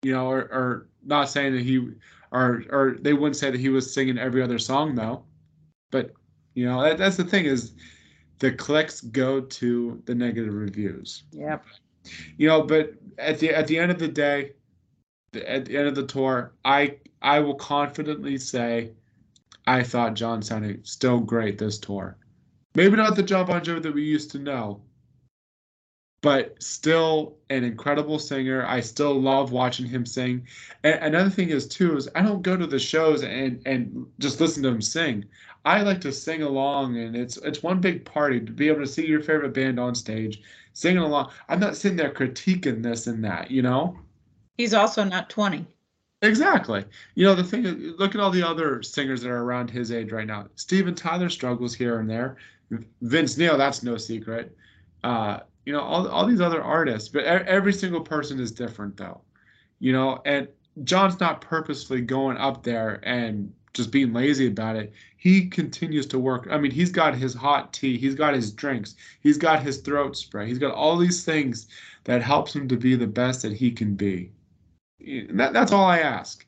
you 0.03 0.13
know, 0.13 0.31
or, 0.31 0.41
or 0.41 0.89
not 1.05 1.29
saying 1.29 1.55
that 1.55 1.63
he, 1.63 1.89
or 2.33 2.65
or 2.71 2.97
they 3.01 3.13
wouldn't 3.13 3.37
say 3.37 3.51
that 3.51 3.61
he 3.61 3.69
was 3.69 3.93
singing 3.93 4.19
every 4.19 4.43
other 4.43 4.59
song 4.59 4.95
though, 4.95 5.25
but 5.91 6.13
you 6.55 6.67
know 6.67 6.83
that, 6.83 6.99
that's 6.99 7.17
the 7.17 7.25
thing 7.25 7.45
is, 7.45 7.73
the 8.39 8.53
clicks 8.53 9.01
go 9.01 9.41
to 9.41 10.03
the 10.07 10.15
negative 10.15 10.55
reviews. 10.55 11.25
Yep. 11.33 11.65
You 12.39 12.49
know, 12.49 12.63
but 12.63 12.95
at 13.19 13.39
the 13.39 13.51
at 13.51 13.67
the 13.67 13.79
end 13.79 13.91
of 13.91 13.99
the 13.99 14.09
day, 14.09 14.53
at 15.35 15.67
the 15.67 15.77
end 15.77 15.87
of 15.89 15.95
the 15.95 16.07
tour, 16.07 16.53
I 16.65 16.97
I 17.23 17.41
will 17.41 17.55
confidently 17.55 18.39
say, 18.39 18.93
I 19.67 19.83
thought 19.83 20.15
John 20.15 20.43
sounded 20.43 20.87
still 20.87 21.21
great 21.21 21.59
this 21.59 21.79
tour. 21.79 22.17
Maybe 22.75 22.97
not 22.97 23.17
the 23.17 23.23
John 23.23 23.47
Bon 23.47 23.61
Jovi 23.61 23.83
that 23.83 23.95
we 23.95 24.03
used 24.03 24.31
to 24.31 24.39
know, 24.39 24.81
but 26.23 26.61
still 26.63 27.37
an 27.51 27.65
incredible 27.65 28.19
singer. 28.19 28.65
I 28.67 28.81
still 28.81 29.21
love 29.21 29.53
watching 29.53 29.87
him 29.87 30.07
sing. 30.07 30.47
And 30.85 30.95
another 31.03 31.31
thing 31.31 31.51
is 31.51 31.67
too 31.67 31.97
is 31.97 32.09
I 32.15 32.23
don't 32.23 32.43
go 32.43 32.57
to 32.57 32.67
the 32.67 32.79
shows 32.79 33.23
and 33.23 33.61
and 33.67 34.07
just 34.19 34.41
listen 34.41 34.63
to 34.63 34.71
him 34.71 34.83
sing. 34.83 35.25
I 35.65 35.83
like 35.83 36.01
to 36.03 36.13
sing 36.13 36.43
along, 36.43 36.97
and 36.97 37.15
it's 37.15 37.37
it's 37.39 37.63
one 37.63 37.81
big 37.81 38.05
party 38.05 38.41
to 38.41 38.53
be 38.53 38.69
able 38.69 38.81
to 38.81 38.87
see 38.87 39.07
your 39.07 39.21
favorite 39.21 39.53
band 39.53 39.79
on 39.79 39.95
stage, 39.95 40.43
singing 40.73 41.03
along. 41.03 41.31
I'm 41.49 41.61
not 41.61 41.77
sitting 41.77 41.97
there 41.97 42.13
critiquing 42.13 42.83
this 42.83 43.07
and 43.07 43.25
that, 43.25 43.51
you 43.51 43.63
know. 43.63 43.99
He's 44.57 44.75
also 44.75 45.05
not 45.05 45.31
20. 45.31 45.67
Exactly. 46.23 46.85
You 47.15 47.25
know, 47.25 47.35
the 47.35 47.45
thing 47.45 47.65
is, 47.65 47.99
look 47.99 48.15
at 48.15 48.21
all 48.21 48.31
the 48.31 48.47
other 48.47 48.83
singers 48.83 49.23
that 49.23 49.31
are 49.31 49.43
around 49.43 49.71
his 49.71 49.91
age 49.91 50.13
right 50.13 50.27
now. 50.27 50.49
Steven 50.55 50.95
Tyler 50.95 51.31
struggles 51.31 51.75
here 51.75 51.99
and 52.01 52.09
there. 52.09 52.37
Vince 53.01 53.37
Neil, 53.37 53.57
that's 53.57 53.83
no 53.83 53.97
secret. 53.97 54.55
Uh, 55.03 55.41
you 55.65 55.73
know, 55.73 55.81
all, 55.81 56.07
all 56.09 56.27
these 56.27 56.41
other 56.41 56.63
artists, 56.63 57.09
but 57.09 57.25
every 57.25 57.73
single 57.73 58.01
person 58.01 58.39
is 58.39 58.53
different 58.53 58.97
though. 58.97 59.21
You 59.79 59.93
know, 59.93 60.21
and 60.27 60.49
John's 60.85 61.21
not 61.21 61.41
purposefully 61.41 62.03
going 62.03 62.37
up 62.37 62.63
there 62.63 63.01
and 63.03 63.53
just 63.75 63.91
being 63.91 64.13
lazy 64.13 64.47
about 64.47 64.77
it. 64.77 64.93
He 65.17 65.49
continues 65.49 66.07
to 66.07 66.19
work. 66.19 66.49
I 66.51 66.59
mean, 66.59 66.71
he's 66.71 66.91
got 66.91 67.15
his 67.15 67.35
hot 67.35 67.73
tea, 67.73 67.99
he's 67.99 68.15
got 68.15 68.35
his 68.35 68.53
drinks, 68.53 68.97
he's 69.21 69.39
got 69.39 69.63
his 69.63 69.79
throat 69.79 70.17
spray, 70.17 70.47
he's 70.47 70.59
got 70.59 70.75
all 70.75 70.97
these 70.97 71.25
things 71.25 71.69
that 72.05 72.23
helps 72.23 72.55
him 72.55 72.69
to 72.69 72.77
be 72.77 72.97
the 72.97 73.07
best 73.07 73.43
that 73.43 73.53
he 73.53 73.71
can 73.71 73.95
be. 73.95 74.33
That, 75.31 75.53
that's 75.53 75.73
all 75.73 75.85
I 75.85 76.01
ask. 76.01 76.47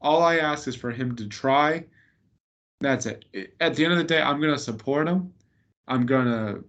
All 0.00 0.22
I 0.22 0.38
ask 0.38 0.66
is 0.66 0.76
for 0.76 0.90
him 0.90 1.14
to 1.16 1.26
try. 1.26 1.84
That's 2.80 3.06
it. 3.06 3.24
At 3.60 3.74
the 3.74 3.84
end 3.84 3.92
of 3.92 3.98
the 3.98 4.04
day, 4.04 4.22
I'm 4.22 4.40
gonna 4.40 4.58
support 4.58 5.08
him. 5.08 5.32
I'm 5.88 6.06
gonna 6.06 6.60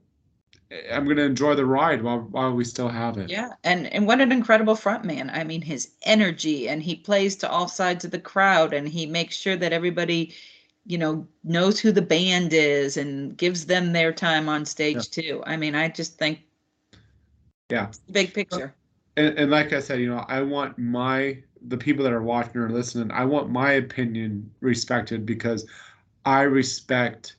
I'm 0.91 1.07
gonna 1.07 1.23
enjoy 1.23 1.55
the 1.55 1.65
ride 1.65 2.03
while 2.03 2.19
while 2.19 2.53
we 2.53 2.63
still 2.63 2.89
have 2.89 3.17
it. 3.17 3.29
Yeah, 3.29 3.53
and 3.63 3.87
and 3.87 4.05
what 4.05 4.21
an 4.21 4.31
incredible 4.31 4.75
front 4.75 5.03
man. 5.03 5.29
I 5.31 5.43
mean, 5.43 5.61
his 5.61 5.91
energy 6.03 6.69
and 6.69 6.83
he 6.83 6.95
plays 6.95 7.35
to 7.37 7.49
all 7.49 7.67
sides 7.67 8.05
of 8.05 8.11
the 8.11 8.19
crowd 8.19 8.73
and 8.73 8.87
he 8.87 9.05
makes 9.05 9.35
sure 9.35 9.55
that 9.55 9.73
everybody, 9.73 10.33
you 10.85 10.97
know, 10.97 11.27
knows 11.43 11.79
who 11.79 11.91
the 11.91 12.01
band 12.03 12.53
is 12.53 12.97
and 12.97 13.35
gives 13.35 13.65
them 13.65 13.93
their 13.93 14.13
time 14.13 14.47
on 14.47 14.65
stage 14.65 14.95
yeah. 14.95 15.23
too. 15.23 15.43
I 15.47 15.57
mean, 15.57 15.73
I 15.73 15.87
just 15.87 16.19
think 16.19 16.41
yeah, 17.69 17.91
big 18.11 18.33
picture 18.33 18.75
and, 19.19 19.37
and 19.37 19.51
like 19.51 19.73
I 19.73 19.79
said, 19.79 19.99
you 19.99 20.09
know, 20.09 20.25
I 20.27 20.41
want 20.41 20.77
my 20.77 21.37
the 21.67 21.77
people 21.77 22.03
that 22.05 22.13
are 22.13 22.23
watching 22.23 22.61
or 22.61 22.69
listening, 22.69 23.11
I 23.11 23.25
want 23.25 23.49
my 23.49 23.73
opinion 23.73 24.49
respected 24.61 25.25
because 25.25 25.67
I 26.23 26.43
respect 26.43 27.35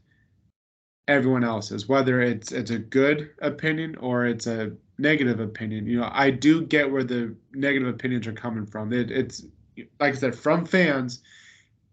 everyone 1.10 1.42
else's, 1.44 1.88
whether 1.88 2.22
it's 2.22 2.52
it's 2.52 2.70
a 2.70 2.78
good 2.78 3.30
opinion 3.42 3.96
or 3.96 4.26
it's 4.26 4.46
a 4.46 4.72
negative 4.98 5.40
opinion. 5.40 5.86
You 5.86 6.00
know, 6.00 6.10
I 6.12 6.30
do 6.30 6.62
get 6.62 6.90
where 6.90 7.04
the 7.04 7.34
negative 7.52 7.88
opinions 7.88 8.26
are 8.26 8.32
coming 8.32 8.64
from. 8.64 8.92
It, 8.92 9.10
it's 9.10 9.44
like 9.98 10.14
I 10.14 10.16
said, 10.16 10.34
from 10.34 10.64
fans, 10.64 11.22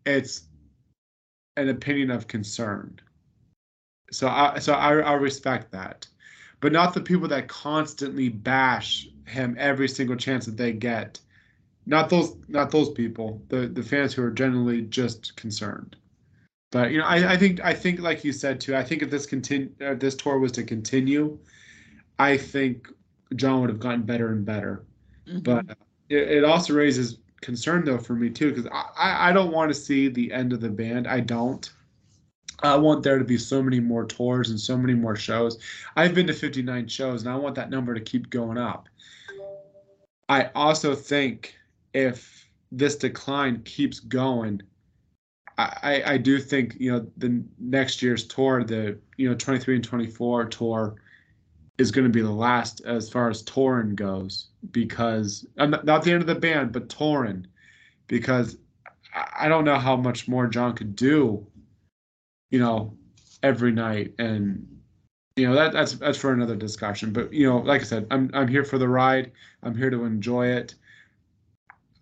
it's 0.05 0.43
an 1.55 1.69
opinion 1.69 2.11
of 2.11 2.27
concern. 2.27 2.99
So 4.11 4.27
I 4.27 4.59
so 4.59 4.73
I, 4.73 4.99
I 4.99 5.13
respect 5.13 5.71
that, 5.71 6.07
but 6.61 6.71
not 6.71 6.93
the 6.93 7.01
people 7.01 7.27
that 7.29 7.47
constantly 7.47 8.29
bash 8.29 9.07
him 9.25 9.55
every 9.59 9.89
single 9.89 10.15
chance 10.15 10.45
that 10.45 10.57
they 10.57 10.71
get. 10.71 11.19
Not 11.87 12.09
those, 12.09 12.35
not 12.47 12.69
those 12.69 12.91
people. 12.91 13.41
The 13.47 13.67
the 13.67 13.83
fans 13.83 14.13
who 14.13 14.23
are 14.23 14.31
generally 14.31 14.83
just 14.83 15.35
concerned. 15.35 15.95
But 16.71 16.91
you 16.91 16.97
know, 16.97 17.05
I, 17.05 17.33
I 17.33 17.37
think 17.37 17.63
I 17.63 17.73
think 17.73 17.99
like 17.99 18.23
you 18.23 18.33
said 18.33 18.59
too. 18.59 18.75
I 18.75 18.83
think 18.83 19.01
if 19.01 19.09
this 19.09 19.25
continue, 19.25 19.71
uh, 19.85 19.93
this 19.93 20.15
tour 20.15 20.39
was 20.39 20.51
to 20.53 20.63
continue, 20.63 21.37
I 22.19 22.37
think 22.37 22.89
John 23.35 23.61
would 23.61 23.69
have 23.69 23.79
gotten 23.79 24.03
better 24.03 24.31
and 24.31 24.45
better. 24.45 24.83
Mm-hmm. 25.27 25.39
But 25.39 25.65
it, 26.09 26.29
it 26.29 26.43
also 26.43 26.73
raises 26.73 27.19
concern 27.41 27.85
though 27.85 27.97
for 27.97 28.13
me 28.13 28.29
too 28.29 28.49
because 28.49 28.67
I 28.71 29.29
I 29.29 29.31
don't 29.31 29.51
want 29.51 29.69
to 29.69 29.75
see 29.75 30.09
the 30.09 30.31
end 30.33 30.51
of 30.51 30.59
the 30.59 30.69
band. 30.69 31.07
I 31.07 31.21
don't. 31.21 31.69
I 32.63 32.75
want 32.75 33.03
there 33.03 33.19
to 33.19 33.25
be 33.25 33.37
so 33.37 33.61
many 33.61 33.79
more 33.79 34.03
tours 34.05 34.49
and 34.49 34.59
so 34.59 34.75
many 34.75 34.95
more 34.95 35.15
shows. 35.15 35.59
I've 35.95 36.15
been 36.15 36.25
to 36.27 36.33
59 36.33 36.87
shows 36.87 37.21
and 37.21 37.31
I 37.31 37.35
want 37.35 37.53
that 37.55 37.69
number 37.69 37.93
to 37.93 38.01
keep 38.01 38.31
going 38.31 38.57
up. 38.57 38.89
I 40.27 40.49
also 40.55 40.95
think 40.95 41.55
if 41.93 42.49
this 42.71 42.95
decline 42.95 43.61
keeps 43.63 43.99
going, 43.99 44.63
I, 45.57 46.03
I 46.05 46.17
do 46.17 46.39
think 46.39 46.75
you 46.79 46.91
know 46.91 47.07
the 47.17 47.43
next 47.59 48.01
year's 48.01 48.25
tour, 48.25 48.63
the 48.63 48.97
you 49.17 49.27
know 49.27 49.35
23 49.35 49.75
and 49.75 49.83
24 49.83 50.45
tour, 50.45 50.95
is 51.77 51.91
going 51.91 52.05
to 52.05 52.13
be 52.13 52.21
the 52.21 52.31
last 52.31 52.81
as 52.85 53.09
far 53.09 53.29
as 53.29 53.41
touring 53.41 53.95
goes 53.95 54.49
because 54.71 55.45
not, 55.55 55.83
not 55.85 56.03
the 56.03 56.11
end 56.11 56.21
of 56.21 56.27
the 56.27 56.35
band, 56.35 56.71
but 56.71 56.89
touring, 56.89 57.47
because 58.07 58.57
I 59.13 59.47
don't 59.47 59.65
know 59.65 59.79
how 59.79 59.95
much 59.95 60.27
more 60.27 60.47
John 60.47 60.75
could 60.75 60.95
do, 60.95 61.45
you 62.51 62.59
know, 62.59 62.95
every 63.43 63.71
night 63.71 64.13
and 64.19 64.67
you 65.35 65.47
know 65.47 65.53
that 65.53 65.71
that's 65.71 65.93
that's 65.93 66.17
for 66.17 66.33
another 66.33 66.55
discussion. 66.55 67.13
But 67.13 67.31
you 67.31 67.47
know, 67.47 67.59
like 67.59 67.81
I 67.81 67.85
said, 67.85 68.07
I'm 68.11 68.29
I'm 68.33 68.47
here 68.47 68.63
for 68.63 68.77
the 68.77 68.89
ride. 68.89 69.31
I'm 69.63 69.75
here 69.75 69.89
to 69.89 70.03
enjoy 70.03 70.47
it. 70.47 70.75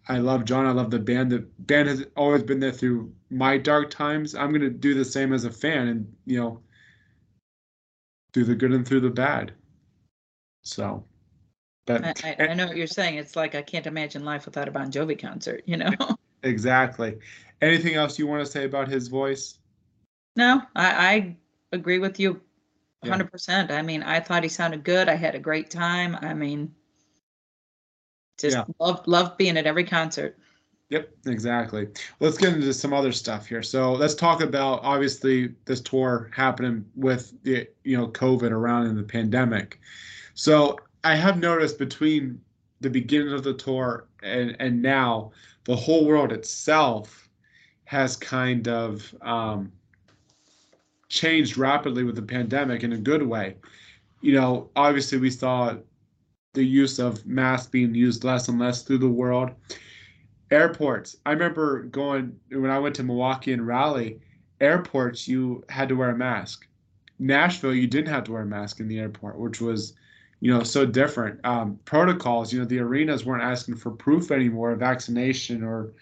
I 0.08 0.18
love 0.18 0.46
John. 0.46 0.66
I 0.66 0.72
love 0.72 0.92
the 0.92 1.00
band. 1.00 1.32
The 1.32 1.40
band 1.60 1.88
has 1.90 2.06
always 2.16 2.44
been 2.44 2.60
there 2.60 2.72
through 2.72 3.12
my 3.30 3.58
dark 3.58 3.90
times. 3.90 4.36
I'm 4.36 4.52
gonna 4.52 4.70
do 4.70 4.94
the 4.94 5.06
same 5.06 5.34
as 5.34 5.46
a 5.46 5.52
fan, 5.52 5.88
and 5.88 6.16
you 6.26 6.40
know, 6.40 6.60
through 8.34 8.46
the 8.46 8.56
good 8.56 8.72
and 8.72 8.88
through 8.88 9.02
the 9.02 9.10
bad. 9.10 9.54
So. 10.64 11.06
But, 11.88 12.26
I, 12.26 12.36
I, 12.40 12.48
I 12.48 12.54
know 12.56 12.66
what 12.66 12.78
you're 12.78 12.88
saying. 12.88 13.18
It's 13.18 13.36
like 13.36 13.54
I 13.54 13.62
can't 13.62 13.86
imagine 13.86 14.26
life 14.26 14.46
without 14.46 14.68
a 14.68 14.72
Bon 14.72 14.92
Jovi 14.92 15.20
concert. 15.20 15.64
You 15.66 15.78
know. 15.78 15.92
exactly. 16.44 17.18
Anything 17.62 17.96
else 17.96 18.18
you 18.18 18.26
want 18.26 18.44
to 18.44 18.52
say 18.52 18.66
about 18.66 18.88
his 18.88 19.08
voice? 19.08 19.60
No, 20.36 20.62
I, 20.76 21.16
I 21.16 21.38
agree 21.72 22.00
with 22.00 22.20
you 22.20 22.42
hundred 23.10 23.32
percent. 23.32 23.72
I 23.72 23.82
mean, 23.82 24.04
I 24.04 24.20
thought 24.20 24.44
he 24.44 24.50
sounded 24.50 24.84
good. 24.84 25.10
I 25.10 25.16
had 25.16 25.36
a 25.36 25.40
great 25.40 25.70
time. 25.70 26.18
I 26.22 26.34
mean, 26.34 26.74
just 28.38 28.58
yeah. 28.58 28.64
love 28.80 29.06
love 29.08 29.38
being 29.38 29.58
at 29.58 29.66
every 29.66 29.84
concert. 29.84 30.38
Yep, 30.90 31.10
exactly. 31.26 31.88
Let's 32.20 32.38
get 32.38 32.54
into 32.54 32.72
some 32.74 32.94
other 32.94 33.12
stuff 33.12 33.48
here. 33.48 33.64
So 33.64 33.94
let's 33.94 34.14
talk 34.14 34.42
about 34.42 34.82
obviously 34.84 35.56
this 35.66 35.82
tour 35.82 36.30
happening 36.34 36.86
with 36.96 37.34
the 37.44 37.68
you 37.84 37.98
know 37.98 38.08
COVID 38.08 38.52
around 38.52 38.88
in 38.88 38.96
the 38.96 39.04
pandemic. 39.04 39.80
So 40.36 40.78
I 41.04 41.16
have 41.16 41.40
noticed 41.40 41.80
between 41.80 42.40
the 42.82 42.90
beginning 42.90 43.34
of 43.34 43.44
the 43.44 43.54
tour 43.54 44.08
and 44.22 44.56
and 44.60 44.82
now 44.82 45.32
the 45.64 45.76
whole 45.76 46.06
world 46.06 46.32
itself 46.32 47.28
has 47.86 48.16
kind 48.16 48.68
of 48.68 49.14
um, 49.22 49.72
changed 51.10 51.58
rapidly 51.58 52.04
with 52.04 52.16
the 52.16 52.22
pandemic 52.22 52.84
in 52.84 52.94
a 52.94 52.98
good 52.98 53.24
way. 53.24 53.56
You 54.22 54.34
know, 54.34 54.70
obviously 54.76 55.18
we 55.18 55.30
saw 55.30 55.76
the 56.56 56.66
use 56.66 57.00
of 57.00 57.26
masks 57.26 57.68
being 57.68 57.94
used 57.94 58.24
less 58.24 58.48
and 58.48 58.60
less 58.60 58.84
through 58.84 59.00
the 59.00 59.10
world. 59.10 59.52
Airports. 60.52 61.18
I 61.26 61.32
remember 61.32 61.84
going 61.84 62.40
when 62.52 62.72
I 62.72 62.80
went 62.80 62.96
to 62.96 63.04
Milwaukee 63.04 63.54
and 63.54 63.66
Raleigh. 63.66 64.20
Airports, 64.62 65.28
you 65.28 65.64
had 65.70 65.90
to 65.90 65.96
wear 65.96 66.12
a 66.12 66.18
mask. 66.18 66.68
Nashville, 67.20 67.74
you 67.74 67.88
didn't 67.88 68.14
have 68.14 68.24
to 68.26 68.32
wear 68.32 68.44
a 68.44 68.46
mask 68.46 68.80
in 68.80 68.88
the 68.88 69.00
airport, 69.00 69.38
which 69.38 69.62
was, 69.62 69.94
you 70.40 70.54
know, 70.54 70.64
so 70.64 70.86
different. 70.86 71.40
Um, 71.46 71.80
protocols. 71.86 72.54
You 72.54 72.60
know, 72.60 72.66
the 72.66 72.80
arenas 72.80 73.26
weren't 73.26 73.44
asking 73.44 73.76
for 73.76 73.92
proof 73.92 74.32
anymore, 74.32 74.76
vaccination, 74.76 75.64
or 75.64 75.94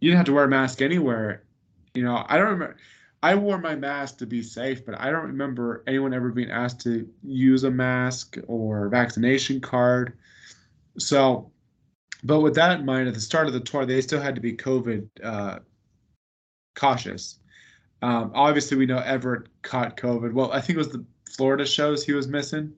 you 0.00 0.10
didn't 0.10 0.18
have 0.18 0.26
to 0.26 0.32
wear 0.34 0.44
a 0.44 0.48
mask 0.48 0.82
anywhere. 0.82 1.44
You 1.94 2.02
know, 2.02 2.24
I 2.28 2.36
don't 2.36 2.50
remember. 2.50 2.76
I 3.22 3.34
wore 3.34 3.58
my 3.58 3.74
mask 3.74 4.18
to 4.18 4.26
be 4.26 4.42
safe, 4.42 4.84
but 4.84 5.00
I 5.00 5.10
don't 5.10 5.22
remember 5.22 5.82
anyone 5.86 6.14
ever 6.14 6.30
being 6.30 6.50
asked 6.50 6.80
to 6.82 7.08
use 7.24 7.64
a 7.64 7.70
mask 7.70 8.36
or 8.46 8.88
vaccination 8.88 9.60
card. 9.60 10.16
So, 10.98 11.50
but 12.24 12.40
with 12.40 12.54
that 12.54 12.78
in 12.78 12.86
mind, 12.86 13.08
at 13.08 13.14
the 13.14 13.20
start 13.20 13.46
of 13.46 13.52
the 13.52 13.60
tour, 13.60 13.86
they 13.86 14.00
still 14.00 14.20
had 14.20 14.34
to 14.34 14.40
be 14.40 14.54
COVID 14.54 15.08
uh, 15.22 15.58
cautious. 16.74 17.38
Um, 18.02 18.30
obviously, 18.34 18.76
we 18.76 18.86
know 18.86 18.98
Everett 18.98 19.48
caught 19.62 19.96
COVID. 19.96 20.32
Well, 20.32 20.52
I 20.52 20.60
think 20.60 20.76
it 20.76 20.78
was 20.78 20.90
the 20.90 21.04
Florida 21.36 21.66
shows 21.66 22.04
he 22.04 22.12
was 22.12 22.28
missing. 22.28 22.72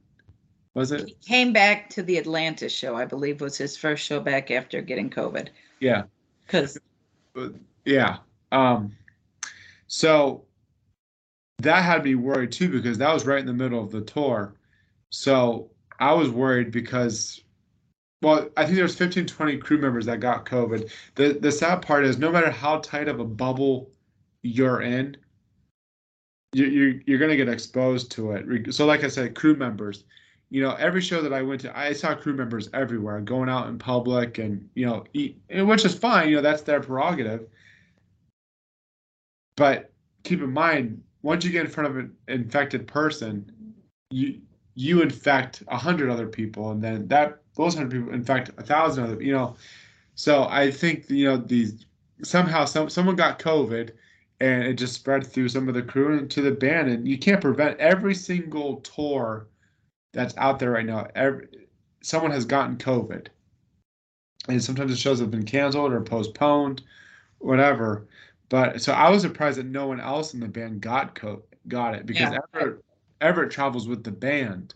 Was 0.74 0.92
it? 0.92 1.08
He 1.08 1.16
came 1.26 1.52
back 1.52 1.90
to 1.90 2.02
the 2.02 2.18
Atlanta 2.18 2.68
show, 2.68 2.94
I 2.94 3.04
believe, 3.04 3.40
was 3.40 3.58
his 3.58 3.76
first 3.76 4.04
show 4.04 4.20
back 4.20 4.50
after 4.50 4.80
getting 4.80 5.10
COVID. 5.10 5.48
Yeah. 5.80 6.04
Because. 6.46 6.78
Yeah. 7.84 8.18
Um, 8.52 8.96
so 9.88 10.44
that 11.58 11.82
had 11.82 12.04
me 12.04 12.14
worried 12.14 12.52
too 12.52 12.68
because 12.68 12.98
that 12.98 13.12
was 13.12 13.26
right 13.26 13.40
in 13.40 13.46
the 13.46 13.52
middle 13.52 13.82
of 13.82 13.90
the 13.90 14.02
tour. 14.02 14.54
So 15.10 15.70
I 15.98 16.12
was 16.12 16.30
worried 16.30 16.70
because 16.70 17.42
well, 18.20 18.48
I 18.56 18.64
think 18.64 18.76
there's 18.76 18.96
15, 18.96 19.26
20 19.26 19.58
crew 19.58 19.78
members 19.78 20.06
that 20.06 20.20
got 20.20 20.44
COVID. 20.44 20.90
The 21.14 21.34
the 21.34 21.52
sad 21.52 21.82
part 21.82 22.04
is 22.04 22.18
no 22.18 22.30
matter 22.30 22.50
how 22.50 22.78
tight 22.78 23.08
of 23.08 23.20
a 23.20 23.24
bubble 23.24 23.90
you're 24.42 24.82
in, 24.82 25.16
you, 26.52 26.66
you 26.66 27.00
you're 27.06 27.18
gonna 27.18 27.36
get 27.36 27.48
exposed 27.48 28.10
to 28.12 28.32
it. 28.32 28.74
So 28.74 28.86
like 28.86 29.04
I 29.04 29.08
said, 29.08 29.34
crew 29.34 29.54
members, 29.54 30.04
you 30.50 30.62
know, 30.62 30.74
every 30.74 31.00
show 31.00 31.22
that 31.22 31.32
I 31.32 31.42
went 31.42 31.60
to, 31.62 31.78
I 31.78 31.92
saw 31.92 32.14
crew 32.14 32.34
members 32.34 32.68
everywhere 32.72 33.20
going 33.20 33.48
out 33.48 33.68
in 33.68 33.78
public 33.78 34.38
and 34.38 34.68
you 34.74 34.86
know, 34.86 35.04
eat, 35.12 35.40
which 35.50 35.84
is 35.84 35.94
fine. 35.94 36.28
You 36.28 36.36
know, 36.36 36.42
that's 36.42 36.62
their 36.62 36.80
prerogative. 36.80 37.48
But 39.58 39.90
keep 40.22 40.40
in 40.40 40.52
mind, 40.52 41.02
once 41.22 41.44
you 41.44 41.50
get 41.50 41.64
in 41.64 41.70
front 41.70 41.90
of 41.90 41.96
an 41.96 42.14
infected 42.28 42.86
person, 42.86 43.50
you 44.08 44.40
you 44.76 45.02
infect 45.02 45.64
a 45.66 45.76
hundred 45.76 46.10
other 46.10 46.28
people, 46.28 46.70
and 46.70 46.80
then 46.80 47.08
that 47.08 47.40
those 47.56 47.74
hundred 47.74 47.90
people 47.90 48.14
infect 48.14 48.50
a 48.56 48.62
thousand 48.62 49.02
other. 49.04 49.20
You 49.20 49.32
know, 49.32 49.56
so 50.14 50.44
I 50.44 50.70
think 50.70 51.10
you 51.10 51.24
know 51.24 51.36
these 51.36 51.84
somehow 52.22 52.66
some 52.66 52.88
someone 52.88 53.16
got 53.16 53.40
COVID, 53.40 53.90
and 54.38 54.62
it 54.62 54.74
just 54.74 54.94
spread 54.94 55.26
through 55.26 55.48
some 55.48 55.68
of 55.68 55.74
the 55.74 55.82
crew 55.82 56.16
and 56.16 56.30
to 56.30 56.40
the 56.40 56.52
band, 56.52 56.88
and 56.88 57.08
you 57.08 57.18
can't 57.18 57.40
prevent 57.40 57.80
every 57.80 58.14
single 58.14 58.76
tour 58.82 59.48
that's 60.12 60.36
out 60.36 60.60
there 60.60 60.70
right 60.70 60.86
now. 60.86 61.08
Every 61.16 61.48
someone 62.00 62.30
has 62.30 62.44
gotten 62.44 62.76
COVID, 62.76 63.26
and 64.48 64.62
sometimes 64.62 64.92
the 64.92 64.96
shows 64.96 65.18
have 65.18 65.32
been 65.32 65.44
canceled 65.44 65.92
or 65.92 66.00
postponed, 66.00 66.82
whatever. 67.40 68.06
But 68.48 68.80
so 68.80 68.92
I 68.92 69.10
was 69.10 69.22
surprised 69.22 69.58
that 69.58 69.66
no 69.66 69.86
one 69.86 70.00
else 70.00 70.34
in 70.34 70.40
the 70.40 70.48
band 70.48 70.80
got 70.80 71.14
co- 71.14 71.42
got 71.66 71.94
it 71.94 72.06
because 72.06 72.30
Yeah. 72.32 72.38
Everett, 72.54 72.84
Everett 73.20 73.50
travels 73.50 73.86
with 73.88 74.04
the 74.04 74.10
band, 74.12 74.74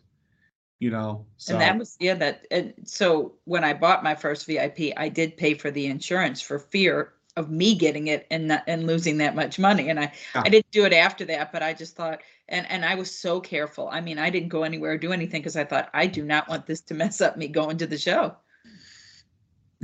you 0.78 0.90
know. 0.90 1.26
So 1.38 1.54
And 1.54 1.60
that 1.62 1.78
was 1.78 1.96
yeah 1.98 2.14
that 2.14 2.46
and 2.50 2.74
so 2.84 3.34
when 3.44 3.64
I 3.64 3.72
bought 3.74 4.04
my 4.04 4.14
first 4.14 4.46
VIP, 4.46 4.92
I 4.96 5.08
did 5.08 5.36
pay 5.36 5.54
for 5.54 5.70
the 5.70 5.86
insurance 5.86 6.40
for 6.40 6.58
fear 6.58 7.14
of 7.36 7.50
me 7.50 7.74
getting 7.74 8.08
it 8.08 8.26
and 8.30 8.48
not, 8.48 8.62
and 8.66 8.86
losing 8.86 9.16
that 9.18 9.34
much 9.34 9.58
money. 9.58 9.88
And 9.88 9.98
I 9.98 10.12
Yeah. 10.34 10.42
I 10.44 10.48
didn't 10.50 10.70
do 10.70 10.84
it 10.84 10.92
after 10.92 11.24
that, 11.26 11.50
but 11.52 11.62
I 11.62 11.72
just 11.72 11.96
thought 11.96 12.20
and 12.48 12.70
and 12.70 12.84
I 12.84 12.94
was 12.94 13.16
so 13.16 13.40
careful. 13.40 13.88
I 13.88 14.00
mean, 14.02 14.18
I 14.18 14.28
didn't 14.30 14.50
go 14.50 14.64
anywhere 14.64 14.92
or 14.92 14.98
do 14.98 15.12
anything 15.12 15.40
because 15.40 15.56
I 15.56 15.64
thought 15.64 15.88
I 15.94 16.06
do 16.06 16.24
not 16.24 16.48
want 16.48 16.66
this 16.66 16.82
to 16.82 16.94
mess 16.94 17.20
up 17.22 17.36
me 17.38 17.48
going 17.48 17.78
to 17.78 17.86
the 17.86 17.98
show. 17.98 18.36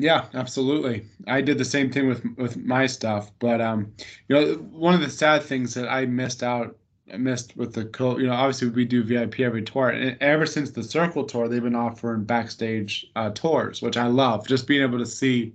Yeah, 0.01 0.27
absolutely. 0.33 1.07
I 1.27 1.41
did 1.41 1.59
the 1.59 1.65
same 1.65 1.91
thing 1.91 2.07
with 2.09 2.25
with 2.37 2.57
my 2.57 2.87
stuff, 2.87 3.33
but 3.41 3.61
um, 3.61 3.93
you 4.29 4.37
know, 4.37 4.55
one 4.55 4.95
of 4.95 5.01
the 5.01 5.11
sad 5.11 5.43
things 5.43 5.75
that 5.75 5.89
I 5.89 6.07
missed 6.07 6.43
out, 6.45 6.79
I 7.13 7.17
missed 7.17 7.57
with 7.57 7.75
the 7.75 7.85
co, 7.87 8.17
you 8.17 8.29
know, 8.29 8.33
obviously 8.33 8.69
we 8.69 8.85
do 8.85 9.03
VIP 9.03 9.41
every 9.41 9.63
tour, 9.63 9.91
and 9.91 10.17
ever 10.23 10.47
since 10.47 10.71
the 10.71 10.85
Circle 10.85 11.25
tour, 11.25 11.49
they've 11.49 11.63
been 11.63 11.75
offering 11.75 12.25
backstage 12.25 13.07
uh, 13.17 13.31
tours, 13.31 13.83
which 13.83 13.97
I 13.97 14.07
love. 14.07 14.47
Just 14.47 14.69
being 14.69 14.83
able 14.83 14.99
to 14.99 15.07
see 15.07 15.53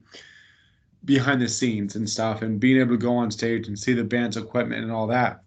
behind 1.05 1.41
the 1.41 1.47
scenes 1.49 1.95
and 1.95 2.09
stuff, 2.09 2.41
and 2.41 2.59
being 2.59 2.79
able 2.79 2.91
to 2.91 2.97
go 2.97 3.15
on 3.15 3.31
stage 3.31 3.67
and 3.67 3.79
see 3.79 3.93
the 3.93 4.03
band's 4.03 4.37
equipment 4.37 4.83
and 4.83 4.91
all 4.91 5.07
that. 5.07 5.41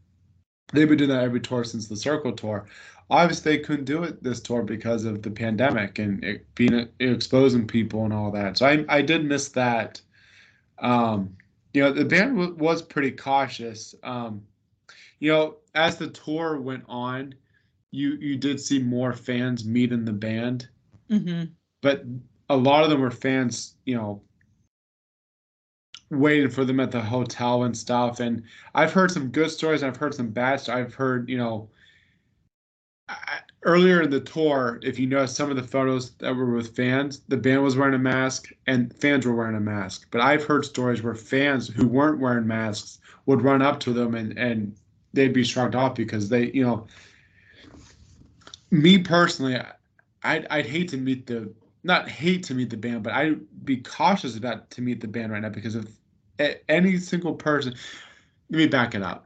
They've 0.73 0.89
been 0.89 0.99
doing 0.99 1.11
that 1.11 1.25
every 1.25 1.41
tour 1.41 1.65
since 1.65 1.89
the 1.89 1.97
Circle 1.97 2.33
tour. 2.33 2.67
Obviously, 3.11 3.57
they 3.57 3.63
couldn't 3.63 3.85
do 3.85 4.03
it 4.03 4.23
this 4.23 4.41
tour 4.41 4.63
because 4.63 5.05
of 5.05 5.23
the 5.23 5.31
pandemic 5.31 5.99
and 5.99 6.23
it 6.25 6.47
being 6.55 6.89
exposing 7.01 7.67
people 7.67 8.05
and 8.05 8.13
all 8.13 8.31
that. 8.33 8.59
So 8.59 8.67
I 8.67 8.85
I 8.89 9.03
did 9.03 9.25
miss 9.25 9.49
that. 9.51 10.01
Um, 10.79 11.37
you 11.75 11.83
know, 11.83 11.93
the 11.93 12.05
band 12.05 12.37
w- 12.37 12.55
was 12.57 12.83
pretty 12.83 13.13
cautious. 13.13 13.95
Um, 14.03 14.43
you 15.21 15.33
know, 15.33 15.57
as 15.75 15.97
the 15.97 16.09
tour 16.09 16.61
went 16.61 16.85
on, 16.89 17.35
you 17.93 18.15
you 18.21 18.37
did 18.37 18.61
see 18.61 18.79
more 18.81 19.13
fans 19.13 19.65
meet 19.65 19.93
in 19.93 20.05
the 20.05 20.13
band, 20.13 20.69
hmm 21.09 21.57
but 21.83 22.05
a 22.49 22.57
lot 22.57 22.85
of 22.85 22.91
them 22.91 23.01
were 23.01 23.11
fans. 23.11 23.75
You 23.85 23.97
know, 23.97 24.23
waiting 26.11 26.51
for 26.51 26.65
them 26.65 26.81
at 26.81 26.91
the 26.91 27.01
hotel 27.01 27.65
and 27.65 27.77
stuff. 27.77 28.21
And 28.21 28.43
I've 28.75 28.93
heard 28.93 29.11
some 29.11 29.29
good 29.31 29.51
stories. 29.51 29.83
I've 29.83 29.97
heard 29.97 30.15
some 30.15 30.31
bad. 30.31 30.61
stories. 30.61 30.87
I've 30.87 30.95
heard 30.95 31.29
you 31.29 31.39
know 31.39 31.69
earlier 33.67 34.03
in 34.03 34.11
the 34.11 34.21
tour, 34.21 34.79
if 34.83 34.99
you 34.99 35.07
notice 35.07 35.35
some 35.35 35.51
of 35.51 35.57
the 35.57 35.63
photos 35.63 36.13
that 36.13 36.35
were 36.35 36.55
with 36.55 36.75
fans, 36.75 37.23
the 37.29 37.37
band 37.37 37.63
was 37.63 37.77
wearing 37.77 37.95
a 37.95 37.99
mask 37.99 38.51
and 38.67 38.95
fans 38.95 39.27
were 39.27 39.35
wearing 39.35 39.57
a 39.57 39.61
mask. 39.61 40.07
But 40.11 40.21
I've 40.21 40.45
heard 40.45 40.65
stories 40.65 41.03
where 41.03 41.15
fans 41.15 41.69
who 41.69 41.87
weren't 41.87 42.21
wearing 42.21 42.47
masks 42.47 43.01
would 43.27 43.43
run 43.43 43.63
up 43.63 43.81
to 43.81 43.93
them 43.93 44.15
and, 44.15 44.39
and 44.39 44.77
they'd 45.13 45.33
be 45.33 45.43
shrugged 45.43 45.75
off 45.75 45.97
because 45.97 46.29
they, 46.29 46.53
you 46.53 46.65
know, 46.65 46.87
me 48.71 48.99
personally, 48.99 49.61
I'd, 50.23 50.47
I'd 50.49 50.67
hate 50.67 50.89
to 50.91 50.97
meet 50.97 51.27
the, 51.27 51.53
not 51.83 52.09
hate 52.09 52.45
to 52.45 52.55
meet 52.55 52.71
the 52.71 52.77
band, 52.77 53.03
but 53.03 53.13
I'd 53.15 53.41
be 53.65 53.79
cautious 53.79 54.37
about 54.37 54.71
to 54.71 54.81
meet 54.81 55.01
the 55.01 55.09
band 55.09 55.33
right 55.33 55.43
now 55.43 55.49
because 55.49 55.75
if 55.75 55.89
any 56.69 56.99
single 56.99 57.35
person, 57.35 57.75
let 58.51 58.59
me 58.59 58.67
back 58.67 58.95
it 58.95 59.03
up 59.03 59.26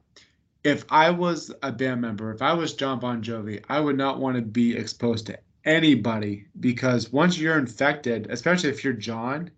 if 0.65 0.85
I 0.91 1.11
was 1.11 1.53
a 1.63 1.73
band 1.73 2.01
member, 2.01 2.33
if 2.33 2.43
I 2.43 2.53
was 2.53 2.75
John 2.75 2.99
Bon 2.99 3.23
Jovi, 3.23 3.63
I 3.69 3.81
would 3.81 3.97
not 3.97 4.19
want 4.19 4.37
to 4.37 4.43
be 4.43 4.77
exposed 4.77 5.27
to 5.27 5.39
anybody 5.65 6.47
because 6.61 7.13
once 7.13 7.39
you're 7.39 7.59
infected, 7.59 8.27
especially 8.31 8.71
if 8.71 8.85
you're 8.85 8.93
John, 8.93 9.51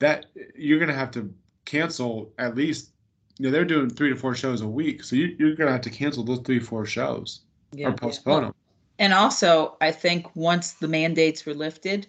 that 0.00 0.26
you're 0.54 0.78
gonna 0.78 0.94
have 0.94 1.10
to 1.12 1.32
cancel 1.64 2.32
at 2.38 2.54
least. 2.54 2.90
You 3.38 3.46
know, 3.46 3.50
they're 3.50 3.64
doing 3.64 3.90
three 3.90 4.10
to 4.10 4.16
four 4.16 4.34
shows 4.34 4.60
a 4.60 4.68
week, 4.68 5.02
so 5.02 5.16
you, 5.16 5.34
you're 5.38 5.56
gonna 5.56 5.72
have 5.72 5.80
to 5.82 5.90
cancel 5.90 6.22
those 6.22 6.40
three, 6.40 6.60
four 6.60 6.86
shows 6.86 7.40
Yeah. 7.72 7.88
or 7.88 7.92
postpone 7.92 8.42
them. 8.42 8.54
And 8.98 9.12
also, 9.12 9.76
I 9.80 9.90
think 9.90 10.36
once 10.36 10.72
the 10.72 10.86
mandates 10.86 11.44
were 11.44 11.54
lifted, 11.54 12.06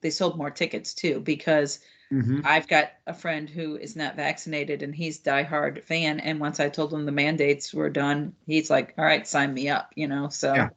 they 0.00 0.10
sold 0.10 0.38
more 0.38 0.50
tickets 0.50 0.94
too 0.94 1.20
because 1.20 1.80
hmm 2.12 2.40
I've 2.44 2.68
got 2.68 2.92
a 3.06 3.14
friend 3.14 3.48
who 3.48 3.76
is 3.76 3.96
not 3.96 4.16
vaccinated 4.16 4.82
and 4.82 4.94
he's 4.94 5.20
diehard 5.22 5.82
fan. 5.82 6.20
And 6.20 6.38
once 6.40 6.60
I 6.60 6.68
told 6.68 6.92
him 6.92 7.06
the 7.06 7.12
mandates 7.12 7.72
were 7.72 7.88
done, 7.90 8.34
he's 8.46 8.68
like, 8.70 8.94
"All 8.98 9.04
right, 9.04 9.26
sign 9.26 9.54
me 9.54 9.68
up," 9.70 9.90
you 9.96 10.08
know. 10.08 10.28
So, 10.28 10.54
Yeah. 10.54 10.68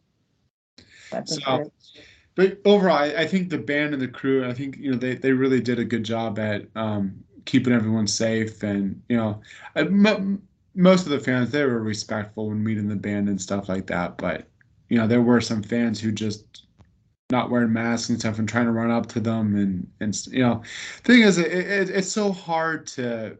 that's 1.11 1.35
So- 1.43 1.71
But 2.35 2.59
overall, 2.65 2.97
I, 2.97 3.13
I 3.23 3.27
think 3.27 3.49
the 3.49 3.57
band 3.57 3.93
and 3.93 4.01
the 4.01 4.07
crew, 4.09 4.45
I 4.45 4.53
think 4.53 4.77
you 4.77 4.91
know 4.91 4.97
they, 4.97 5.15
they 5.15 5.31
really 5.31 5.61
did 5.61 5.79
a 5.79 5.85
good 5.85 6.03
job 6.03 6.37
at 6.39 6.65
um, 6.75 7.23
keeping 7.45 7.73
everyone 7.73 8.07
safe, 8.07 8.61
and 8.63 9.01
you 9.09 9.15
know, 9.17 9.41
I- 9.75 9.83
mo- 9.83 10.37
most 10.75 11.05
of 11.05 11.11
the 11.11 11.19
fans 11.19 11.51
they 11.51 11.63
were 11.63 11.81
respectful 11.81 12.49
when 12.49 12.63
meeting 12.63 12.89
the 12.89 12.95
band 12.97 13.29
and 13.29 13.39
stuff 13.41 13.69
like 13.69 13.87
that. 13.87 14.17
But 14.17 14.47
you 14.89 14.97
know, 14.97 15.07
there 15.07 15.21
were 15.21 15.39
some 15.41 15.63
fans 15.63 15.99
who 16.01 16.11
just 16.11 16.64
not 17.31 17.49
wearing 17.49 17.73
masks 17.73 18.09
and 18.09 18.19
stuff 18.19 18.37
and 18.37 18.47
trying 18.47 18.65
to 18.65 18.71
run 18.71 18.91
up 18.91 19.07
to 19.07 19.19
them 19.19 19.55
and 19.55 19.87
and 19.99 20.27
you 20.27 20.41
know, 20.41 20.61
thing 21.03 21.21
is, 21.21 21.37
it, 21.37 21.51
it, 21.51 21.89
it's 21.89 22.11
so 22.11 22.31
hard 22.31 22.85
to, 22.85 23.37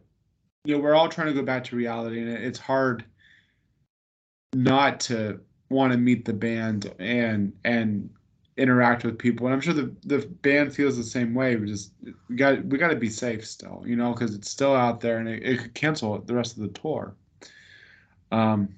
you 0.64 0.74
know, 0.74 0.80
we're 0.80 0.94
all 0.94 1.08
trying 1.08 1.28
to 1.28 1.32
go 1.32 1.42
back 1.42 1.62
to 1.64 1.76
reality, 1.76 2.20
and 2.20 2.28
it, 2.28 2.42
it's 2.42 2.58
hard 2.58 3.04
not 4.54 4.98
to 5.00 5.40
want 5.68 5.92
to 5.92 5.98
meet 5.98 6.24
the 6.24 6.32
band 6.32 6.92
and 6.98 7.52
and 7.64 8.10
interact 8.56 9.04
with 9.04 9.18
people. 9.18 9.46
And 9.46 9.54
i'm 9.54 9.60
sure 9.60 9.74
the 9.74 9.94
the 10.04 10.26
band 10.42 10.74
feels 10.74 10.96
the 10.96 11.04
same 11.04 11.34
way. 11.34 11.56
We 11.56 11.66
just 11.66 11.92
we 12.28 12.36
got 12.36 12.64
we 12.64 12.78
got 12.78 12.88
to 12.88 12.96
be 12.96 13.10
safe 13.10 13.46
still 13.46 13.82
you 13.86 13.96
know 13.96 14.12
because 14.12 14.34
it's 14.34 14.50
still 14.50 14.74
out 14.74 15.00
there 15.00 15.18
and 15.18 15.28
it, 15.28 15.42
it 15.44 15.58
could 15.60 15.74
cancel 15.74 16.18
the 16.18 16.34
rest 16.34 16.56
of 16.56 16.62
the 16.62 16.68
tour. 16.68 17.14
Um 18.32 18.68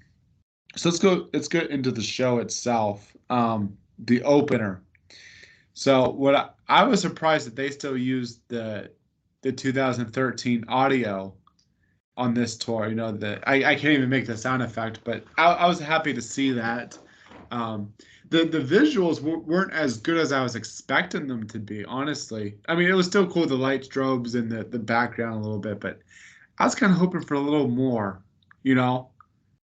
so 0.76 0.90
let's 0.90 0.98
go 0.98 1.28
let's 1.32 1.48
get 1.48 1.70
into 1.70 1.90
the 1.92 2.02
show 2.02 2.38
itself. 2.38 3.16
Um 3.30 3.76
the 3.98 4.22
opener 4.24 4.82
so 5.78 6.10
what 6.10 6.34
i, 6.34 6.48
I 6.68 6.82
was 6.82 7.00
surprised 7.00 7.46
that 7.46 7.54
they 7.54 7.70
still 7.70 7.96
used 7.96 8.40
the 8.48 8.90
the 9.42 9.52
2013 9.52 10.64
audio 10.68 11.32
on 12.16 12.34
this 12.34 12.56
tour 12.56 12.88
you 12.88 12.96
know 12.96 13.12
the 13.12 13.40
i, 13.48 13.56
I 13.64 13.74
can't 13.74 13.94
even 13.94 14.08
make 14.08 14.26
the 14.26 14.36
sound 14.36 14.62
effect 14.62 15.00
but 15.04 15.22
i, 15.36 15.44
I 15.44 15.66
was 15.68 15.78
happy 15.78 16.12
to 16.12 16.20
see 16.20 16.50
that 16.52 16.98
um 17.52 17.92
the 18.30 18.44
the 18.44 18.58
visuals 18.58 19.16
w- 19.16 19.38
weren't 19.38 19.72
as 19.72 19.96
good 19.96 20.18
as 20.18 20.32
I 20.32 20.42
was 20.42 20.54
expecting 20.54 21.26
them 21.26 21.46
to 21.48 21.58
be. 21.58 21.82
Honestly, 21.86 22.56
I 22.68 22.74
mean, 22.74 22.88
it 22.90 22.92
was 22.92 23.06
still 23.06 23.26
cool 23.26 23.46
the 23.46 23.54
light 23.54 23.82
strobes 23.82 24.34
and 24.34 24.50
the 24.50 24.64
the 24.64 24.78
background 24.78 25.36
a 25.36 25.38
little 25.38 25.58
bit, 25.58 25.80
but 25.80 26.00
I 26.58 26.64
was 26.64 26.74
kind 26.74 26.92
of 26.92 26.98
hoping 26.98 27.22
for 27.22 27.34
a 27.34 27.40
little 27.40 27.68
more, 27.68 28.22
you 28.64 28.74
know. 28.74 29.08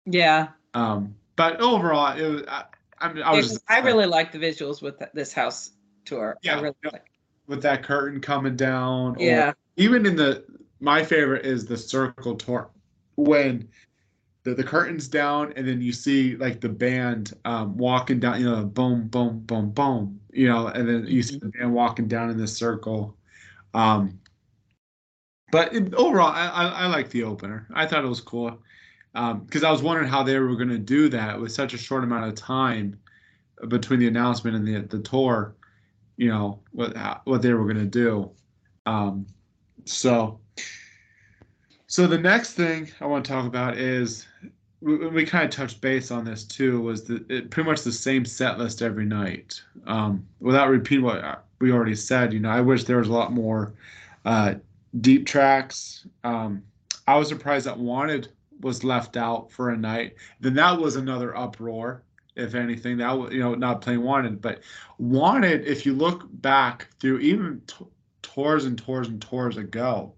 Yeah, 0.05 0.49
Um, 0.73 1.15
but 1.35 1.59
overall, 1.59 2.15
it 2.15 2.27
was. 2.27 2.43
I, 2.47 2.65
I, 2.99 3.13
mean, 3.13 3.23
I 3.23 3.31
was. 3.31 3.49
just 3.49 3.63
I 3.67 3.79
really 3.79 4.05
like 4.05 4.31
the 4.31 4.37
visuals 4.37 4.81
with 4.81 5.01
this 5.13 5.33
house 5.33 5.71
tour. 6.05 6.37
Yeah, 6.41 6.61
really 6.61 6.75
yeah. 6.83 6.91
like. 6.93 7.05
with 7.47 7.61
that 7.63 7.83
curtain 7.83 8.21
coming 8.21 8.55
down. 8.55 9.15
Yeah, 9.19 9.53
even 9.77 10.05
in 10.05 10.15
the 10.15 10.45
my 10.79 11.03
favorite 11.03 11.45
is 11.45 11.65
the 11.65 11.77
circle 11.77 12.35
tour 12.35 12.69
when 13.15 13.67
the, 14.43 14.55
the 14.55 14.63
curtains 14.63 15.07
down 15.07 15.53
and 15.55 15.67
then 15.67 15.81
you 15.81 15.93
see 15.93 16.35
like 16.35 16.59
the 16.59 16.69
band 16.69 17.33
um, 17.45 17.77
walking 17.77 18.19
down 18.19 18.39
you 18.39 18.49
know 18.49 18.63
boom 18.65 19.07
boom 19.07 19.39
boom 19.41 19.69
boom 19.69 20.19
you 20.33 20.47
know 20.47 20.67
and 20.67 20.87
then 20.87 21.05
you 21.07 21.21
see 21.21 21.37
the 21.37 21.49
band 21.49 21.73
walking 21.73 22.07
down 22.07 22.29
in 22.29 22.37
this 22.37 22.55
circle 22.55 23.15
um 23.73 24.19
but 25.51 25.73
it, 25.73 25.93
overall 25.93 26.31
I, 26.31 26.47
I 26.47 26.65
i 26.67 26.85
like 26.87 27.09
the 27.09 27.23
opener 27.23 27.67
i 27.73 27.85
thought 27.85 28.03
it 28.03 28.07
was 28.07 28.21
cool 28.21 28.59
because 29.13 29.63
i 29.63 29.71
was 29.71 29.83
wondering 29.83 30.09
how 30.09 30.23
they 30.23 30.39
were 30.39 30.55
going 30.55 30.69
to 30.69 30.79
do 30.79 31.09
that 31.09 31.39
with 31.39 31.51
such 31.51 31.73
a 31.73 31.77
short 31.77 32.03
amount 32.03 32.25
of 32.25 32.35
time 32.35 32.99
between 33.67 33.99
the 33.99 34.07
announcement 34.07 34.55
and 34.55 34.67
the 34.67 34.79
the 34.95 35.03
tour 35.03 35.55
you 36.17 36.29
know 36.29 36.59
what 36.71 36.95
what 37.25 37.41
they 37.41 37.53
were 37.53 37.63
going 37.63 37.77
to 37.77 37.85
do 37.85 38.29
um 38.85 39.25
so 39.85 40.39
so 41.91 42.07
the 42.07 42.17
next 42.17 42.53
thing 42.53 42.89
I 43.01 43.05
want 43.05 43.25
to 43.25 43.31
talk 43.31 43.45
about 43.45 43.77
is 43.77 44.25
we, 44.79 44.95
we 45.09 45.25
kind 45.25 45.43
of 45.43 45.51
touched 45.51 45.81
base 45.81 46.09
on 46.09 46.23
this 46.23 46.45
too. 46.45 46.81
Was 46.81 47.03
the, 47.03 47.25
it, 47.27 47.51
pretty 47.51 47.69
much 47.69 47.81
the 47.81 47.91
same 47.91 48.23
set 48.23 48.57
list 48.57 48.81
every 48.81 49.05
night. 49.05 49.61
Um, 49.87 50.25
without 50.39 50.69
repeating 50.69 51.03
what 51.03 51.45
we 51.59 51.71
already 51.71 51.95
said, 51.95 52.31
you 52.31 52.39
know, 52.39 52.49
I 52.49 52.61
wish 52.61 52.85
there 52.85 52.99
was 52.99 53.09
a 53.09 53.13
lot 53.13 53.33
more 53.33 53.73
uh, 54.23 54.53
deep 55.01 55.25
tracks. 55.25 56.07
Um, 56.23 56.63
I 57.07 57.17
was 57.17 57.27
surprised 57.27 57.65
that 57.65 57.77
Wanted 57.77 58.29
was 58.61 58.85
left 58.85 59.17
out 59.17 59.51
for 59.51 59.71
a 59.71 59.77
night. 59.77 60.15
Then 60.39 60.53
that 60.53 60.79
was 60.79 60.95
another 60.95 61.35
uproar 61.35 62.03
if 62.41 62.55
anything. 62.55 62.97
That 62.97 63.17
was, 63.17 63.33
you 63.33 63.39
know, 63.39 63.55
not 63.55 63.81
playing 63.81 64.01
Wanted, 64.01 64.41
but 64.41 64.61
Wanted, 64.97 65.65
if 65.65 65.85
you 65.85 65.93
look 65.93 66.27
back 66.41 66.87
through 66.99 67.19
even 67.19 67.61
t- 67.67 67.85
tours 68.21 68.65
and 68.65 68.77
tours 68.77 69.07
and 69.07 69.21
tours 69.21 69.57
ago, 69.57 70.13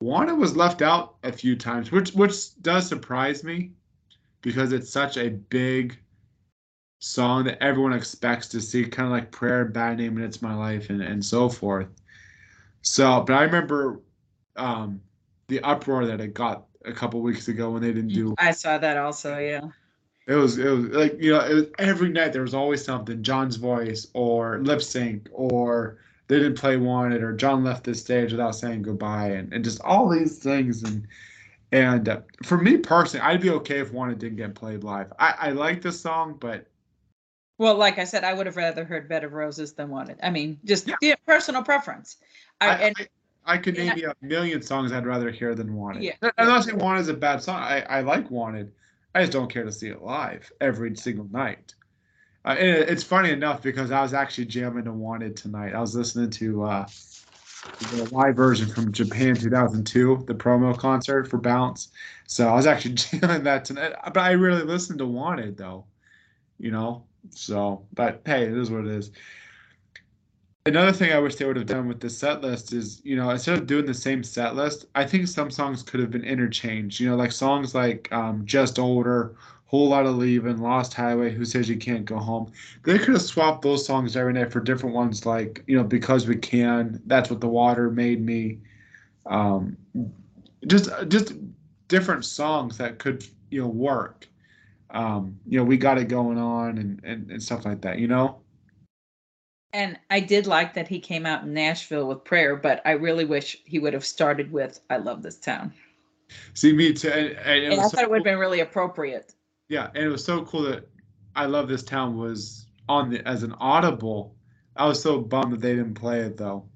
Wanted 0.00 0.34
was 0.34 0.56
left 0.56 0.82
out 0.82 1.16
a 1.22 1.32
few 1.32 1.56
times, 1.56 1.90
which 1.92 2.12
which 2.12 2.60
does 2.62 2.88
surprise 2.88 3.44
me 3.44 3.72
because 4.42 4.72
it's 4.72 4.90
such 4.90 5.16
a 5.16 5.30
big 5.30 5.98
song 6.98 7.44
that 7.44 7.62
everyone 7.62 7.92
expects 7.92 8.48
to 8.48 8.60
see, 8.60 8.84
kind 8.84 9.06
of 9.06 9.12
like 9.12 9.30
Prayer, 9.30 9.64
Bad 9.64 9.98
Name, 9.98 10.16
and 10.16 10.24
It's 10.24 10.42
My 10.42 10.54
Life, 10.54 10.90
and, 10.90 11.02
and 11.02 11.24
so 11.24 11.48
forth. 11.48 11.88
So, 12.82 13.22
but 13.22 13.34
I 13.34 13.42
remember 13.42 14.00
um, 14.56 15.00
the 15.48 15.60
uproar 15.60 16.06
that 16.06 16.20
it 16.20 16.34
got 16.34 16.66
a 16.84 16.92
couple 16.92 17.20
weeks 17.22 17.48
ago 17.48 17.70
when 17.70 17.82
they 17.82 17.92
didn't 17.92 18.12
do. 18.12 18.34
I 18.38 18.50
saw 18.50 18.78
that 18.78 18.96
also. 18.96 19.38
Yeah. 19.38 19.68
It 20.26 20.34
was 20.34 20.56
it 20.56 20.68
was 20.68 20.86
like 20.86 21.20
you 21.20 21.32
know 21.32 21.40
it 21.40 21.54
was 21.54 21.66
every 21.78 22.08
night 22.08 22.32
there 22.32 22.42
was 22.42 22.54
always 22.54 22.82
something 22.82 23.22
John's 23.22 23.56
voice 23.56 24.06
or 24.14 24.58
lip 24.60 24.80
sync 24.80 25.28
or 25.32 25.98
they 26.28 26.38
didn't 26.38 26.58
play 26.58 26.78
wanted 26.78 27.22
or 27.22 27.34
John 27.34 27.62
left 27.62 27.84
the 27.84 27.94
stage 27.94 28.32
without 28.32 28.54
saying 28.54 28.82
goodbye 28.82 29.28
and, 29.28 29.52
and 29.52 29.62
just 29.62 29.82
all 29.82 30.08
these 30.08 30.38
things 30.38 30.82
and 30.82 31.06
and 31.72 32.08
uh, 32.08 32.20
for 32.42 32.56
me 32.56 32.78
personally 32.78 33.24
I'd 33.26 33.42
be 33.42 33.50
okay 33.50 33.80
if 33.80 33.92
wanted 33.92 34.18
didn't 34.18 34.36
get 34.36 34.54
played 34.54 34.82
live. 34.82 35.12
I 35.18 35.34
I 35.38 35.50
like 35.50 35.82
the 35.82 35.92
song 35.92 36.38
but 36.40 36.68
well 37.58 37.74
like 37.74 37.98
I 37.98 38.04
said 38.04 38.24
I 38.24 38.32
would 38.32 38.46
have 38.46 38.56
rather 38.56 38.86
heard 38.86 39.10
Bed 39.10 39.24
of 39.24 39.34
Roses 39.34 39.74
than 39.74 39.90
wanted. 39.90 40.18
I 40.22 40.30
mean 40.30 40.58
just 40.64 40.90
yeah. 41.02 41.16
personal 41.26 41.62
preference. 41.62 42.16
I, 42.62 42.68
I, 42.68 42.74
and, 42.76 42.96
I, 42.98 43.06
I 43.44 43.58
could 43.58 43.76
name 43.76 43.98
you 43.98 44.10
a 44.10 44.24
million 44.24 44.62
songs 44.62 44.90
I'd 44.90 45.04
rather 45.04 45.30
hear 45.30 45.54
than 45.54 45.74
Wanted. 45.74 46.02
Yeah. 46.02 46.30
I'm 46.38 46.48
not 46.48 46.64
saying 46.64 46.78
Wanted 46.78 47.00
is 47.00 47.08
a 47.08 47.14
bad 47.14 47.42
song. 47.42 47.56
I, 47.56 47.82
I 47.82 48.00
like 48.00 48.30
Wanted. 48.30 48.72
I 49.14 49.20
just 49.20 49.32
don't 49.32 49.50
care 49.50 49.64
to 49.64 49.72
see 49.72 49.88
it 49.88 50.02
live 50.02 50.50
every 50.60 50.96
single 50.96 51.28
night. 51.30 51.74
Uh, 52.44 52.56
and 52.58 52.90
it's 52.90 53.02
funny 53.02 53.30
enough 53.30 53.62
because 53.62 53.90
I 53.90 54.02
was 54.02 54.12
actually 54.12 54.46
jamming 54.46 54.84
to 54.84 54.92
Wanted 54.92 55.36
tonight. 55.36 55.74
I 55.74 55.80
was 55.80 55.94
listening 55.96 56.30
to 56.30 56.64
uh, 56.64 56.86
the 57.92 58.08
live 58.12 58.36
version 58.36 58.68
from 58.68 58.92
Japan 58.92 59.34
2002, 59.34 60.24
the 60.26 60.34
promo 60.34 60.76
concert 60.76 61.28
for 61.28 61.38
Bounce. 61.38 61.88
So 62.26 62.48
I 62.48 62.54
was 62.54 62.66
actually 62.66 62.94
jamming 63.20 63.44
that 63.44 63.64
tonight. 63.64 63.94
But 64.04 64.18
I 64.18 64.32
really 64.32 64.62
listened 64.62 64.98
to 64.98 65.06
Wanted 65.06 65.56
though, 65.56 65.84
you 66.58 66.70
know. 66.70 67.04
So, 67.30 67.86
but 67.94 68.20
hey, 68.26 68.42
it 68.44 68.56
is 68.56 68.70
what 68.70 68.80
it 68.80 68.88
is 68.88 69.10
another 70.66 70.92
thing 70.92 71.12
I 71.12 71.18
wish 71.18 71.36
they 71.36 71.44
would 71.44 71.56
have 71.56 71.66
done 71.66 71.88
with 71.88 72.00
the 72.00 72.10
set 72.10 72.40
list 72.42 72.72
is, 72.72 73.00
you 73.04 73.16
know, 73.16 73.30
instead 73.30 73.58
of 73.58 73.66
doing 73.66 73.86
the 73.86 73.94
same 73.94 74.22
set 74.22 74.54
list, 74.56 74.86
I 74.94 75.04
think 75.04 75.28
some 75.28 75.50
songs 75.50 75.82
could 75.82 76.00
have 76.00 76.10
been 76.10 76.24
interchanged. 76.24 77.00
You 77.00 77.10
know, 77.10 77.16
like 77.16 77.32
songs 77.32 77.74
like 77.74 78.10
um, 78.12 78.44
Just 78.46 78.78
Older, 78.78 79.34
Whole 79.66 79.88
Lot 79.88 80.06
of 80.06 80.16
Leaving, 80.16 80.58
Lost 80.58 80.94
Highway, 80.94 81.32
Who 81.32 81.44
Says 81.44 81.68
You 81.68 81.76
Can't 81.76 82.04
Go 82.04 82.18
Home. 82.18 82.50
They 82.84 82.98
could 82.98 83.14
have 83.14 83.22
swapped 83.22 83.62
those 83.62 83.86
songs 83.86 84.16
every 84.16 84.32
night 84.32 84.52
for 84.52 84.60
different 84.60 84.94
ones 84.94 85.26
like, 85.26 85.62
you 85.66 85.76
know, 85.76 85.84
Because 85.84 86.26
We 86.26 86.36
Can, 86.36 87.00
That's 87.06 87.30
What 87.30 87.40
the 87.40 87.48
Water 87.48 87.90
Made 87.90 88.22
Me. 88.22 88.58
Um, 89.26 89.76
just 90.66 90.90
just 91.08 91.34
different 91.88 92.24
songs 92.24 92.78
that 92.78 92.98
could, 92.98 93.26
you 93.50 93.60
know, 93.62 93.68
work. 93.68 94.28
Um, 94.90 95.38
you 95.46 95.58
know, 95.58 95.64
we 95.64 95.76
got 95.76 95.98
it 95.98 96.08
going 96.08 96.38
on 96.38 96.78
and, 96.78 97.00
and, 97.04 97.30
and 97.30 97.42
stuff 97.42 97.64
like 97.64 97.80
that, 97.82 97.98
you 97.98 98.06
know? 98.06 98.43
And 99.74 99.98
I 100.08 100.20
did 100.20 100.46
like 100.46 100.72
that 100.74 100.86
he 100.86 101.00
came 101.00 101.26
out 101.26 101.42
in 101.42 101.52
Nashville 101.52 102.06
with 102.06 102.22
prayer, 102.22 102.54
but 102.54 102.80
I 102.84 102.92
really 102.92 103.24
wish 103.24 103.58
he 103.64 103.80
would 103.80 103.92
have 103.92 104.04
started 104.04 104.52
with 104.52 104.78
"I 104.88 104.98
love 104.98 105.20
this 105.20 105.36
town." 105.36 105.74
See, 106.54 106.72
me 106.72 106.92
too. 106.92 107.08
And, 107.08 107.32
and, 107.38 107.72
and 107.72 107.80
I 107.80 107.84
so 107.84 107.96
thought 107.96 108.04
it 108.04 108.10
would 108.10 108.18
have 108.18 108.24
been 108.24 108.38
really 108.38 108.60
appropriate. 108.60 109.34
Yeah, 109.68 109.90
and 109.96 110.04
it 110.04 110.08
was 110.08 110.24
so 110.24 110.44
cool 110.44 110.62
that 110.62 110.88
"I 111.34 111.46
love 111.46 111.66
this 111.66 111.82
town" 111.82 112.16
was 112.16 112.66
on 112.88 113.10
the 113.10 113.26
as 113.26 113.42
an 113.42 113.52
audible. 113.58 114.36
I 114.76 114.86
was 114.86 115.02
so 115.02 115.20
bummed 115.20 115.54
that 115.54 115.60
they 115.60 115.74
didn't 115.74 115.94
play 115.94 116.20
it 116.20 116.36
though, 116.36 116.68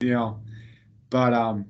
you 0.00 0.10
know. 0.10 0.42
But 1.08 1.32
um, 1.32 1.64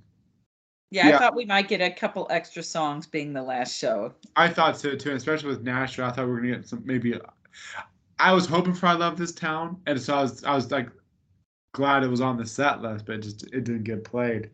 yeah, 0.91 1.11
yeah, 1.11 1.17
I 1.17 1.19
thought 1.21 1.37
we 1.37 1.45
might 1.45 1.69
get 1.69 1.81
a 1.81 1.91
couple 1.91 2.27
extra 2.29 2.63
songs 2.65 3.07
being 3.07 3.33
the 3.33 3.43
last 3.43 3.79
show. 3.79 4.15
I 4.35 4.49
thought 4.49 4.77
so 4.77 4.97
too, 4.97 5.13
especially 5.13 5.51
with 5.51 5.63
Nashville. 5.63 6.07
I 6.07 6.11
thought 6.11 6.27
we 6.27 6.33
were 6.33 6.41
gonna 6.41 6.57
get 6.57 6.69
some 6.69 6.83
maybe. 6.85 7.21
I 8.23 8.33
was 8.33 8.47
hoping 8.47 8.73
for 8.73 8.87
I 8.87 8.93
Love 8.93 9.19
This 9.19 9.33
Town, 9.33 9.79
and 9.89 10.01
so 10.01 10.15
I 10.15 10.23
was 10.23 10.45
I 10.45 10.55
was 10.55 10.71
like 10.71 10.89
glad 11.73 12.05
it 12.05 12.09
was 12.09 12.21
on 12.21 12.37
the 12.37 12.47
set 12.47 12.81
list, 12.81 13.05
but 13.05 13.17
it 13.17 13.23
just 13.23 13.43
it 13.53 13.65
didn't 13.65 13.83
get 13.83 14.05
played. 14.05 14.51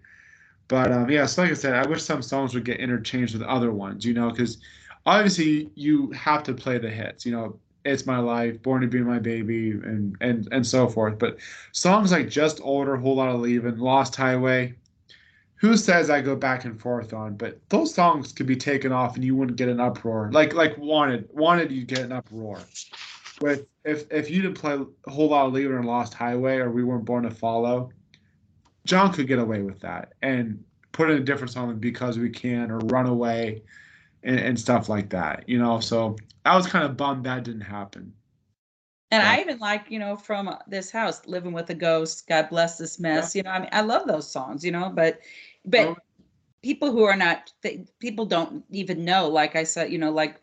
But 0.68 0.90
um, 0.90 1.10
yeah, 1.10 1.26
so 1.26 1.42
like 1.42 1.50
I 1.50 1.54
said, 1.54 1.74
I 1.74 1.86
wish 1.86 2.02
some 2.02 2.22
songs 2.22 2.54
would 2.54 2.64
get 2.64 2.80
interchanged 2.80 3.34
with 3.34 3.42
other 3.42 3.70
ones, 3.70 4.06
you 4.06 4.14
know, 4.14 4.30
because 4.30 4.56
obviously 5.04 5.70
you 5.74 6.10
have 6.12 6.42
to 6.44 6.54
play 6.54 6.78
the 6.78 6.88
hits, 6.88 7.26
you 7.26 7.32
know, 7.32 7.58
it's 7.84 8.06
my 8.06 8.18
life, 8.18 8.62
born 8.62 8.80
to 8.80 8.88
be 8.88 9.02
my 9.02 9.18
baby, 9.18 9.72
and 9.72 10.16
and 10.22 10.48
and 10.50 10.66
so 10.66 10.88
forth. 10.88 11.18
But 11.18 11.36
songs 11.72 12.10
like 12.10 12.30
Just 12.30 12.62
Older, 12.62 12.96
Whole 12.96 13.16
Lot 13.16 13.28
of 13.28 13.40
Leaving, 13.40 13.76
Lost 13.76 14.16
Highway, 14.16 14.74
who 15.56 15.76
says 15.76 16.08
I 16.08 16.22
go 16.22 16.36
back 16.36 16.64
and 16.64 16.80
forth 16.80 17.12
on? 17.12 17.36
But 17.36 17.60
those 17.68 17.92
songs 17.92 18.32
could 18.32 18.46
be 18.46 18.56
taken 18.56 18.92
off 18.92 19.14
and 19.16 19.24
you 19.24 19.36
wouldn't 19.36 19.58
get 19.58 19.68
an 19.68 19.78
uproar. 19.78 20.30
Like 20.32 20.54
like 20.54 20.78
Wanted, 20.78 21.28
Wanted, 21.34 21.70
you 21.70 21.84
get 21.84 21.98
an 21.98 22.12
uproar 22.12 22.60
with 23.40 23.66
if 23.84 24.10
if 24.10 24.30
you 24.30 24.42
didn't 24.42 24.58
play 24.58 24.78
a 25.06 25.10
whole 25.10 25.28
lot 25.28 25.46
of 25.46 25.52
Leaving 25.52 25.76
and 25.76 25.86
Lost 25.86 26.14
Highway 26.14 26.56
or 26.56 26.70
We 26.70 26.84
weren't 26.84 27.04
born 27.04 27.24
to 27.24 27.30
follow, 27.30 27.90
John 28.84 29.12
could 29.12 29.26
get 29.26 29.38
away 29.38 29.62
with 29.62 29.80
that 29.80 30.14
and 30.22 30.62
put 30.92 31.10
in 31.10 31.18
a 31.18 31.24
different 31.24 31.52
song 31.52 31.78
because 31.78 32.18
we 32.18 32.30
can 32.30 32.70
or 32.70 32.78
Runaway 32.78 33.62
and, 34.22 34.38
and 34.38 34.58
stuff 34.58 34.88
like 34.88 35.10
that. 35.10 35.44
You 35.48 35.58
know, 35.58 35.80
so 35.80 36.16
I 36.44 36.56
was 36.56 36.66
kind 36.66 36.84
of 36.84 36.96
bummed 36.96 37.24
that 37.24 37.44
didn't 37.44 37.62
happen. 37.62 38.12
And 39.10 39.22
I 39.22 39.40
even 39.40 39.58
like, 39.58 39.86
you 39.88 39.98
know, 39.98 40.16
from 40.16 40.54
this 40.66 40.90
house, 40.90 41.26
living 41.26 41.52
with 41.52 41.70
a 41.70 41.74
ghost, 41.74 42.28
God 42.28 42.50
bless 42.50 42.76
this 42.76 43.00
mess. 43.00 43.34
Yeah. 43.34 43.38
You 43.38 43.42
know, 43.44 43.50
I 43.50 43.58
mean, 43.60 43.68
I 43.72 43.80
love 43.80 44.06
those 44.06 44.30
songs, 44.30 44.62
you 44.62 44.70
know, 44.70 44.90
but, 44.94 45.20
but 45.64 45.88
oh. 45.88 45.96
people 46.62 46.92
who 46.92 47.04
are 47.04 47.16
not, 47.16 47.50
people 48.00 48.26
don't 48.26 48.64
even 48.70 49.06
know, 49.06 49.28
like 49.28 49.56
I 49.56 49.64
said, 49.64 49.90
you 49.90 49.96
know, 49.96 50.10
like 50.10 50.42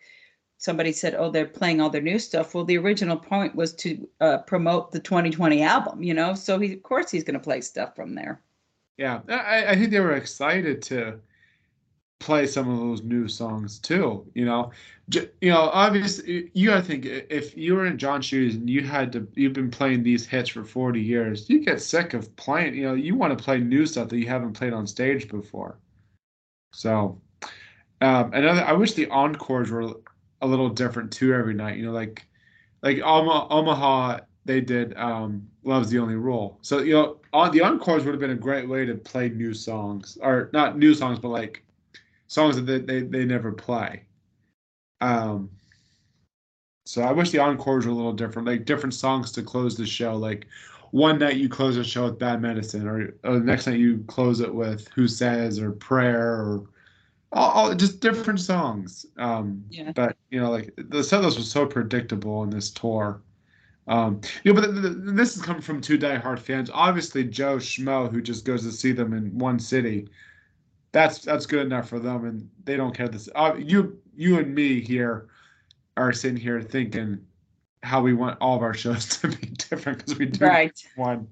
somebody 0.57 0.91
said, 0.91 1.15
"Oh, 1.15 1.29
they're 1.29 1.45
playing 1.45 1.81
all 1.81 1.89
their 1.89 2.01
new 2.01 2.19
stuff." 2.19 2.53
Well, 2.53 2.65
the 2.65 2.77
original 2.77 3.17
point 3.17 3.55
was 3.55 3.73
to 3.75 4.07
uh, 4.21 4.37
promote 4.39 4.91
the 4.91 4.99
2020 4.99 5.63
album, 5.63 6.03
you 6.03 6.13
know. 6.13 6.33
So 6.33 6.59
he, 6.59 6.73
of 6.73 6.83
course, 6.83 7.11
he's 7.11 7.23
going 7.23 7.39
to 7.39 7.43
play 7.43 7.61
stuff 7.61 7.95
from 7.95 8.15
there. 8.15 8.41
Yeah, 8.97 9.21
I, 9.27 9.65
I 9.67 9.75
think 9.75 9.91
they 9.91 9.99
were 9.99 10.15
excited 10.15 10.81
to 10.83 11.19
play 12.19 12.47
some 12.47 12.69
of 12.69 12.79
those 12.79 13.03
new 13.03 13.27
songs 13.27 13.77
too. 13.79 14.25
You 14.33 14.45
know, 14.45 14.71
J- 15.09 15.29
you 15.41 15.51
know, 15.51 15.69
obviously, 15.71 16.49
you 16.53 16.69
got 16.69 16.77
to 16.77 16.81
think 16.81 17.05
if 17.05 17.55
you 17.57 17.75
were 17.75 17.85
in 17.85 17.97
John's 17.97 18.25
shoes 18.25 18.55
and 18.55 18.69
you 18.69 18.81
had 18.81 19.11
to, 19.13 19.27
you've 19.35 19.53
been 19.53 19.69
playing 19.69 20.03
these 20.03 20.25
hits 20.25 20.49
for 20.49 20.63
40 20.63 21.01
years, 21.01 21.49
you 21.49 21.59
get 21.59 21.81
sick 21.81 22.13
of 22.13 22.33
playing. 22.35 22.75
You 22.75 22.83
know, 22.83 22.93
you 22.93 23.15
want 23.15 23.37
to 23.37 23.43
play 23.43 23.59
new 23.59 23.85
stuff 23.85 24.09
that 24.09 24.17
you 24.17 24.27
haven't 24.27 24.53
played 24.53 24.73
on 24.73 24.87
stage 24.87 25.27
before. 25.27 25.77
So, 26.73 27.21
um, 28.01 28.33
another, 28.33 28.63
I 28.63 28.73
wish 28.73 28.93
the 28.93 29.09
encores 29.09 29.71
were 29.71 29.93
a 30.41 30.47
little 30.47 30.69
different 30.69 31.11
too 31.11 31.33
every 31.33 31.53
night. 31.53 31.77
You 31.77 31.85
know, 31.85 31.91
like 31.91 32.25
like 32.81 33.01
Omaha, 33.03 34.19
they 34.45 34.61
did 34.61 34.95
um, 34.97 35.47
"Love's 35.63 35.89
the 35.89 35.99
Only 35.99 36.15
Rule." 36.15 36.59
So 36.61 36.79
you 36.79 36.93
know, 36.93 37.17
on 37.33 37.51
the 37.51 37.61
encores 37.61 38.05
would 38.05 38.13
have 38.13 38.21
been 38.21 38.31
a 38.31 38.35
great 38.35 38.67
way 38.67 38.85
to 38.85 38.95
play 38.95 39.29
new 39.29 39.53
songs, 39.53 40.17
or 40.21 40.49
not 40.53 40.77
new 40.77 40.93
songs, 40.93 41.19
but 41.19 41.29
like 41.29 41.63
songs 42.27 42.55
that 42.55 42.63
they 42.63 42.79
they, 42.79 43.01
they 43.01 43.25
never 43.25 43.51
play. 43.51 44.03
Um, 45.01 45.49
so 46.85 47.01
I 47.01 47.11
wish 47.11 47.31
the 47.31 47.39
encores 47.39 47.85
were 47.85 47.91
a 47.91 47.95
little 47.95 48.13
different, 48.13 48.47
like 48.47 48.65
different 48.65 48.93
songs 48.93 49.31
to 49.33 49.43
close 49.43 49.75
the 49.75 49.85
show. 49.85 50.15
Like 50.15 50.47
one 50.91 51.19
night 51.19 51.37
you 51.37 51.49
close 51.49 51.75
the 51.75 51.83
show 51.83 52.05
with 52.05 52.19
"Bad 52.19 52.41
Medicine," 52.41 52.87
or, 52.87 53.15
or 53.23 53.39
the 53.39 53.45
next 53.45 53.67
night 53.67 53.79
you 53.79 54.03
close 54.07 54.39
it 54.39 54.53
with 54.53 54.87
"Who 54.89 55.07
Says" 55.07 55.59
or 55.59 55.71
"Prayer" 55.71 56.33
or 56.33 56.65
all, 57.31 57.49
all, 57.51 57.75
just 57.75 57.99
different 57.99 58.39
songs. 58.39 59.05
Um, 59.17 59.63
yeah. 59.69 59.91
But 59.93 60.15
you 60.29 60.39
know, 60.39 60.51
like 60.51 60.73
the 60.77 61.03
set 61.03 61.21
list 61.21 61.37
was 61.37 61.51
so 61.51 61.65
predictable 61.65 62.43
in 62.43 62.49
this 62.49 62.71
tour. 62.71 63.21
Um, 63.87 64.21
you 64.43 64.53
know, 64.53 64.61
but 64.61 64.73
the, 64.73 64.81
the, 64.81 65.11
this 65.11 65.35
is 65.35 65.43
coming 65.43 65.61
from 65.61 65.79
two 65.79 65.97
diehard 65.97 66.39
fans. 66.39 66.71
Obviously, 66.73 67.23
Joe 67.23 67.57
Schmo, 67.57 68.11
who 68.11 68.21
just 68.21 68.45
goes 68.45 68.63
to 68.63 68.71
see 68.71 68.91
them 68.91 69.13
in 69.13 69.37
one 69.37 69.59
city, 69.59 70.07
that's 70.91 71.19
that's 71.19 71.45
good 71.45 71.65
enough 71.65 71.89
for 71.89 71.99
them, 71.99 72.25
and 72.25 72.49
they 72.63 72.77
don't 72.77 72.95
care. 72.95 73.07
This 73.07 73.29
uh, 73.35 73.53
you 73.57 73.99
you 74.15 74.39
and 74.39 74.55
me 74.55 74.81
here 74.81 75.27
are 75.97 76.13
sitting 76.13 76.37
here 76.37 76.61
thinking 76.61 77.19
how 77.83 78.01
we 78.01 78.13
want 78.13 78.37
all 78.41 78.55
of 78.55 78.63
our 78.63 78.73
shows 78.73 79.05
to 79.19 79.27
be 79.27 79.47
different 79.47 79.99
because 79.99 80.17
we 80.17 80.25
do 80.25 80.45
right. 80.45 80.83
one. 80.95 81.27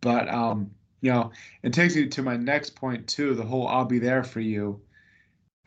But 0.00 0.28
um, 0.28 0.70
you 1.00 1.10
know, 1.10 1.30
it 1.62 1.72
takes 1.72 1.96
me 1.96 2.08
to 2.08 2.22
my 2.22 2.36
next 2.36 2.76
point 2.76 3.06
too. 3.06 3.34
The 3.34 3.44
whole 3.44 3.66
"I'll 3.68 3.84
be 3.84 3.98
there 3.98 4.22
for 4.24 4.40
you" 4.40 4.80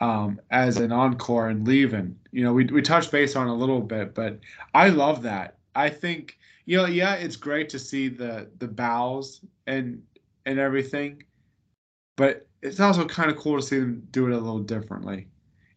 um, 0.00 0.40
as 0.50 0.78
an 0.78 0.92
encore 0.92 1.48
and 1.48 1.66
leaving. 1.66 2.18
You 2.32 2.44
know, 2.44 2.52
we 2.52 2.64
we 2.66 2.82
touched 2.82 3.10
base 3.10 3.36
on 3.36 3.48
a 3.48 3.54
little 3.54 3.80
bit, 3.80 4.14
but 4.14 4.38
I 4.74 4.88
love 4.88 5.22
that. 5.22 5.58
I 5.74 5.88
think 5.90 6.38
you 6.66 6.76
know, 6.76 6.86
yeah, 6.86 7.14
it's 7.14 7.36
great 7.36 7.68
to 7.70 7.78
see 7.78 8.08
the 8.08 8.48
the 8.58 8.68
bows 8.68 9.40
and 9.66 10.02
and 10.46 10.58
everything, 10.58 11.22
but 12.16 12.46
it's 12.62 12.80
also 12.80 13.06
kind 13.06 13.30
of 13.30 13.36
cool 13.36 13.56
to 13.56 13.62
see 13.62 13.78
them 13.78 14.06
do 14.10 14.26
it 14.26 14.32
a 14.32 14.38
little 14.38 14.60
differently. 14.60 15.26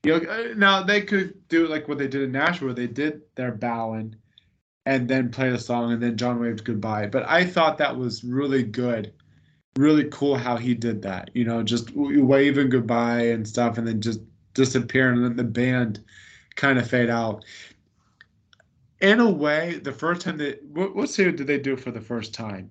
You 0.03 0.19
know, 0.19 0.29
uh, 0.29 0.53
now 0.55 0.83
they 0.83 1.01
could 1.01 1.47
do 1.49 1.67
like 1.67 1.87
what 1.87 1.97
they 1.97 2.07
did 2.07 2.23
in 2.23 2.31
Nashville, 2.31 2.73
they 2.73 2.87
did 2.87 3.21
their 3.35 3.51
bowing 3.51 4.15
and 4.85 5.09
then 5.09 5.29
play 5.29 5.49
the 5.49 5.59
song 5.59 5.91
and 5.91 6.01
then 6.01 6.15
John 6.15 6.39
waved 6.39 6.63
goodbye. 6.63 7.07
But 7.07 7.27
I 7.27 7.45
thought 7.45 7.77
that 7.79 7.97
was 7.97 8.23
really 8.23 8.63
good, 8.63 9.11
really 9.77 10.05
cool 10.05 10.35
how 10.35 10.57
he 10.57 10.73
did 10.73 11.01
that. 11.03 11.29
You 11.33 11.45
know, 11.45 11.63
just 11.63 11.91
waving 11.95 12.69
goodbye 12.69 13.27
and 13.27 13.47
stuff, 13.47 13.77
and 13.77 13.87
then 13.87 14.01
just 14.01 14.21
disappear 14.53 15.11
and 15.11 15.23
then 15.23 15.35
the 15.35 15.43
band 15.43 16.03
kind 16.55 16.79
of 16.79 16.89
fade 16.89 17.09
out. 17.09 17.45
In 18.99 19.19
a 19.19 19.29
way, 19.29 19.79
the 19.83 19.91
first 19.91 20.21
time 20.21 20.37
that 20.39 20.63
what, 20.65 20.95
what 20.95 21.09
city 21.09 21.31
did 21.31 21.47
they 21.47 21.59
do 21.59 21.77
for 21.77 21.91
the 21.91 22.01
first 22.01 22.33
time? 22.33 22.69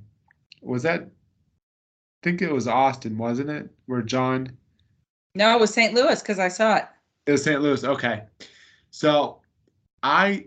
Was 0.61 0.83
that? 0.83 1.03
I 1.03 1.09
think 2.23 2.43
it 2.43 2.53
was 2.53 2.67
Austin, 2.67 3.17
wasn't 3.17 3.51
it? 3.51 3.71
Where 3.87 4.03
John. 4.03 4.51
No, 5.37 5.55
it 5.55 5.61
was 5.61 5.73
St. 5.73 5.95
Louis 5.95 6.21
because 6.21 6.41
I 6.41 6.49
saw 6.49 6.77
it. 6.77 6.87
It 7.27 7.33
was 7.33 7.45
St. 7.45 7.61
Louis. 7.61 7.85
Okay, 7.85 8.23
so 8.91 9.41
I 10.03 10.47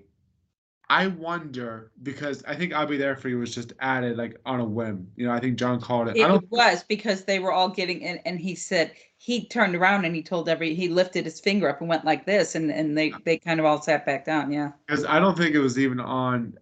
I 0.89 1.05
wonder 1.05 1.91
because 2.01 2.43
I 2.47 2.55
think 2.55 2.73
I'll 2.73 2.87
be 2.87 2.97
there 2.97 3.15
for 3.15 3.29
you 3.29 3.37
was 3.37 3.53
just 3.53 3.73
added 3.79 4.17
like 4.17 4.39
on 4.45 4.59
a 4.59 4.65
whim. 4.65 5.07
You 5.15 5.27
know, 5.27 5.33
I 5.33 5.39
think 5.39 5.57
John 5.57 5.79
called 5.79 6.07
it. 6.07 6.17
I 6.19 6.35
It 6.35 6.49
was 6.49 6.83
because 6.83 7.25
they 7.25 7.37
were 7.37 7.51
all 7.51 7.69
getting 7.69 8.01
in 8.01 8.17
and 8.25 8.39
he 8.39 8.55
said, 8.55 8.93
he 9.17 9.45
turned 9.47 9.75
around 9.75 10.05
and 10.05 10.15
he 10.15 10.23
told 10.23 10.49
every, 10.49 10.73
he 10.73 10.87
lifted 10.87 11.25
his 11.25 11.39
finger 11.39 11.69
up 11.69 11.81
and 11.81 11.89
went 11.89 12.05
like 12.05 12.25
this 12.25 12.55
and, 12.55 12.71
and 12.71 12.97
they, 12.97 13.13
they 13.23 13.37
kind 13.37 13.59
of 13.59 13.67
all 13.67 13.79
sat 13.81 14.03
back 14.05 14.25
down. 14.25 14.51
Yeah. 14.51 14.71
Because 14.87 15.05
I 15.05 15.19
don't 15.19 15.37
think 15.37 15.53
it 15.53 15.59
was 15.59 15.77
even 15.77 15.99
on 15.99 16.57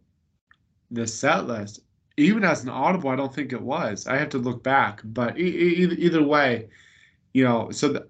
the 0.91 1.07
set 1.07 1.47
list. 1.47 1.79
Even 2.17 2.43
as 2.43 2.63
an 2.63 2.69
audible, 2.69 3.09
I 3.09 3.15
don't 3.15 3.33
think 3.33 3.53
it 3.53 3.61
was. 3.61 4.07
I 4.07 4.17
have 4.17 4.29
to 4.29 4.39
look 4.39 4.61
back, 4.61 5.01
but 5.05 5.39
e- 5.39 5.43
e- 5.43 5.75
either, 5.83 5.95
either 5.95 6.23
way, 6.23 6.67
you 7.33 7.43
know. 7.43 7.69
So 7.71 7.89
the, 7.89 8.07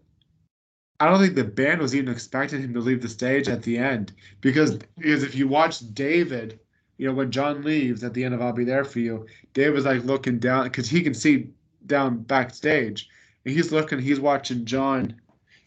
I 1.00 1.08
don't 1.08 1.20
think 1.20 1.36
the 1.36 1.43
band 1.43 1.80
was 1.80 1.95
even 1.95 2.12
expecting 2.12 2.62
him 2.62 2.74
to 2.74 2.80
leave 2.80 3.02
the 3.02 3.10
stage 3.10 3.48
at 3.48 3.64
the 3.64 3.78
end 3.78 4.14
because 4.41 4.80
because 4.98 5.24
if 5.24 5.36
you 5.36 5.48
watch 5.48 5.80
David, 5.93 6.60
you 6.98 7.08
know 7.08 7.14
when 7.14 7.32
John 7.32 7.64
leaves 7.64 8.04
at 8.04 8.14
the 8.14 8.24
end 8.24 8.34
of 8.34 8.41
"I'll 8.41 8.54
Be 8.54 8.64
There 8.64 8.84
for 8.84 9.00
You," 9.00 9.28
David 9.54 9.74
was 9.74 9.86
like 9.86 10.04
looking 10.04 10.39
down 10.39 10.64
because 10.64 10.89
he 10.89 11.02
can 11.02 11.14
see 11.14 11.50
down 11.86 12.24
backstage, 12.24 13.10
and 13.45 13.54
he's 13.54 13.72
looking, 13.72 14.00
he's 14.00 14.20
watching 14.20 14.66
John, 14.66 15.16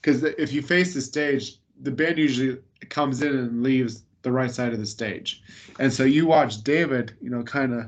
because 0.00 0.22
if 0.24 0.52
you 0.52 0.62
face 0.62 0.94
the 0.94 1.00
stage, 1.00 1.58
the 1.82 1.90
band 1.90 2.18
usually 2.18 2.58
comes 2.88 3.22
in 3.22 3.36
and 3.36 3.62
leaves 3.62 4.02
the 4.22 4.32
right 4.32 4.50
side 4.50 4.72
of 4.72 4.78
the 4.78 4.86
stage. 4.86 5.42
And 5.78 5.92
so 5.92 6.04
you 6.04 6.26
watch 6.26 6.62
David, 6.62 7.14
you 7.22 7.30
know, 7.30 7.42
kind 7.42 7.72
of 7.72 7.86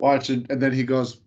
watching, 0.00 0.46
and 0.50 0.60
then 0.60 0.72
he 0.72 0.82
goes, 0.82 1.20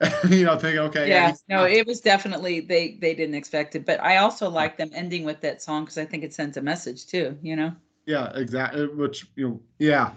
you 0.28 0.44
know, 0.44 0.58
think, 0.58 0.78
okay, 0.78 1.08
Yeah, 1.08 1.34
no, 1.48 1.64
it 1.64 1.86
was 1.86 2.00
definitely, 2.00 2.60
they, 2.60 2.98
they 3.00 3.14
didn't 3.14 3.34
expect 3.34 3.74
it, 3.74 3.84
but 3.84 4.00
I 4.02 4.18
also 4.18 4.48
like 4.48 4.76
them 4.76 4.90
ending 4.94 5.24
with 5.24 5.40
that 5.40 5.60
song 5.60 5.84
because 5.84 5.98
I 5.98 6.04
think 6.04 6.22
it 6.22 6.32
sends 6.32 6.56
a 6.56 6.62
message 6.62 7.06
too, 7.06 7.36
you 7.42 7.56
know? 7.56 7.72
yeah, 8.08 8.32
exactly. 8.34 8.86
Which 8.88 9.26
you 9.36 9.48
know, 9.48 9.60
yeah. 9.78 10.12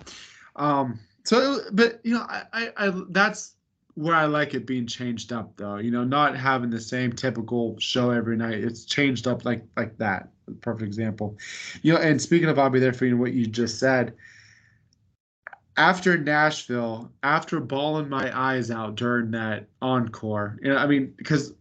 Um. 0.56 1.00
So, 1.26 1.60
but 1.74 2.00
you 2.04 2.14
know, 2.16 2.22
I, 2.22 2.44
I, 2.54 2.72
I, 2.78 3.02
that's 3.10 3.56
where 3.96 4.16
I 4.16 4.26
like 4.26 4.54
it 4.54 4.66
being 4.66 4.88
changed 4.88 5.34
up, 5.34 5.58
though. 5.58 5.76
You 5.76 5.92
know, 5.92 6.06
not 6.06 6.36
having 6.36 6.70
the 6.70 6.80
same 6.80 7.12
typical 7.12 7.78
show 7.80 8.10
every 8.10 8.38
night. 8.38 8.64
It's 8.64 8.86
changed 8.86 9.28
up 9.28 9.44
like 9.44 9.64
like 9.76 9.98
that. 9.98 10.30
Perfect 10.62 10.88
example. 10.88 11.38
You 11.82 11.94
know, 11.94 12.00
and 12.00 12.20
speaking 12.20 12.48
of, 12.48 12.58
I'll 12.58 12.70
be 12.70 12.80
there 12.80 12.94
for 12.94 13.06
you. 13.06 13.18
What 13.18 13.34
you 13.34 13.46
just 13.46 13.78
said. 13.78 14.14
After 15.78 16.18
Nashville, 16.18 17.12
after 17.24 17.60
bawling 17.60 18.10
my 18.10 18.38
eyes 18.38 18.70
out 18.70 18.96
during 18.96 19.32
that 19.32 19.68
encore, 19.82 20.60
you 20.62 20.70
know, 20.70 20.78
I 20.78 20.86
mean, 20.86 21.14
because 21.18 21.54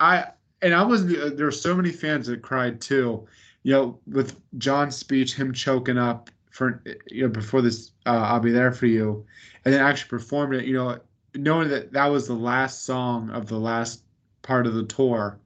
I 0.00 0.26
and 0.62 0.74
I 0.74 0.82
was 0.82 1.06
there 1.06 1.46
were 1.46 1.50
so 1.52 1.74
many 1.74 1.90
fans 1.90 2.26
that 2.26 2.42
cried 2.42 2.80
too. 2.80 3.26
You 3.64 3.72
know, 3.72 3.98
with 4.06 4.40
John's 4.58 4.96
speech, 4.96 5.34
him 5.34 5.52
choking 5.52 5.98
up 5.98 6.30
for 6.50 6.82
you 7.08 7.22
know 7.22 7.28
before 7.28 7.62
this, 7.62 7.92
uh, 8.06 8.10
I'll 8.10 8.40
be 8.40 8.50
there 8.50 8.72
for 8.72 8.86
you, 8.86 9.24
and 9.64 9.72
then 9.72 9.80
actually 9.80 10.08
performed 10.08 10.54
it. 10.54 10.64
You 10.64 10.74
know, 10.74 10.98
knowing 11.34 11.68
that 11.68 11.92
that 11.92 12.06
was 12.06 12.26
the 12.26 12.34
last 12.34 12.84
song 12.84 13.30
of 13.30 13.46
the 13.46 13.58
last 13.58 14.02
part 14.42 14.66
of 14.66 14.74
the 14.74 14.84
tour. 14.84 15.38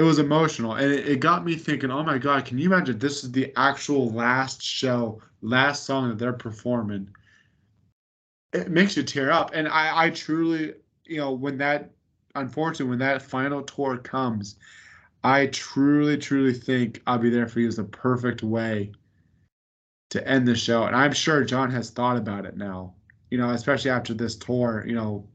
It 0.00 0.04
was 0.04 0.18
emotional, 0.18 0.76
and 0.76 0.90
it, 0.90 1.06
it 1.06 1.20
got 1.20 1.44
me 1.44 1.56
thinking. 1.56 1.90
Oh 1.90 2.02
my 2.02 2.16
God! 2.16 2.46
Can 2.46 2.56
you 2.56 2.72
imagine 2.72 2.98
this 2.98 3.22
is 3.22 3.32
the 3.32 3.52
actual 3.54 4.10
last 4.10 4.62
show, 4.62 5.20
last 5.42 5.84
song 5.84 6.08
that 6.08 6.16
they're 6.18 6.32
performing? 6.32 7.06
It 8.54 8.70
makes 8.70 8.96
you 8.96 9.02
tear 9.02 9.30
up, 9.30 9.50
and 9.52 9.68
I, 9.68 10.06
I 10.06 10.08
truly, 10.08 10.72
you 11.04 11.18
know, 11.18 11.32
when 11.32 11.58
that, 11.58 11.90
unfortunately, 12.34 12.88
when 12.88 12.98
that 13.00 13.20
final 13.20 13.62
tour 13.62 13.98
comes, 13.98 14.56
I 15.22 15.48
truly, 15.48 16.16
truly 16.16 16.54
think 16.54 17.02
I'll 17.06 17.18
be 17.18 17.28
there 17.28 17.46
for 17.46 17.60
you 17.60 17.68
is 17.68 17.76
the 17.76 17.84
perfect 17.84 18.42
way 18.42 18.92
to 20.08 20.26
end 20.26 20.48
the 20.48 20.56
show. 20.56 20.84
And 20.84 20.96
I'm 20.96 21.12
sure 21.12 21.44
John 21.44 21.70
has 21.72 21.90
thought 21.90 22.16
about 22.16 22.46
it 22.46 22.56
now, 22.56 22.94
you 23.30 23.36
know, 23.36 23.50
especially 23.50 23.90
after 23.90 24.14
this 24.14 24.34
tour, 24.34 24.82
you 24.86 24.94
know, 24.94 25.28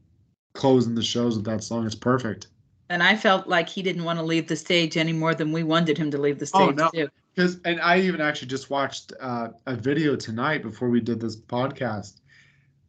closing 0.54 0.96
the 0.96 1.04
shows 1.04 1.36
with 1.36 1.46
that 1.46 1.62
song 1.62 1.86
is 1.86 1.94
perfect. 1.94 2.48
And 2.88 3.02
I 3.02 3.16
felt 3.16 3.48
like 3.48 3.68
he 3.68 3.82
didn't 3.82 4.04
want 4.04 4.18
to 4.18 4.24
leave 4.24 4.46
the 4.46 4.56
stage 4.56 4.96
any 4.96 5.12
more 5.12 5.34
than 5.34 5.52
we 5.52 5.62
wanted 5.62 5.98
him 5.98 6.10
to 6.12 6.18
leave 6.18 6.38
the 6.38 6.46
stage 6.46 6.60
Oh, 6.60 6.66
stage 6.66 6.76
no. 6.76 6.90
too. 6.92 7.08
Because, 7.34 7.60
and 7.64 7.80
I 7.80 8.00
even 8.00 8.20
actually 8.20 8.48
just 8.48 8.70
watched 8.70 9.12
uh, 9.20 9.48
a 9.66 9.74
video 9.74 10.16
tonight 10.16 10.62
before 10.62 10.88
we 10.88 11.00
did 11.00 11.20
this 11.20 11.36
podcast 11.36 12.20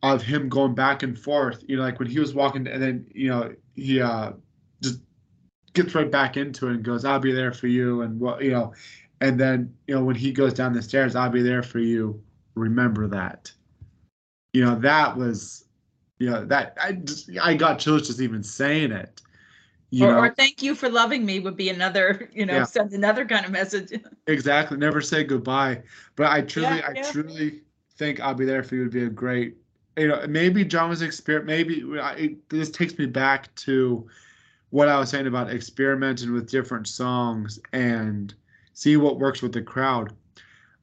of 0.04 0.22
him 0.22 0.48
going 0.48 0.76
back 0.76 1.04
and 1.04 1.18
forth, 1.18 1.64
you 1.68 1.76
know, 1.78 1.84
like 1.84 2.00
when 2.00 2.08
he 2.08 2.20
was 2.20 2.34
walking 2.34 2.68
and 2.68 2.82
then, 2.82 3.06
you 3.14 3.30
know, 3.30 3.54
he 3.76 4.00
uh, 4.00 4.32
just 4.82 5.02
gets 5.74 5.96
right 5.96 6.10
back 6.10 6.38
into 6.38 6.68
it 6.68 6.76
and 6.76 6.84
goes, 6.84 7.04
I'll 7.04 7.20
be 7.20 7.32
there 7.32 7.52
for 7.52 7.68
you. 7.68 8.04
And 8.04 8.20
what, 8.20 8.44
you 8.44 8.52
know, 8.52 8.74
and 9.20 9.40
then, 9.40 9.76
you 9.88 9.96
know, 9.96 10.04
when 10.04 10.16
he 10.16 10.32
goes 10.32 10.54
down 10.54 10.74
the 10.74 10.82
stairs, 10.82 11.16
I'll 11.16 11.30
be 11.30 11.42
there 11.42 11.64
for 11.64 11.80
you. 11.80 12.22
Remember 12.54 13.08
that. 13.08 13.52
You 14.54 14.64
know, 14.64 14.76
that 14.76 15.18
was, 15.18 15.66
you 16.20 16.30
know, 16.30 16.46
that 16.46 16.78
I 16.82 16.94
just, 16.94 17.30
I 17.42 17.56
got 17.56 17.80
chills 17.80 18.08
just 18.08 18.22
even 18.22 18.44
saying 18.44 18.92
it. 18.92 19.22
You 19.90 20.06
Or, 20.08 20.12
know, 20.14 20.20
or 20.20 20.34
thank 20.34 20.62
you 20.62 20.76
for 20.76 20.90
loving 20.90 21.26
me 21.26 21.40
would 21.40 21.56
be 21.56 21.70
another, 21.70 22.30
you 22.34 22.46
know, 22.46 22.56
Yeah. 22.56 22.64
send 22.66 22.92
another 22.94 23.26
kind 23.26 23.46
of 23.46 23.52
message. 23.52 23.92
Exactly. 24.28 24.78
Never 24.78 25.00
say 25.02 25.24
goodbye. 25.24 25.82
But 26.18 26.28
I 26.28 26.42
truly, 26.42 26.78
Yeah, 26.78 26.90
I 26.90 27.02
truly 27.12 27.62
think 27.96 28.20
I'll 28.20 28.34
be 28.34 28.46
there 28.46 28.64
for 28.64 28.76
you 28.76 28.82
would 28.82 28.92
be 28.92 29.04
a 29.06 29.10
great, 29.10 29.56
you 29.98 30.10
know, 30.10 30.26
maybe 30.28 30.66
John 30.66 30.90
was 30.90 31.02
exper 31.02 31.44
Maybe 31.46 31.84
it, 31.86 32.50
this 32.50 32.70
takes 32.70 32.98
me 32.98 33.06
back 33.06 33.54
to 33.56 34.08
what 34.72 34.90
I 34.90 35.00
was 35.00 35.10
saying 35.10 35.28
about 35.28 35.50
experimenting 35.50 36.34
with 36.34 36.50
different 36.50 36.88
songs 36.88 37.58
and 37.72 38.34
see 38.74 38.98
what 38.98 39.20
works 39.20 39.42
with 39.42 39.54
the 39.54 39.62
crowd. 39.62 40.12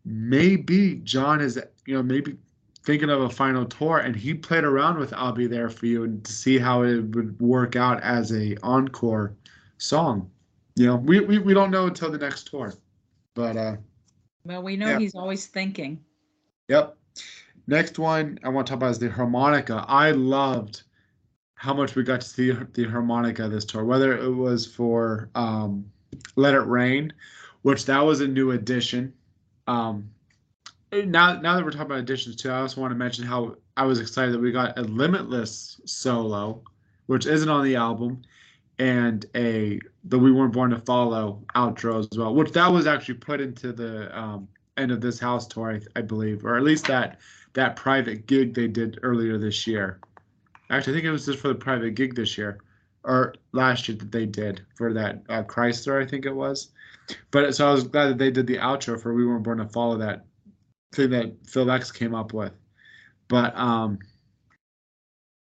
Maybe 0.06 0.96
John 1.04 1.40
is, 1.42 1.60
you 1.86 1.94
know, 1.94 2.02
maybe 2.02 2.36
thinking 2.84 3.10
of 3.10 3.22
a 3.22 3.30
final 3.30 3.64
tour 3.64 3.98
and 3.98 4.14
he 4.14 4.34
played 4.34 4.64
around 4.64 4.98
with 4.98 5.12
I'll 5.14 5.32
Be 5.32 5.46
There 5.46 5.70
for 5.70 5.86
You 5.86 6.04
and 6.04 6.24
to 6.24 6.32
see 6.32 6.58
how 6.58 6.82
it 6.82 7.00
would 7.14 7.40
work 7.40 7.76
out 7.76 8.02
as 8.02 8.32
a 8.32 8.56
encore 8.62 9.34
song. 9.78 10.30
You 10.76 10.86
know, 10.86 10.96
we, 10.96 11.20
we, 11.20 11.38
we 11.38 11.54
don't 11.54 11.70
know 11.70 11.86
until 11.86 12.10
the 12.10 12.18
next 12.18 12.48
tour. 12.48 12.74
But 13.34 13.56
uh 13.56 13.76
Well, 14.44 14.62
we 14.62 14.76
know 14.76 14.90
Yeah. 14.90 14.98
he's 14.98 15.14
always 15.14 15.46
thinking. 15.46 16.04
Yep. 16.68 16.96
Next 17.66 17.98
one 17.98 18.38
I 18.44 18.50
want 18.50 18.66
to 18.66 18.70
talk 18.72 18.78
about 18.78 18.90
is 18.90 18.98
the 18.98 19.10
harmonica. 19.10 19.84
I 19.88 20.10
loved 20.10 20.82
how 21.54 21.72
much 21.72 21.94
we 21.94 22.02
got 22.02 22.20
to 22.20 22.28
see 22.28 22.50
the 22.50 22.84
harmonica 22.84 23.48
this 23.48 23.64
tour, 23.64 23.84
whether 23.84 24.16
it 24.18 24.28
was 24.30 24.66
for 24.66 25.30
um, 25.34 25.90
Let 26.36 26.54
It 26.54 26.66
Rain, 26.66 27.12
which 27.62 27.86
that 27.86 28.00
was 28.00 28.20
a 28.20 28.28
new 28.28 28.50
addition. 28.50 29.14
Um, 29.66 30.10
now, 31.02 31.40
now 31.40 31.56
that 31.56 31.64
we're 31.64 31.70
talking 31.70 31.86
about 31.86 31.98
additions 31.98 32.36
too, 32.36 32.50
I 32.50 32.60
also 32.60 32.80
want 32.80 32.90
to 32.92 32.96
mention 32.96 33.24
how 33.24 33.56
I 33.76 33.84
was 33.84 34.00
excited 34.00 34.34
that 34.34 34.40
we 34.40 34.52
got 34.52 34.78
a 34.78 34.82
Limitless 34.82 35.80
solo, 35.84 36.62
which 37.06 37.26
isn't 37.26 37.48
on 37.48 37.64
the 37.64 37.76
album, 37.76 38.22
and 38.78 39.24
a 39.34 39.80
the 40.04 40.18
We 40.18 40.32
Weren't 40.32 40.52
Born 40.52 40.70
to 40.70 40.78
Follow 40.78 41.42
outro 41.54 42.00
as 42.00 42.18
well, 42.18 42.34
which 42.34 42.52
that 42.52 42.70
was 42.70 42.86
actually 42.86 43.14
put 43.14 43.40
into 43.40 43.72
the 43.72 44.16
um, 44.18 44.48
end 44.76 44.90
of 44.90 45.00
this 45.00 45.18
house 45.18 45.46
tour, 45.46 45.72
I, 45.72 45.98
I 45.98 46.02
believe, 46.02 46.44
or 46.44 46.56
at 46.56 46.62
least 46.62 46.86
that 46.86 47.20
that 47.54 47.76
private 47.76 48.26
gig 48.26 48.54
they 48.54 48.68
did 48.68 48.98
earlier 49.02 49.38
this 49.38 49.66
year. 49.66 50.00
Actually, 50.70 50.94
I 50.94 50.96
think 50.96 51.06
it 51.06 51.10
was 51.10 51.26
just 51.26 51.38
for 51.38 51.48
the 51.48 51.54
private 51.54 51.94
gig 51.94 52.14
this 52.14 52.36
year 52.36 52.58
or 53.04 53.34
last 53.52 53.86
year 53.86 53.96
that 53.98 54.10
they 54.10 54.26
did 54.26 54.64
for 54.74 54.92
that 54.92 55.22
uh, 55.28 55.42
Chrysler, 55.42 56.02
I 56.02 56.06
think 56.06 56.26
it 56.26 56.34
was. 56.34 56.70
But 57.30 57.54
so 57.54 57.68
I 57.68 57.72
was 57.72 57.84
glad 57.84 58.08
that 58.08 58.18
they 58.18 58.30
did 58.30 58.46
the 58.46 58.56
outro 58.56 59.00
for 59.00 59.14
"We 59.14 59.26
Weren't 59.26 59.44
Born 59.44 59.58
to 59.58 59.66
Follow" 59.66 59.98
that 59.98 60.24
thing 60.94 61.10
that 61.10 61.32
Phil 61.46 61.70
X 61.70 61.90
came 61.90 62.14
up 62.14 62.32
with. 62.32 62.52
But 63.28 63.56
um, 63.56 63.98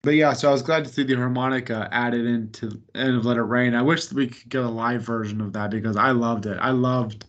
but 0.02 0.12
yeah, 0.12 0.34
so 0.34 0.50
I 0.50 0.52
was 0.52 0.62
glad 0.62 0.86
to 0.86 0.92
see 0.92 1.04
the 1.04 1.16
harmonica 1.16 1.90
added 1.92 2.26
into 2.26 2.82
end 2.96 3.16
of 3.16 3.26
"Let 3.26 3.38
It 3.38 3.42
Rain." 3.44 3.76
I 3.76 3.82
wish 3.82 4.12
we 4.12 4.28
could 4.28 4.50
get 4.50 4.64
a 4.64 4.70
live 4.70 5.02
version 5.02 5.42
of 5.42 5.54
that 5.54 5.72
because 5.72 5.98
I 5.98 6.12
loved 6.12 6.46
it. 6.46 6.58
I 6.62 6.72
loved 6.72 7.26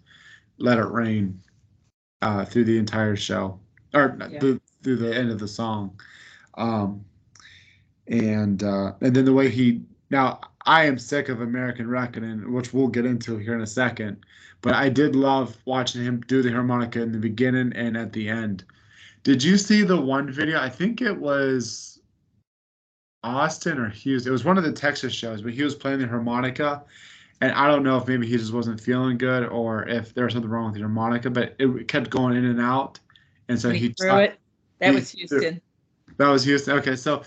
"Let 0.59 0.79
It 0.79 0.89
Rain" 0.89 1.41
uh, 2.23 2.45
through 2.45 2.65
the 2.65 2.79
entire 2.79 3.17
show, 3.17 3.59
or 3.95 4.17
Yeah. 4.31 4.39
through, 4.39 4.61
through 4.83 4.97
the 4.97 5.17
end 5.17 5.31
of 5.31 5.39
the 5.39 5.49
song. 5.49 5.99
Um, 6.55 7.05
and 8.07 8.63
uh, 8.63 8.93
and 9.01 9.15
then 9.15 9.25
the 9.25 9.33
way 9.33 9.49
he 9.49 9.83
now 10.11 10.41
I 10.67 10.85
am 10.85 10.99
sick 10.99 11.29
of 11.29 11.41
American 11.41 11.89
Reckoning, 11.89 12.53
which 12.53 12.73
we'll 12.73 12.89
get 12.89 13.07
into 13.07 13.39
here 13.39 13.55
in 13.55 13.63
a 13.63 13.67
second. 13.67 14.19
But 14.63 14.75
I 14.75 14.89
did 14.89 15.17
love 15.17 15.57
watching 15.65 16.03
him 16.05 16.21
do 16.27 16.43
the 16.43 16.51
harmonica 16.51 17.01
in 17.01 17.13
the 17.13 17.19
beginning 17.19 17.73
and 17.75 17.97
at 17.97 18.13
the 18.13 18.29
end. 18.29 18.65
Did 19.23 19.43
you 19.43 19.57
see 19.57 19.83
the 19.83 20.01
one 20.01 20.31
video? 20.31 20.61
I 20.61 20.69
think 20.69 21.01
it 21.01 21.17
was 21.17 22.01
Austin 23.23 23.79
or 23.79 23.89
Houston. 23.89 24.31
It 24.31 24.33
was 24.33 24.45
one 24.45 24.59
of 24.59 24.65
the 24.65 24.73
Texas 24.73 25.13
shows, 25.13 25.43
but 25.43 25.53
he 25.53 25.63
was 25.63 25.75
playing 25.75 26.01
the 26.01 26.07
harmonica. 26.07 26.83
And 27.43 27.53
I 27.53 27.67
don't 27.69 27.83
know 27.83 27.97
if 27.97 28.07
maybe 28.07 28.27
he 28.27 28.37
just 28.37 28.53
wasn't 28.53 28.81
feeling 28.81 29.17
good 29.17 29.47
or 29.49 29.89
if 29.89 30.13
there 30.15 30.25
was 30.25 30.35
something 30.35 30.51
wrong 30.51 30.67
with 30.67 30.75
the 30.75 30.81
harmonica, 30.81 31.31
but 31.31 31.55
it 31.59 31.89
kept 31.89 32.11
going 32.11 32.37
in 32.37 32.45
and 32.45 32.61
out. 32.61 32.99
And 33.49 33.59
so 33.59 33.71
He 33.71 33.79
he 33.79 33.89
threw 33.91 34.15
it. 34.17 34.39
That 34.79 34.91
he 34.91 34.95
was 34.97 35.11
Houston. 35.13 35.61
that 36.19 36.29
was 36.29 36.45
Houston. 36.45 36.79
Okay, 36.79 36.97
so 36.97 37.23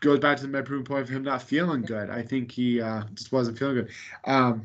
goes 0.00 0.18
back 0.20 0.38
to 0.38 0.48
my 0.48 0.62
proven 0.62 0.84
point 0.84 1.02
of 1.02 1.08
him 1.08 1.22
not 1.22 1.42
feeling 1.42 1.82
good. 1.82 2.10
I 2.10 2.22
think 2.22 2.50
he 2.50 2.80
uh, 2.80 3.02
just 3.14 3.32
wasn't 3.32 3.58
feeling 3.58 3.76
good. 3.76 3.88
Um, 4.24 4.62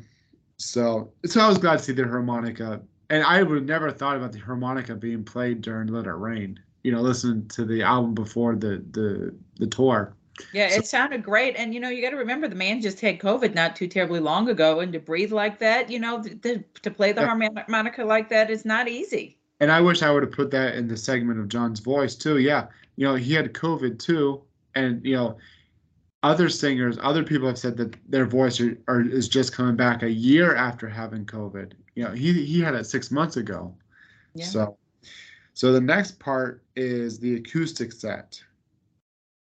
so 0.64 1.12
so 1.26 1.40
I 1.40 1.48
was 1.48 1.58
glad 1.58 1.78
to 1.78 1.84
see 1.84 1.92
the 1.92 2.04
harmonica, 2.04 2.80
and 3.10 3.22
I 3.22 3.42
would 3.42 3.56
have 3.56 3.66
never 3.66 3.90
thought 3.90 4.16
about 4.16 4.32
the 4.32 4.38
harmonica 4.38 4.94
being 4.94 5.24
played 5.24 5.60
during 5.60 5.88
Let 5.88 6.06
It 6.06 6.12
Rain. 6.12 6.58
You 6.82 6.92
know, 6.92 7.00
listen 7.00 7.46
to 7.48 7.64
the 7.64 7.82
album 7.82 8.14
before 8.14 8.56
the 8.56 8.82
the 8.92 9.34
the 9.58 9.66
tour. 9.66 10.14
Yeah, 10.52 10.68
So- 10.70 10.76
it 10.78 10.86
sounded 10.86 11.22
great. 11.22 11.54
And, 11.56 11.72
you 11.72 11.78
know, 11.78 11.88
you 11.90 12.02
got 12.02 12.10
to 12.10 12.16
remember 12.16 12.48
the 12.48 12.56
man 12.56 12.80
just 12.80 13.00
had 13.00 13.20
COVID 13.20 13.54
not 13.54 13.76
too 13.76 13.86
terribly 13.86 14.18
long 14.18 14.48
ago. 14.48 14.80
And 14.80 14.92
to 14.92 14.98
breathe 14.98 15.30
like 15.30 15.60
that, 15.60 15.88
you 15.90 16.00
know, 16.00 16.20
th- 16.20 16.42
th- 16.42 16.64
to 16.82 16.90
play 16.90 17.12
the 17.12 17.20
Yeah. 17.20 17.28
harmonica 17.28 18.04
like 18.04 18.28
that 18.30 18.50
is 18.50 18.64
not 18.64 18.88
easy. 18.88 19.38
And 19.60 19.70
I 19.70 19.80
wish 19.80 20.02
I 20.02 20.10
would 20.10 20.24
have 20.24 20.32
put 20.32 20.50
that 20.50 20.74
in 20.74 20.88
the 20.88 20.96
segment 20.96 21.38
of 21.38 21.46
John's 21.48 21.78
voice 21.78 22.16
too. 22.16 22.38
Yeah, 22.38 22.66
you 22.96 23.06
know, 23.06 23.14
he 23.14 23.32
had 23.32 23.52
COVID 23.52 24.00
too, 24.00 24.42
and 24.74 25.00
you 25.04 25.14
know, 25.14 25.36
other 26.24 26.48
singers, 26.48 26.96
other 27.02 27.22
people 27.22 27.46
have 27.46 27.58
said 27.58 27.76
that 27.76 27.94
their 28.10 28.24
voice 28.24 28.58
are, 28.58 28.76
are 28.88 29.02
is 29.02 29.28
just 29.28 29.52
coming 29.52 29.76
back 29.76 30.02
a 30.02 30.10
year 30.10 30.56
after 30.56 30.88
having 30.88 31.26
COVID. 31.26 31.72
You 31.94 32.04
know, 32.04 32.12
he 32.12 32.44
he 32.44 32.60
had 32.62 32.74
it 32.74 32.84
six 32.86 33.10
months 33.10 33.36
ago. 33.36 33.76
Yeah. 34.34 34.46
So, 34.46 34.78
so 35.52 35.70
the 35.70 35.82
next 35.82 36.18
part 36.18 36.62
is 36.76 37.18
the 37.18 37.36
acoustic 37.36 37.92
set. 37.92 38.42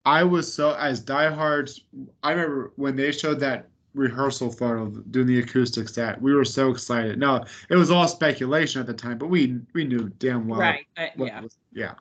I 0.03 0.25
was 0.25 0.53
so 0.53 0.75
as 0.75 0.99
diehards. 0.99 1.85
I 2.21 2.31
remember 2.31 2.73
when 2.75 2.97
they 2.97 3.13
showed 3.13 3.39
that 3.39 3.69
rehearsal 3.93 4.51
photo 4.51 4.89
doing 5.09 5.27
the 5.27 5.39
acoustic 5.39 5.87
set. 5.87 6.21
We 6.21 6.35
were 6.35 6.45
so 6.45 6.69
excited. 6.69 7.17
No, 7.17 7.45
it 7.69 7.77
was 7.77 7.89
all 7.89 8.09
speculation 8.09 8.81
at 8.81 8.87
the 8.87 8.93
time, 8.93 9.17
but 9.17 9.27
we 9.27 9.57
we 9.73 9.85
knew 9.85 10.09
damn 10.19 10.49
well. 10.49 10.59
right. 10.59 10.85
uh, 10.97 11.07
yeah. 11.15 11.41
was- 11.41 11.57
yeah. 11.71 11.93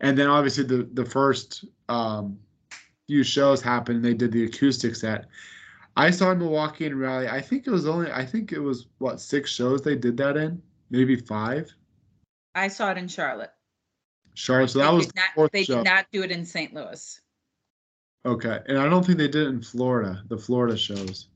And 0.00 0.18
then 0.18 0.26
obviously 0.26 0.64
the 0.64 0.88
the 0.94 1.04
first 1.04 1.64
um, 1.88 2.38
few 3.06 3.22
shows 3.22 3.60
happened. 3.62 3.96
and 3.96 4.04
They 4.04 4.14
did 4.14 4.32
the 4.32 4.44
acoustic 4.44 4.94
set. 4.96 5.26
I 5.96 6.10
saw 6.10 6.32
in 6.32 6.38
Milwaukee 6.38 6.86
and 6.86 6.98
Raleigh. 7.00 7.28
I 7.28 7.40
think 7.40 7.66
it 7.66 7.70
was 7.70 7.86
only. 7.86 8.10
I 8.10 8.24
think 8.24 8.52
it 8.52 8.58
was 8.58 8.86
what 8.98 9.20
six 9.20 9.50
shows 9.50 9.82
they 9.82 9.94
did 9.94 10.16
that 10.16 10.36
in, 10.36 10.60
maybe 10.90 11.16
five. 11.16 11.72
I 12.54 12.68
saw 12.68 12.90
it 12.90 12.98
in 12.98 13.06
Charlotte. 13.08 13.52
Charlotte. 14.34 14.70
So 14.70 14.78
They 14.80 14.84
that 14.84 14.92
was 14.92 15.06
did 15.06 15.14
the 15.14 15.20
not, 15.20 15.34
fourth 15.34 15.52
they 15.52 15.64
show. 15.64 15.76
did 15.76 15.84
not 15.84 16.06
do 16.12 16.22
it 16.22 16.30
in 16.32 16.44
St. 16.44 16.74
Louis. 16.74 17.20
Okay, 18.26 18.58
and 18.66 18.78
I 18.78 18.88
don't 18.88 19.04
think 19.04 19.18
they 19.18 19.28
did 19.28 19.46
it 19.46 19.50
in 19.50 19.62
Florida. 19.62 20.22
The 20.28 20.38
Florida 20.38 20.76
shows, 20.76 21.28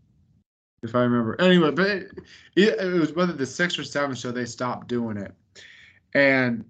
if 0.82 0.94
I 0.94 1.02
remember. 1.02 1.40
Anyway, 1.40 1.70
but 1.70 1.86
it, 1.86 2.10
it, 2.56 2.80
it 2.80 2.98
was 2.98 3.12
whether 3.12 3.32
the 3.34 3.46
sixth 3.46 3.78
or 3.78 3.84
seventh 3.84 4.18
show 4.18 4.32
they 4.32 4.46
stopped 4.46 4.88
doing 4.88 5.18
it, 5.18 5.32
and 6.14 6.64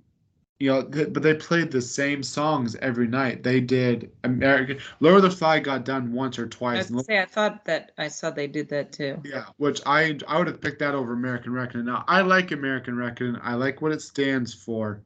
you 0.60 0.68
know, 0.70 0.82
th- 0.82 1.12
but 1.12 1.22
they 1.22 1.34
played 1.34 1.70
the 1.70 1.80
same 1.80 2.22
songs 2.22 2.74
every 2.76 3.06
night. 3.06 3.42
They 3.44 3.60
did 3.60 4.10
American 4.24 4.78
Lower 5.00 5.20
the 5.20 5.30
Flag 5.30 5.64
got 5.64 5.84
done 5.84 6.12
once 6.12 6.38
or 6.38 6.48
twice. 6.48 6.90
was 6.90 7.06
say 7.06 7.20
I 7.20 7.26
thought 7.26 7.64
that 7.66 7.92
I 7.98 8.08
saw 8.08 8.30
they 8.30 8.48
did 8.48 8.68
that 8.70 8.92
too. 8.92 9.20
Yeah, 9.24 9.44
which 9.58 9.80
I 9.86 10.18
I 10.26 10.38
would 10.38 10.48
have 10.48 10.60
picked 10.60 10.80
that 10.80 10.94
over 10.94 11.12
American 11.12 11.52
Reckoning. 11.52 11.86
Now 11.86 12.04
I 12.08 12.22
like 12.22 12.50
American 12.50 12.96
Reckoning. 12.96 13.40
I 13.42 13.54
like 13.54 13.80
what 13.80 13.92
it 13.92 14.02
stands 14.02 14.52
for, 14.52 15.00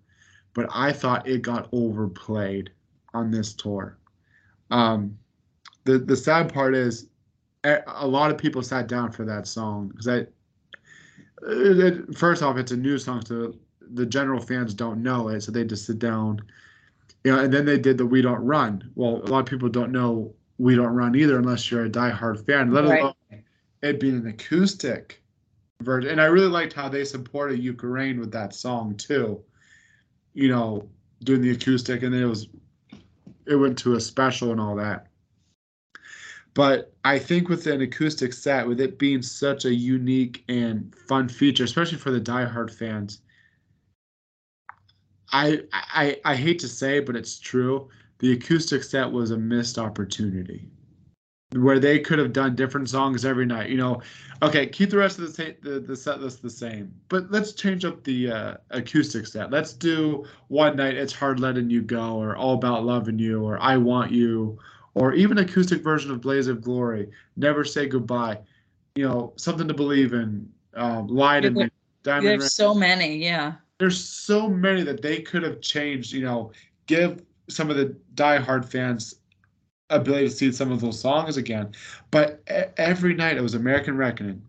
but 0.55 0.69
I 0.73 0.93
thought 0.93 1.29
it 1.29 1.43
got 1.43 1.69
overplayed 1.73 2.71
on 3.13 3.31
this 3.31 3.53
tour. 3.53 3.99
Um, 4.71 5.19
the 5.85 5.99
the 5.99 6.17
sad 6.17 6.53
part 6.55 6.75
is, 6.75 7.09
a, 7.65 7.81
a 7.87 8.07
lot 8.07 8.31
of 8.31 8.39
people 8.39 8.63
sat 8.63 8.87
down 8.87 9.13
for 9.13 9.25
that 9.27 9.47
song 9.47 9.89
because 9.89 10.09
I. 10.09 10.27
It, 11.45 11.79
it- 12.09 12.17
first 12.17 12.43
off, 12.43 12.57
it's 12.57 12.73
a 12.73 12.77
new 12.77 12.99
song, 12.99 13.25
so 13.25 13.55
the 13.95 14.07
general 14.07 14.41
fans 14.41 14.75
don't 14.75 15.03
know 15.03 15.29
it, 15.29 15.43
so 15.43 15.53
they 15.53 15.65
just 15.65 15.87
sit 15.87 15.99
down. 15.99 16.43
You 17.25 17.33
know, 17.33 17.39
and 17.45 17.53
then 17.53 17.65
they 17.65 17.79
did 17.79 17.99
the 17.99 18.07
"We 18.07 18.23
Don't 18.23 18.45
Run." 18.45 18.91
Well, 18.95 19.23
a 19.23 19.29
lot 19.29 19.41
of 19.41 19.47
people 19.47 19.69
don't 19.69 19.93
know 19.93 20.35
"We 20.59 20.75
Don't 20.75 20.95
Run" 20.95 21.15
either, 21.15 21.39
unless 21.39 21.71
you're 21.71 21.85
a 21.85 21.91
diehard 21.91 22.45
fan. 22.45 22.73
Let 22.73 22.85
Right. 22.85 23.01
alone 23.01 23.15
it 23.83 24.01
being 24.01 24.17
an 24.17 24.27
acoustic 24.27 25.23
version. 25.83 26.11
And 26.11 26.21
I 26.21 26.27
really 26.27 26.49
liked 26.49 26.73
how 26.73 26.89
they 26.89 27.05
supported 27.05 27.59
Ukraine 27.59 28.21
with 28.21 28.33
that 28.33 28.55
song 28.55 28.97
too. 28.97 29.41
You 30.35 30.49
know, 30.49 30.89
doing 31.25 31.43
the 31.43 31.51
acoustic, 31.51 32.03
and 32.03 32.15
then 32.15 32.23
it 32.23 32.27
was 32.27 32.49
it 33.47 33.57
went 33.57 33.79
to 33.79 33.95
a 33.95 34.01
special 34.01 34.53
and 34.53 34.61
all 34.61 34.77
that. 34.77 35.09
But 36.55 36.93
I 37.05 37.19
think 37.19 37.49
with 37.49 37.67
an 37.67 37.81
acoustic 37.81 38.33
set, 38.33 38.67
with 38.67 38.81
it 38.81 38.99
being 38.99 39.23
such 39.23 39.65
a 39.65 39.75
unique 39.75 40.45
and 40.49 40.95
fun 41.09 41.29
feature, 41.29 41.65
especially 41.65 41.99
for 41.99 42.11
the 42.11 42.21
diehard 42.21 42.71
fans, 42.71 43.21
I 45.33 45.61
I 45.73 46.19
I 46.25 46.37
hate 46.37 46.59
to 46.61 46.69
say, 46.69 47.01
but 47.01 47.17
it's 47.17 47.39
true. 47.39 47.89
The 48.19 48.33
acoustic 48.33 48.85
set 48.85 49.11
was 49.11 49.31
a 49.31 49.37
missed 49.37 49.79
opportunity 49.79 50.69
where 51.55 51.79
they 51.79 51.99
could 51.99 52.19
have 52.19 52.33
done 52.33 52.55
different 52.55 52.89
songs 52.89 53.25
every 53.25 53.45
night. 53.45 53.69
You 53.69 53.77
know, 53.77 54.01
okay, 54.43 54.67
keep 54.67 54.91
the 54.91 54.97
rest 54.97 55.19
of 55.19 55.27
the 55.27 55.33
sa- 55.33 55.59
the, 55.63 55.81
the 55.81 55.97
set 55.97 56.21
list 56.21 56.43
the 56.43 56.51
same, 56.51 56.95
but 57.09 57.31
let's 57.31 57.53
change 57.53 57.85
up 57.85 58.03
the 58.05 58.31
uh, 58.31 58.55
acoustic 58.71 59.27
set. 59.27 59.51
Let's 59.51 59.73
do 59.73 60.25
one 60.49 60.77
night 60.77 60.95
it's 60.95 61.13
hard 61.13 61.41
letting 61.41 61.71
you 61.71 61.83
go, 61.83 62.21
or 62.21 62.37
all 62.37 62.55
about 62.55 62.85
loving 62.85 63.19
you, 63.19 63.43
or 63.43 63.61
I 63.61 63.77
want 63.77 64.13
you, 64.13 64.59
or 64.95 65.15
even 65.15 65.39
acoustic 65.39 65.83
version 65.83 66.11
of 66.11 66.21
Blaze 66.21 66.47
of 66.47 66.61
Glory. 66.61 67.11
Never 67.37 67.65
say 67.65 67.87
goodbye. 67.87 68.39
You 68.95 69.09
know, 69.09 69.33
something 69.37 69.69
to 69.69 69.75
believe 69.75 70.13
in. 70.13 70.51
Um, 70.75 71.07
Lie 71.07 71.41
to 71.41 71.51
me. 71.51 71.71
Diamond 72.03 72.27
Ring 72.27 72.39
There's 72.39 72.53
so 72.53 72.75
many. 72.75 73.17
Yeah. 73.17 73.55
There's 73.83 73.99
so 73.99 74.49
many 74.49 74.85
that 74.85 75.03
they 75.03 75.21
could 75.21 75.43
have 75.43 75.61
changed, 75.61 76.13
you 76.13 76.23
know, 76.23 76.53
give 76.87 77.21
some 77.49 77.69
of 77.69 77.77
the 77.77 77.97
diehard 78.15 78.65
fans 78.65 79.17
ability 79.91 80.29
to 80.29 80.31
see 80.33 80.53
some 80.53 80.71
of 80.71 80.81
those 80.81 81.01
songs 81.01 81.37
again. 81.37 81.73
But 82.13 82.49
every 82.77 83.13
night 83.13 83.37
it 83.37 83.43
was 83.43 83.55
American 83.55 83.97
Reckoning. 83.97 84.41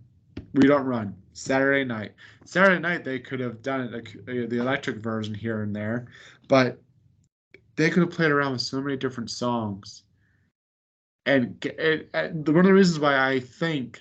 We 0.53 0.67
don't 0.67 0.85
run. 0.85 1.15
Saturday 1.33 1.83
night. 1.83 2.11
Saturday 2.45 2.79
night 2.79 3.03
they 3.03 3.17
could 3.17 3.39
have 3.39 3.63
done 3.63 3.91
it 3.91 4.07
uh, 4.29 4.47
the 4.47 4.59
electric 4.59 4.97
version 4.97 5.33
here 5.33 5.63
and 5.63 5.75
there, 5.75 6.05
but 6.47 6.79
they 7.75 7.89
could 7.89 8.03
have 8.03 8.11
played 8.11 8.29
around 8.29 8.51
with 8.51 8.61
so 8.61 8.79
many 8.81 8.97
different 8.97 9.31
songs. 9.31 10.03
And 11.25 11.57
it, 11.65 12.07
uh, 12.13 12.27
one 12.27 12.57
of 12.57 12.65
the 12.65 12.73
reasons 12.73 12.99
why 12.99 13.17
I 13.17 13.39
think 13.39 13.99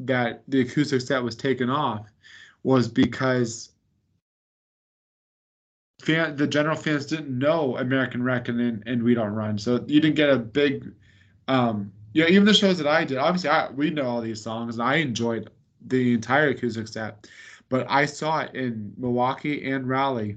that 0.00 0.42
the 0.46 0.60
acoustic 0.60 1.00
set 1.00 1.22
was 1.22 1.36
taken 1.36 1.70
off 1.70 2.06
was 2.64 2.86
because 2.86 3.70
fan 6.04 6.36
the 6.36 6.46
general 6.46 6.76
fans 6.76 7.06
didn't 7.06 7.36
know 7.36 7.76
American 7.78 8.22
Reckoning 8.22 8.82
and 8.86 9.02
We 9.02 9.14
Don't 9.14 9.32
Run, 9.32 9.58
so 9.58 9.84
you 9.86 10.00
didn't 10.00 10.16
get 10.16 10.30
a 10.30 10.38
big, 10.38 10.92
um, 11.48 11.92
you 12.12 12.22
know, 12.22 12.28
even 12.28 12.44
the 12.44 12.54
shows 12.54 12.78
that 12.78 12.86
I 12.86 13.04
did. 13.04 13.18
Obviously, 13.18 13.50
I 13.50 13.70
we 13.70 13.90
know 13.90 14.04
all 14.04 14.20
these 14.20 14.42
songs, 14.42 14.76
and 14.76 14.82
I 14.82 14.96
enjoyed 14.96 15.50
the 15.86 16.12
entire 16.14 16.50
acoustic 16.50 16.88
set, 16.88 17.26
but 17.68 17.86
I 17.88 18.04
saw 18.04 18.40
it 18.40 18.54
in 18.54 18.92
Milwaukee 18.96 19.70
and 19.70 19.88
Raleigh. 19.88 20.36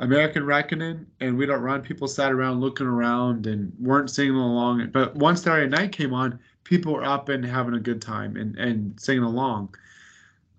American 0.00 0.44
Reckoning 0.44 1.06
and 1.20 1.38
We 1.38 1.46
Don't 1.46 1.60
Run. 1.60 1.80
People 1.80 2.08
sat 2.08 2.32
around 2.32 2.60
looking 2.60 2.86
around 2.86 3.46
and 3.46 3.72
weren't 3.78 4.10
singing 4.10 4.34
along. 4.34 4.90
But 4.90 5.14
once 5.14 5.42
Saturday 5.42 5.68
night 5.68 5.92
came 5.92 6.12
on, 6.12 6.40
people 6.64 6.94
were 6.94 7.04
up 7.04 7.28
and 7.28 7.44
having 7.44 7.74
a 7.74 7.80
good 7.80 8.02
time 8.02 8.36
and 8.36 8.58
and 8.58 8.98
singing 8.98 9.22
along. 9.22 9.72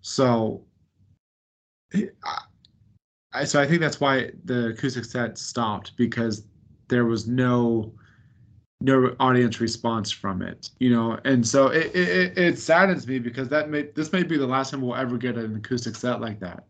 So, 0.01 0.63
I, 3.35 3.43
so 3.45 3.61
I 3.61 3.67
think 3.67 3.81
that's 3.81 3.99
why 3.99 4.31
the 4.45 4.69
acoustic 4.69 5.05
set 5.05 5.37
stopped 5.37 5.95
because 5.97 6.47
there 6.89 7.05
was 7.05 7.27
no 7.27 7.93
no 8.81 9.15
audience 9.19 9.61
response 9.61 10.11
from 10.11 10.41
it, 10.41 10.69
you 10.79 10.89
know, 10.91 11.19
and 11.25 11.47
so 11.47 11.67
it 11.67 11.87
it, 11.95 12.09
it- 12.09 12.37
it 12.37 12.59
saddens 12.59 13.07
me 13.07 13.19
because 13.19 13.49
that 13.49 13.69
may 13.69 13.83
this 13.95 14.11
may 14.11 14.23
be 14.23 14.37
the 14.37 14.47
last 14.47 14.71
time 14.71 14.81
we'll 14.81 14.95
ever 14.95 15.17
get 15.17 15.37
an 15.37 15.55
acoustic 15.55 15.95
set 15.95 16.21
like 16.21 16.39
that. 16.41 16.65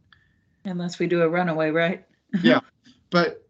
Unless 0.66 1.00
we 1.00 1.08
do 1.08 1.22
a 1.22 1.30
runaway, 1.30 1.72
right? 1.72 2.06
Yeah, 2.44 2.60
but 3.12 3.42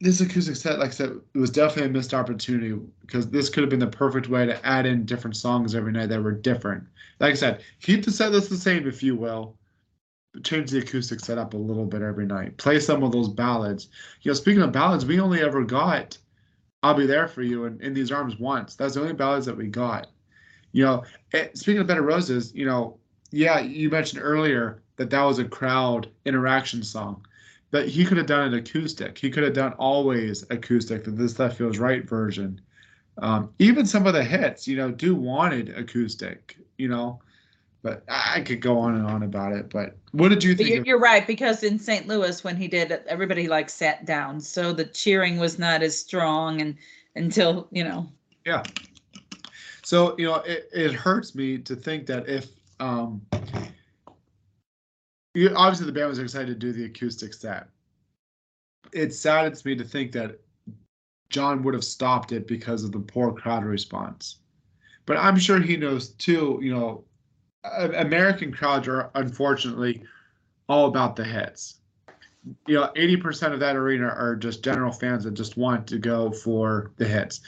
this 0.00 0.20
acoustic 0.20 0.56
set, 0.56 0.78
like 0.78 0.88
I 0.88 0.92
said, 0.92 1.10
it 1.34 1.38
was 1.38 1.50
definitely 1.50 1.90
a 1.90 1.92
missed 1.92 2.14
opportunity 2.14 2.78
because 3.00 3.28
this 3.30 3.48
could 3.48 3.62
have 3.62 3.70
been 3.70 3.80
the 3.80 3.86
perfect 3.88 4.28
way 4.28 4.46
to 4.46 4.64
add 4.66 4.86
in 4.86 5.04
different 5.04 5.36
songs 5.36 5.74
every 5.74 5.92
night 5.92 6.08
that 6.10 6.22
were 6.22 6.32
different. 6.32 6.84
Like 7.18 7.32
I 7.32 7.36
said, 7.36 7.62
keep 7.82 8.04
the 8.04 8.12
set 8.12 8.30
list 8.32 8.50
the 8.50 8.56
same 8.56 8.86
if 8.86 9.02
you 9.02 9.16
will. 9.16 9.56
Change 10.44 10.70
the 10.70 10.78
acoustic 10.78 11.20
set 11.20 11.38
up 11.38 11.54
a 11.54 11.56
little 11.56 11.86
bit 11.86 12.02
every 12.02 12.26
night. 12.26 12.56
Play 12.56 12.80
some 12.80 13.02
of 13.02 13.12
those 13.12 13.28
ballads. 13.28 13.88
You 14.22 14.30
know, 14.30 14.34
speaking 14.34 14.62
of 14.62 14.72
ballads, 14.72 15.06
we 15.06 15.20
only 15.20 15.40
ever 15.40 15.64
got 15.64 16.18
I'll 16.82 16.94
be 16.94 17.06
there 17.06 17.28
for 17.28 17.42
you 17.42 17.64
and 17.64 17.80
in 17.80 17.92
these 17.92 18.12
arms 18.12 18.38
once. 18.38 18.76
That's 18.76 18.94
the 18.94 19.00
only 19.00 19.12
ballads 19.12 19.46
that 19.46 19.56
we 19.56 19.66
got. 19.66 20.08
You 20.72 20.84
know, 20.84 21.04
eh, 21.32 21.48
speaking 21.54 21.80
of 21.80 21.90
of 21.90 22.04
Roses, 22.04 22.54
you 22.54 22.66
know, 22.66 22.98
yeah, 23.30 23.58
you 23.58 23.90
mentioned 23.90 24.22
earlier 24.22 24.82
that 24.96 25.10
that 25.10 25.22
was 25.22 25.38
a 25.38 25.44
crowd 25.44 26.08
interaction 26.24 26.82
song, 26.82 27.26
but 27.70 27.88
he 27.88 28.04
could 28.04 28.16
have 28.16 28.26
done 28.26 28.52
an 28.52 28.54
acoustic. 28.54 29.18
He 29.18 29.30
could 29.30 29.42
have 29.42 29.54
done 29.54 29.72
always 29.74 30.44
acoustic, 30.50 31.04
the 31.04 31.10
This 31.10 31.38
Left 31.38 31.56
Feels 31.56 31.78
Right 31.78 32.08
version. 32.08 32.60
Um, 33.18 33.50
even 33.58 33.84
some 33.84 34.06
of 34.06 34.14
the 34.14 34.22
hits, 34.22 34.68
you 34.68 34.76
know, 34.76 34.92
do 34.92 35.16
wanted 35.16 35.70
acoustic, 35.70 36.56
you 36.76 36.88
know, 36.88 37.20
but 37.82 38.02
I 38.08 38.40
could 38.40 38.60
go 38.60 38.78
on 38.78 38.94
and 38.94 39.06
on 39.06 39.22
about 39.22 39.52
it. 39.52 39.70
But 39.70 39.96
what 40.12 40.30
did 40.30 40.42
you 40.42 40.54
think? 40.54 40.68
you're, 40.70 40.80
of- 40.80 40.86
you're 40.86 40.98
right, 40.98 41.26
because 41.26 41.62
in 41.62 41.78
St. 41.78 42.06
Louis, 42.06 42.42
when 42.42 42.56
he 42.56 42.68
did 42.68 42.90
everybody 43.06 43.48
like 43.48 43.70
sat 43.70 44.04
down, 44.04 44.40
so 44.40 44.72
the 44.72 44.84
cheering 44.84 45.38
was 45.38 45.58
not 45.58 45.82
as 45.82 45.98
strong 45.98 46.60
and 46.60 46.76
until, 47.14 47.68
you 47.70 47.84
know, 47.84 48.08
Yeah. 48.44 48.62
So 49.82 50.14
you 50.18 50.26
know, 50.26 50.36
it, 50.36 50.68
it 50.72 50.92
hurts 50.92 51.34
me 51.34 51.58
to 51.58 51.74
think 51.74 52.06
that 52.06 52.28
if 52.28 52.48
um, 52.78 53.22
you, 55.34 55.50
obviously 55.54 55.86
the 55.86 55.92
band 55.92 56.08
was 56.08 56.18
excited 56.18 56.48
to 56.48 56.54
do 56.54 56.72
the 56.72 56.84
acoustic 56.84 57.32
set. 57.32 57.68
It 58.92 59.14
saddens 59.14 59.64
me 59.64 59.74
to 59.76 59.84
think 59.84 60.12
that 60.12 60.40
John 61.30 61.62
would 61.62 61.74
have 61.74 61.84
stopped 61.84 62.32
it 62.32 62.46
because 62.46 62.84
of 62.84 62.92
the 62.92 63.00
poor 63.00 63.32
crowd 63.32 63.64
response. 63.64 64.40
But 65.06 65.16
I'm 65.16 65.38
sure 65.38 65.60
he 65.60 65.76
knows 65.76 66.10
too. 66.10 66.58
You 66.62 66.74
know, 66.74 67.04
American 67.64 68.52
crowds 68.52 68.88
are 68.88 69.10
unfortunately 69.14 70.02
all 70.68 70.86
about 70.86 71.16
the 71.16 71.24
hits. 71.24 71.76
You 72.66 72.76
know, 72.76 72.92
80% 72.96 73.52
of 73.52 73.60
that 73.60 73.76
arena 73.76 74.06
are 74.06 74.36
just 74.36 74.62
general 74.62 74.92
fans 74.92 75.24
that 75.24 75.34
just 75.34 75.56
want 75.56 75.86
to 75.88 75.98
go 75.98 76.30
for 76.30 76.92
the 76.96 77.06
hits. 77.06 77.40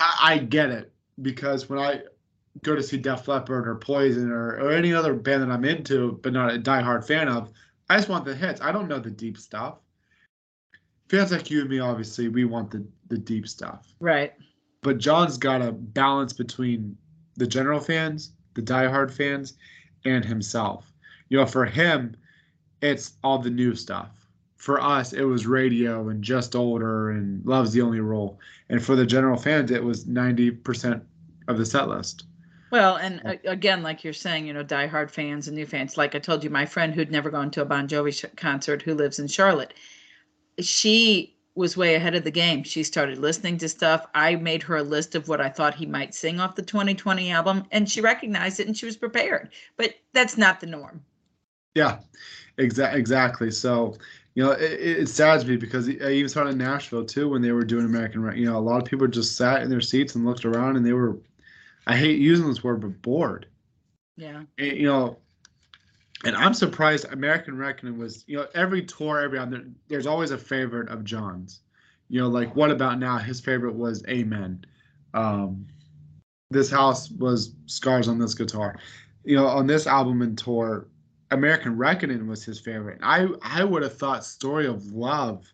I, 0.00 0.16
I 0.22 0.38
get 0.38 0.70
it 0.70 0.92
because 1.22 1.68
when 1.68 1.78
I 1.78 2.02
go 2.62 2.74
to 2.74 2.82
see 2.82 2.96
Def 2.96 3.28
Leppard 3.28 3.68
or 3.68 3.76
Poison 3.76 4.30
or, 4.30 4.58
or 4.60 4.72
any 4.72 4.92
other 4.92 5.14
band 5.14 5.42
that 5.42 5.50
I'm 5.50 5.64
into, 5.64 6.18
but 6.22 6.32
not 6.32 6.54
a 6.54 6.58
diehard 6.58 7.06
fan 7.06 7.28
of, 7.28 7.52
I 7.88 7.96
just 7.96 8.08
want 8.08 8.24
the 8.24 8.34
hits. 8.34 8.60
I 8.60 8.72
don't 8.72 8.88
know 8.88 8.98
the 8.98 9.10
deep 9.10 9.38
stuff. 9.38 9.78
Fans 11.08 11.30
like 11.30 11.50
you 11.50 11.60
and 11.60 11.70
me, 11.70 11.78
obviously, 11.78 12.28
we 12.28 12.44
want 12.44 12.70
the, 12.70 12.84
the 13.08 13.18
deep 13.18 13.46
stuff. 13.46 13.94
right. 14.00 14.32
But 14.82 14.98
John's 14.98 15.36
got 15.36 15.62
a 15.62 15.72
balance 15.72 16.32
between 16.32 16.96
the 17.36 17.46
general 17.46 17.80
fans, 17.80 18.32
the 18.56 18.62
diehard 18.62 19.12
fans, 19.12 19.54
and 20.04 20.24
himself. 20.24 20.92
You 21.28 21.38
know, 21.38 21.46
for 21.46 21.64
him, 21.64 22.16
it's 22.82 23.12
all 23.22 23.38
the 23.38 23.50
new 23.50 23.74
stuff. 23.74 24.10
For 24.56 24.80
us, 24.80 25.12
it 25.12 25.22
was 25.22 25.46
radio 25.46 26.08
and 26.08 26.22
just 26.22 26.56
older 26.56 27.10
and 27.10 27.44
love's 27.46 27.72
the 27.72 27.82
only 27.82 28.00
rule. 28.00 28.40
And 28.68 28.82
for 28.82 28.96
the 28.96 29.06
general 29.06 29.36
fans, 29.36 29.70
it 29.70 29.84
was 29.84 30.06
90% 30.06 31.02
of 31.46 31.58
the 31.58 31.66
set 31.66 31.88
list. 31.88 32.24
Well, 32.70 32.96
and 32.96 33.38
again, 33.44 33.82
like 33.82 34.02
you're 34.02 34.12
saying, 34.12 34.46
you 34.46 34.52
know, 34.52 34.64
diehard 34.64 35.10
fans 35.10 35.46
and 35.46 35.56
new 35.56 35.66
fans. 35.66 35.96
Like 35.96 36.14
I 36.14 36.18
told 36.18 36.42
you, 36.42 36.50
my 36.50 36.66
friend 36.66 36.92
who'd 36.92 37.12
never 37.12 37.30
gone 37.30 37.50
to 37.52 37.62
a 37.62 37.64
Bon 37.64 37.86
Jovi 37.86 38.12
sh- 38.12 38.24
concert, 38.36 38.82
who 38.82 38.94
lives 38.94 39.20
in 39.20 39.28
Charlotte, 39.28 39.72
she 40.58 41.35
was 41.56 41.76
way 41.76 41.94
ahead 41.94 42.14
of 42.14 42.22
the 42.22 42.30
game. 42.30 42.62
She 42.62 42.82
started 42.82 43.18
listening 43.18 43.56
to 43.58 43.68
stuff. 43.68 44.06
I 44.14 44.36
made 44.36 44.62
her 44.62 44.76
a 44.76 44.82
list 44.82 45.14
of 45.14 45.26
what 45.26 45.40
I 45.40 45.48
thought 45.48 45.74
he 45.74 45.86
might 45.86 46.14
sing 46.14 46.38
off 46.38 46.54
the 46.54 46.62
2020 46.62 47.30
album, 47.30 47.64
and 47.72 47.90
she 47.90 48.02
recognized 48.02 48.60
it 48.60 48.66
and 48.66 48.76
she 48.76 48.86
was 48.86 48.96
prepared. 48.96 49.50
But 49.76 49.94
that's 50.12 50.36
not 50.36 50.60
the 50.60 50.66
norm. 50.66 51.02
Yeah, 51.74 51.98
exa- 52.58 52.94
exactly. 52.94 53.50
So, 53.50 53.96
you 54.34 54.44
know, 54.44 54.52
it, 54.52 54.72
it 54.72 54.98
it 55.00 55.08
saddens 55.08 55.46
me 55.46 55.56
because 55.56 55.88
I 55.88 56.10
even 56.10 56.28
saw 56.28 56.46
it 56.46 56.50
in 56.50 56.58
Nashville 56.58 57.06
too 57.06 57.30
when 57.30 57.40
they 57.40 57.52
were 57.52 57.64
doing 57.64 57.86
American. 57.86 58.36
You 58.36 58.46
know, 58.46 58.58
a 58.58 58.60
lot 58.60 58.82
of 58.82 58.84
people 58.84 59.06
just 59.06 59.36
sat 59.36 59.62
in 59.62 59.70
their 59.70 59.80
seats 59.80 60.14
and 60.14 60.26
looked 60.26 60.44
around 60.44 60.76
and 60.76 60.84
they 60.84 60.92
were, 60.92 61.16
I 61.86 61.96
hate 61.96 62.18
using 62.18 62.48
this 62.48 62.62
word, 62.62 62.80
but 62.82 63.00
bored. 63.00 63.46
Yeah. 64.16 64.42
And, 64.58 64.72
you 64.72 64.86
know, 64.86 65.18
and 66.24 66.34
I'm 66.34 66.54
surprised 66.54 67.06
American 67.12 67.56
Reckoning 67.56 67.98
was, 67.98 68.24
you 68.26 68.36
know, 68.36 68.46
every 68.54 68.82
tour, 68.82 69.20
every 69.20 69.38
on 69.38 69.50
there, 69.50 69.64
there's 69.88 70.06
always 70.06 70.30
a 70.30 70.38
favorite 70.38 70.88
of 70.88 71.04
John's. 71.04 71.60
You 72.08 72.20
know, 72.20 72.28
like 72.28 72.54
what 72.54 72.70
about 72.70 72.98
now? 72.98 73.18
His 73.18 73.40
favorite 73.40 73.74
was 73.74 74.04
Amen. 74.08 74.64
Um, 75.12 75.66
this 76.50 76.70
house 76.70 77.10
was 77.10 77.54
scars 77.66 78.08
on 78.08 78.18
this 78.18 78.34
guitar. 78.34 78.76
You 79.24 79.36
know, 79.36 79.46
on 79.46 79.66
this 79.66 79.86
album 79.86 80.22
and 80.22 80.38
tour, 80.38 80.86
American 81.32 81.76
Reckoning 81.76 82.26
was 82.28 82.44
his 82.44 82.60
favorite. 82.60 83.00
I 83.02 83.28
I 83.42 83.64
would 83.64 83.82
have 83.82 83.98
thought 83.98 84.24
Story 84.24 84.66
of 84.66 84.86
Love 84.86 85.44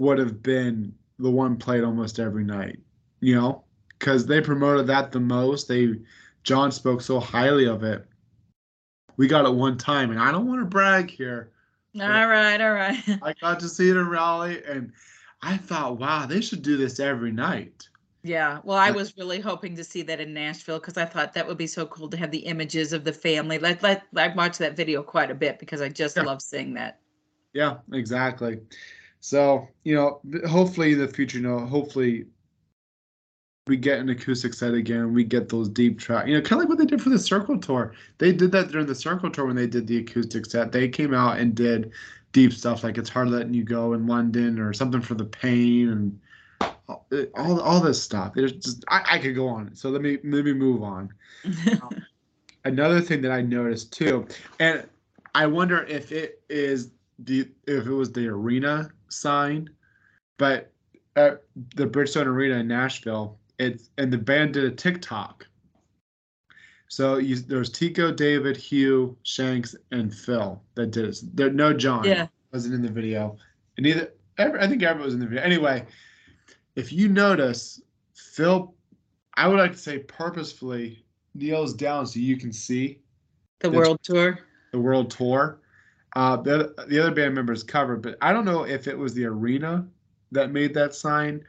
would 0.00 0.18
have 0.18 0.42
been 0.42 0.94
the 1.18 1.30
one 1.30 1.56
played 1.56 1.84
almost 1.84 2.18
every 2.18 2.44
night. 2.44 2.78
You 3.20 3.36
know, 3.36 3.64
because 3.98 4.26
they 4.26 4.40
promoted 4.40 4.86
that 4.88 5.10
the 5.12 5.20
most. 5.20 5.68
They 5.68 5.94
John 6.42 6.70
spoke 6.70 7.00
so 7.00 7.18
highly 7.18 7.66
of 7.66 7.82
it. 7.82 8.04
We 9.16 9.26
got 9.26 9.44
it 9.44 9.54
one 9.54 9.78
time, 9.78 10.10
and 10.10 10.20
I 10.20 10.32
don't 10.32 10.46
want 10.46 10.60
to 10.60 10.66
brag 10.66 11.10
here. 11.10 11.50
All 12.00 12.08
right. 12.08 12.60
All 12.60 12.72
right. 12.72 12.98
I 13.22 13.34
got 13.40 13.60
to 13.60 13.68
see 13.68 13.90
it 13.90 13.96
in 13.96 14.08
Raleigh, 14.08 14.62
and 14.64 14.92
I 15.42 15.56
thought, 15.56 15.98
wow, 15.98 16.26
they 16.26 16.40
should 16.40 16.62
do 16.62 16.76
this 16.76 17.00
every 17.00 17.32
night. 17.32 17.88
Yeah, 18.24 18.60
well, 18.62 18.78
I 18.78 18.92
was 18.92 19.16
really 19.16 19.40
hoping 19.40 19.74
to 19.74 19.82
see 19.82 20.02
that 20.02 20.20
in 20.20 20.32
Nashville 20.32 20.78
because 20.78 20.96
I 20.96 21.04
thought 21.04 21.32
that 21.34 21.46
would 21.46 21.58
be 21.58 21.66
so 21.66 21.86
cool 21.86 22.08
to 22.08 22.16
have 22.16 22.30
the 22.30 22.38
images 22.38 22.92
of 22.92 23.02
the 23.02 23.12
family. 23.12 23.58
Like, 23.58 23.82
like 23.82 24.02
I 24.16 24.28
watched 24.28 24.60
that 24.60 24.76
video 24.76 25.02
quite 25.02 25.32
a 25.32 25.34
bit 25.34 25.58
because 25.58 25.80
I 25.80 25.88
just 25.88 26.16
Yeah. 26.16 26.22
love 26.22 26.40
seeing 26.40 26.74
that. 26.74 27.00
Yeah, 27.52 27.78
exactly. 27.92 28.60
So, 29.18 29.68
you 29.82 29.96
know, 29.96 30.20
hopefully 30.48 30.92
in 30.92 31.00
the 31.00 31.08
future, 31.08 31.38
you 31.38 31.42
know, 31.42 31.58
hopefully 31.58 32.26
we 33.66 33.76
get 33.76 34.00
an 34.00 34.08
acoustic 34.08 34.54
set 34.54 34.74
again. 34.74 35.12
We 35.12 35.24
get 35.24 35.48
those 35.48 35.68
deep 35.68 35.98
tracks, 35.98 36.28
you 36.28 36.34
know, 36.34 36.40
kind 36.40 36.54
of 36.54 36.58
like 36.60 36.68
what 36.68 36.78
they 36.78 36.86
did 36.86 37.00
for 37.00 37.10
the 37.10 37.18
Circle 37.18 37.58
Tour. 37.58 37.94
They 38.18 38.32
did 38.32 38.50
that 38.52 38.68
during 38.68 38.86
the 38.86 38.94
Circle 38.94 39.30
Tour 39.30 39.46
when 39.46 39.56
they 39.56 39.68
did 39.68 39.86
the 39.86 39.98
acoustic 39.98 40.46
set. 40.46 40.72
They 40.72 40.88
came 40.88 41.14
out 41.14 41.38
and 41.38 41.54
did 41.54 41.92
deep 42.32 42.52
stuff 42.52 42.82
like 42.82 42.98
"It's 42.98 43.08
Hard 43.08 43.28
Letting 43.28 43.54
You 43.54 43.62
Go" 43.62 43.92
in 43.92 44.06
London 44.06 44.58
or 44.58 44.72
something 44.72 45.00
for 45.00 45.14
the 45.14 45.24
Pain 45.24 45.90
and 45.90 46.20
all 46.88 47.06
all, 47.36 47.60
all 47.60 47.80
this 47.80 48.02
stuff. 48.02 48.32
There's 48.34 48.52
just 48.52 48.84
I, 48.88 49.02
I 49.12 49.18
could 49.18 49.36
go 49.36 49.46
on. 49.48 49.74
So 49.76 49.90
let 49.90 50.02
me 50.02 50.18
let 50.24 50.44
me 50.44 50.52
move 50.52 50.82
on. 50.82 51.10
another 52.64 53.00
thing 53.00 53.22
that 53.22 53.30
I 53.30 53.42
noticed 53.42 53.92
too, 53.92 54.26
and 54.58 54.88
I 55.36 55.46
wonder 55.46 55.84
if 55.84 56.10
it 56.10 56.42
is 56.50 56.90
the 57.20 57.48
if 57.68 57.86
it 57.86 57.92
was 57.92 58.10
the 58.10 58.26
arena 58.26 58.90
sign, 59.08 59.70
but 60.36 60.72
at 61.14 61.44
the 61.76 61.86
Bridgestone 61.86 62.26
Arena 62.26 62.56
in 62.56 62.68
Nashville, 62.68 63.38
it's 63.62 63.90
and 63.98 64.12
the 64.12 64.18
band 64.18 64.54
did 64.54 64.64
a 64.64 64.70
TikTok. 64.70 65.46
So 66.88 67.16
you, 67.16 67.36
there's 67.36 67.70
Tico, 67.70 68.12
David, 68.12 68.56
Hugh, 68.56 69.16
Shanks, 69.22 69.74
and 69.92 70.14
Phil 70.14 70.62
that 70.74 70.90
did 70.90 71.06
it. 71.06 71.20
There, 71.34 71.50
no 71.50 71.72
John 71.72 72.04
Yeah. 72.04 72.26
wasn't 72.52 72.74
in 72.74 72.82
the 72.82 72.90
video, 72.90 73.36
and 73.76 73.84
neither. 73.84 74.12
I 74.38 74.66
think 74.66 74.82
everyone 74.82 75.04
was 75.06 75.14
in 75.14 75.20
the 75.20 75.26
video. 75.26 75.42
Anyway, 75.42 75.84
if 76.74 76.92
you 76.92 77.08
notice, 77.08 77.80
Phil, 78.14 78.74
I 79.34 79.46
would 79.46 79.58
like 79.58 79.72
to 79.72 79.78
say 79.78 79.98
purposefully 80.00 81.04
kneels 81.34 81.74
down 81.74 82.06
so 82.06 82.18
you 82.18 82.36
can 82.36 82.52
see 82.52 82.98
the 83.60 83.68
That's- 83.68 83.76
world 83.86 84.00
tour. 84.02 84.38
the 84.72 84.80
world 84.80 85.10
tour. 85.10 85.60
Uh, 86.14 86.36
the, 86.36 86.74
the 86.88 86.98
other 86.98 87.10
band 87.14 87.34
members 87.34 87.62
covered, 87.62 88.02
but 88.02 88.18
I 88.20 88.32
don't 88.34 88.44
know 88.44 88.64
if 88.64 88.86
it 88.86 88.98
was 88.98 89.14
the 89.14 89.24
arena 89.24 89.86
that 90.30 90.50
made 90.50 90.74
that 90.74 90.94
sign 90.94 91.42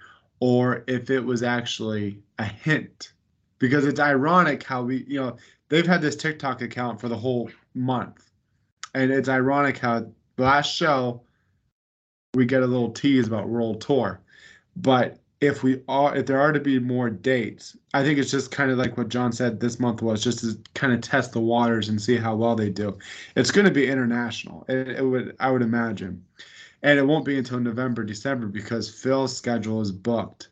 or 0.44 0.84
if 0.88 1.10
it 1.10 1.22
was 1.22 1.42
actually 1.42 2.20
a 2.38 2.44
hint 2.44 3.14
because 3.60 3.86
it's 3.86 4.02
ironic 4.02 4.62
how 4.62 4.84
we, 4.84 5.06
you 5.08 5.18
know, 5.18 5.38
they've 5.70 5.88
had 5.88 6.02
this 6.02 6.18
TikTok 6.18 6.62
account 6.62 7.00
for 7.00 7.08
the 7.08 7.16
whole 7.16 7.50
month. 7.74 8.30
And 8.94 9.10
it's 9.10 9.30
ironic 9.30 9.78
how 9.78 10.06
last 10.38 10.76
show 10.76 11.22
we 12.34 12.46
get 12.46 12.62
a 12.62 12.68
little 12.68 12.92
tease 12.92 13.26
about 13.26 13.48
world 13.48 13.80
tour. 13.80 14.20
But 14.76 15.18
if 15.40 15.64
we 15.64 15.82
are 15.88 16.14
if 16.14 16.26
there 16.26 16.42
are 16.42 16.52
to 16.52 16.60
be 16.60 16.78
more 16.78 17.10
dates, 17.10 17.78
I 17.94 18.04
think 18.04 18.20
it's 18.20 18.32
just 18.32 18.52
kind 18.52 18.70
of 18.70 18.78
like 18.78 18.98
what 18.98 19.08
John 19.08 19.32
said 19.32 19.62
this 19.62 19.80
month 19.80 20.02
was 20.02 20.22
just 20.22 20.40
to 20.40 20.60
kind 20.74 20.92
of 20.92 21.00
test 21.00 21.32
the 21.32 21.40
waters 21.40 21.88
and 21.88 22.02
see 22.02 22.18
how 22.18 22.36
well 22.36 22.58
they 22.58 22.70
do. 22.70 22.98
It's 23.38 23.52
going 23.52 23.66
to 23.66 23.72
be 23.72 23.88
international. 23.88 24.66
It, 24.68 24.90
it 24.90 25.06
would 25.06 25.38
I 25.40 25.52
would 25.52 25.62
imagine. 25.62 26.26
And 26.84 27.00
it 27.00 27.06
won't 27.06 27.26
be 27.26 27.38
until 27.38 27.60
November, 27.60 28.04
December 28.04 28.48
because 28.48 28.90
Phil's 28.90 29.36
schedule 29.36 29.82
is 29.82 29.92
booked. 29.92 30.50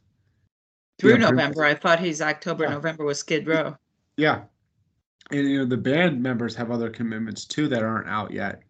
Through 1.00 1.12
Yeah, 1.12 1.30
November. 1.30 1.66
I 1.66 1.76
thought 1.76 2.00
his 2.00 2.22
October, 2.22 2.64
Yeah. 2.64 2.72
November 2.72 3.04
was 3.04 3.20
Skid 3.20 3.48
Row. 3.48 3.76
Yeah. 4.16 4.44
And 5.32 5.50
you 5.50 5.60
know, 5.60 5.66
the 5.66 5.78
band 5.78 6.22
members 6.22 6.56
have 6.56 6.72
other 6.72 6.90
commitments 6.90 7.46
too 7.46 7.68
that 7.68 7.84
aren't 7.84 8.08
out 8.08 8.32
yet. 8.32 8.64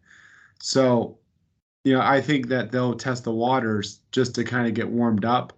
So, 0.60 1.18
you 1.84 1.92
know, 1.92 2.00
I 2.00 2.20
think 2.20 2.48
that 2.48 2.70
they'll 2.72 2.94
test 2.94 3.24
the 3.24 3.32
waters 3.32 4.00
just 4.12 4.34
to 4.36 4.44
kind 4.44 4.66
of 4.66 4.74
get 4.74 4.88
warmed 4.88 5.24
up. 5.24 5.52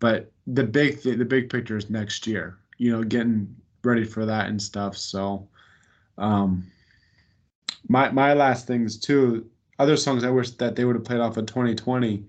But 0.00 0.32
the 0.46 0.64
big 0.64 1.02
th- 1.02 1.18
the 1.18 1.24
big 1.24 1.50
picture 1.50 1.76
is 1.76 1.90
next 1.90 2.26
year, 2.26 2.58
you 2.76 2.92
know, 2.92 3.02
getting 3.02 3.54
ready 3.82 4.04
for 4.04 4.26
that 4.26 4.48
and 4.48 4.60
stuff. 4.60 4.96
So 4.96 5.48
um 6.18 6.66
my 7.88 8.10
my 8.10 8.32
last 8.34 8.66
things 8.66 8.98
too, 8.98 9.48
other 9.78 9.96
songs 9.96 10.24
I 10.24 10.30
wish 10.30 10.50
that 10.52 10.76
they 10.76 10.84
would 10.84 10.96
have 10.96 11.04
played 11.04 11.20
off 11.20 11.36
of 11.36 11.46
2020 11.46 12.26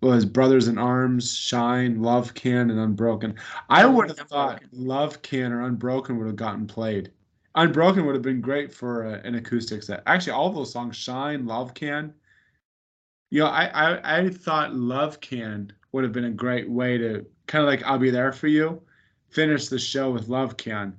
was 0.00 0.24
Brothers 0.24 0.68
in 0.68 0.76
Arms, 0.76 1.34
Shine, 1.34 2.02
Love 2.02 2.34
Can, 2.34 2.70
and 2.70 2.78
Unbroken. 2.78 3.36
I 3.70 3.86
would 3.86 4.08
have 4.08 4.28
thought 4.28 4.62
Love 4.72 5.22
Can 5.22 5.52
or 5.52 5.62
Unbroken 5.62 6.18
would 6.18 6.26
have 6.26 6.36
gotten 6.36 6.66
played. 6.66 7.10
Unbroken 7.54 8.04
would 8.04 8.14
have 8.14 8.22
been 8.22 8.40
great 8.40 8.72
for 8.72 9.04
a, 9.04 9.12
an 9.20 9.36
acoustic 9.36 9.82
set. 9.82 10.02
Actually, 10.06 10.32
all 10.32 10.52
those 10.52 10.72
songs, 10.72 10.96
Shine, 10.96 11.46
Love 11.46 11.72
Can. 11.72 12.12
You 13.30 13.40
know, 13.40 13.46
I, 13.46 13.66
I 13.66 14.18
I 14.18 14.28
thought 14.28 14.74
Love 14.74 15.20
Can 15.20 15.72
would 15.92 16.04
have 16.04 16.12
been 16.12 16.24
a 16.24 16.30
great 16.30 16.68
way 16.68 16.98
to 16.98 17.24
kind 17.46 17.62
of 17.62 17.68
like 17.68 17.82
I'll 17.84 17.98
be 17.98 18.10
there 18.10 18.32
for 18.32 18.48
you, 18.48 18.82
finish 19.30 19.68
the 19.68 19.78
show 19.78 20.10
with 20.10 20.28
Love 20.28 20.56
Can. 20.56 20.96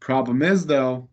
Problem 0.00 0.42
is 0.42 0.66
though, 0.66 1.08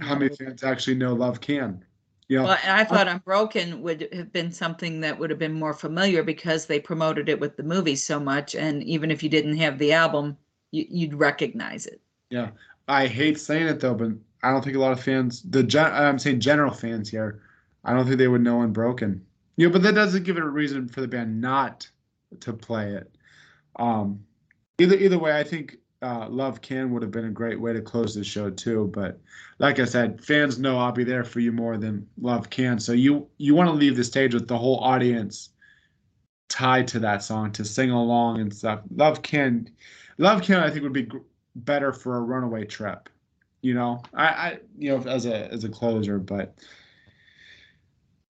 how 0.00 0.14
many 0.14 0.34
fans 0.34 0.62
actually 0.62 0.96
know 0.96 1.14
Love 1.14 1.40
Can? 1.40 1.84
Know, 2.30 2.44
Well, 2.44 2.58
and 2.62 2.72
I 2.72 2.84
thought 2.84 3.08
Unbroken 3.08 3.82
would 3.82 4.08
have 4.12 4.32
been 4.32 4.52
something 4.52 5.00
that 5.00 5.18
would 5.18 5.30
have 5.30 5.38
been 5.38 5.52
more 5.52 5.74
familiar 5.74 6.22
because 6.22 6.66
they 6.66 6.78
promoted 6.78 7.28
it 7.28 7.40
with 7.40 7.56
the 7.56 7.64
movie 7.64 7.96
so 7.96 8.20
much. 8.20 8.54
And 8.54 8.84
even 8.84 9.10
if 9.10 9.22
you 9.22 9.28
didn't 9.28 9.56
have 9.56 9.78
the 9.78 9.92
album, 9.92 10.36
you, 10.70 10.86
you'd 10.88 11.14
recognize 11.14 11.86
it. 11.86 12.00
Yeah, 12.30 12.50
I 12.86 13.08
hate 13.08 13.40
saying 13.40 13.66
it 13.66 13.80
though, 13.80 13.94
but 13.94 14.12
I 14.44 14.52
don't 14.52 14.62
think 14.62 14.76
a 14.76 14.80
lot 14.80 14.92
of 14.92 15.02
fans, 15.02 15.42
the 15.42 15.64
gen, 15.64 15.92
I'm 15.92 16.20
saying 16.20 16.38
general 16.38 16.72
fans 16.72 17.10
here, 17.10 17.42
I 17.84 17.92
don't 17.92 18.06
think 18.06 18.18
they 18.18 18.28
would 18.28 18.42
know 18.42 18.62
Unbroken. 18.62 19.26
Yeah, 19.56 19.68
but 19.68 19.82
that 19.82 19.96
doesn't 19.96 20.22
give 20.22 20.36
it 20.36 20.44
a 20.44 20.48
reason 20.48 20.88
for 20.88 21.00
the 21.00 21.08
band 21.08 21.40
not 21.40 21.90
to 22.38 22.52
play 22.52 22.94
it. 22.94 23.12
Um, 23.76 24.24
either 24.78 24.96
either 24.96 25.18
way, 25.18 25.36
I 25.36 25.42
think 25.42 25.78
uh, 26.02 26.28
Luv 26.28 26.60
Can 26.60 26.90
would 26.90 27.02
have 27.02 27.10
been 27.10 27.26
a 27.26 27.30
great 27.30 27.60
way 27.60 27.72
to 27.72 27.80
close 27.80 28.14
the 28.14 28.24
show 28.24 28.50
too. 28.50 28.90
But 28.92 29.18
like 29.58 29.78
I 29.78 29.84
said, 29.84 30.24
fans 30.24 30.58
know 30.58 30.78
I'll 30.78 30.92
be 30.92 31.04
there 31.04 31.24
for 31.24 31.40
you 31.40 31.52
more 31.52 31.76
than 31.76 32.06
Luv 32.20 32.48
Can. 32.50 32.78
So 32.78 32.92
you 32.92 33.28
you 33.38 33.54
want 33.54 33.68
to 33.68 33.74
leave 33.74 33.96
the 33.96 34.04
stage 34.04 34.34
with 34.34 34.48
the 34.48 34.58
whole 34.58 34.78
audience 34.78 35.50
tied 36.48 36.88
to 36.88 36.98
that 37.00 37.22
song 37.22 37.52
to 37.52 37.64
sing 37.64 37.90
along 37.90 38.40
and 38.40 38.52
stuff. 38.54 38.80
Luv 38.94 39.22
Can, 39.22 39.68
Luv 40.18 40.42
Can, 40.42 40.60
I 40.60 40.70
think 40.70 40.82
would 40.82 40.92
be 40.92 41.02
gr- 41.02 41.18
better 41.54 41.92
for 41.92 42.16
a 42.16 42.20
runaway 42.20 42.64
trip. 42.64 43.08
You 43.62 43.74
know, 43.74 44.02
I, 44.14 44.24
I 44.24 44.58
you 44.78 44.90
know 44.90 45.06
as 45.06 45.26
a 45.26 45.52
as 45.52 45.64
a 45.64 45.68
closer, 45.68 46.18
but 46.18 46.54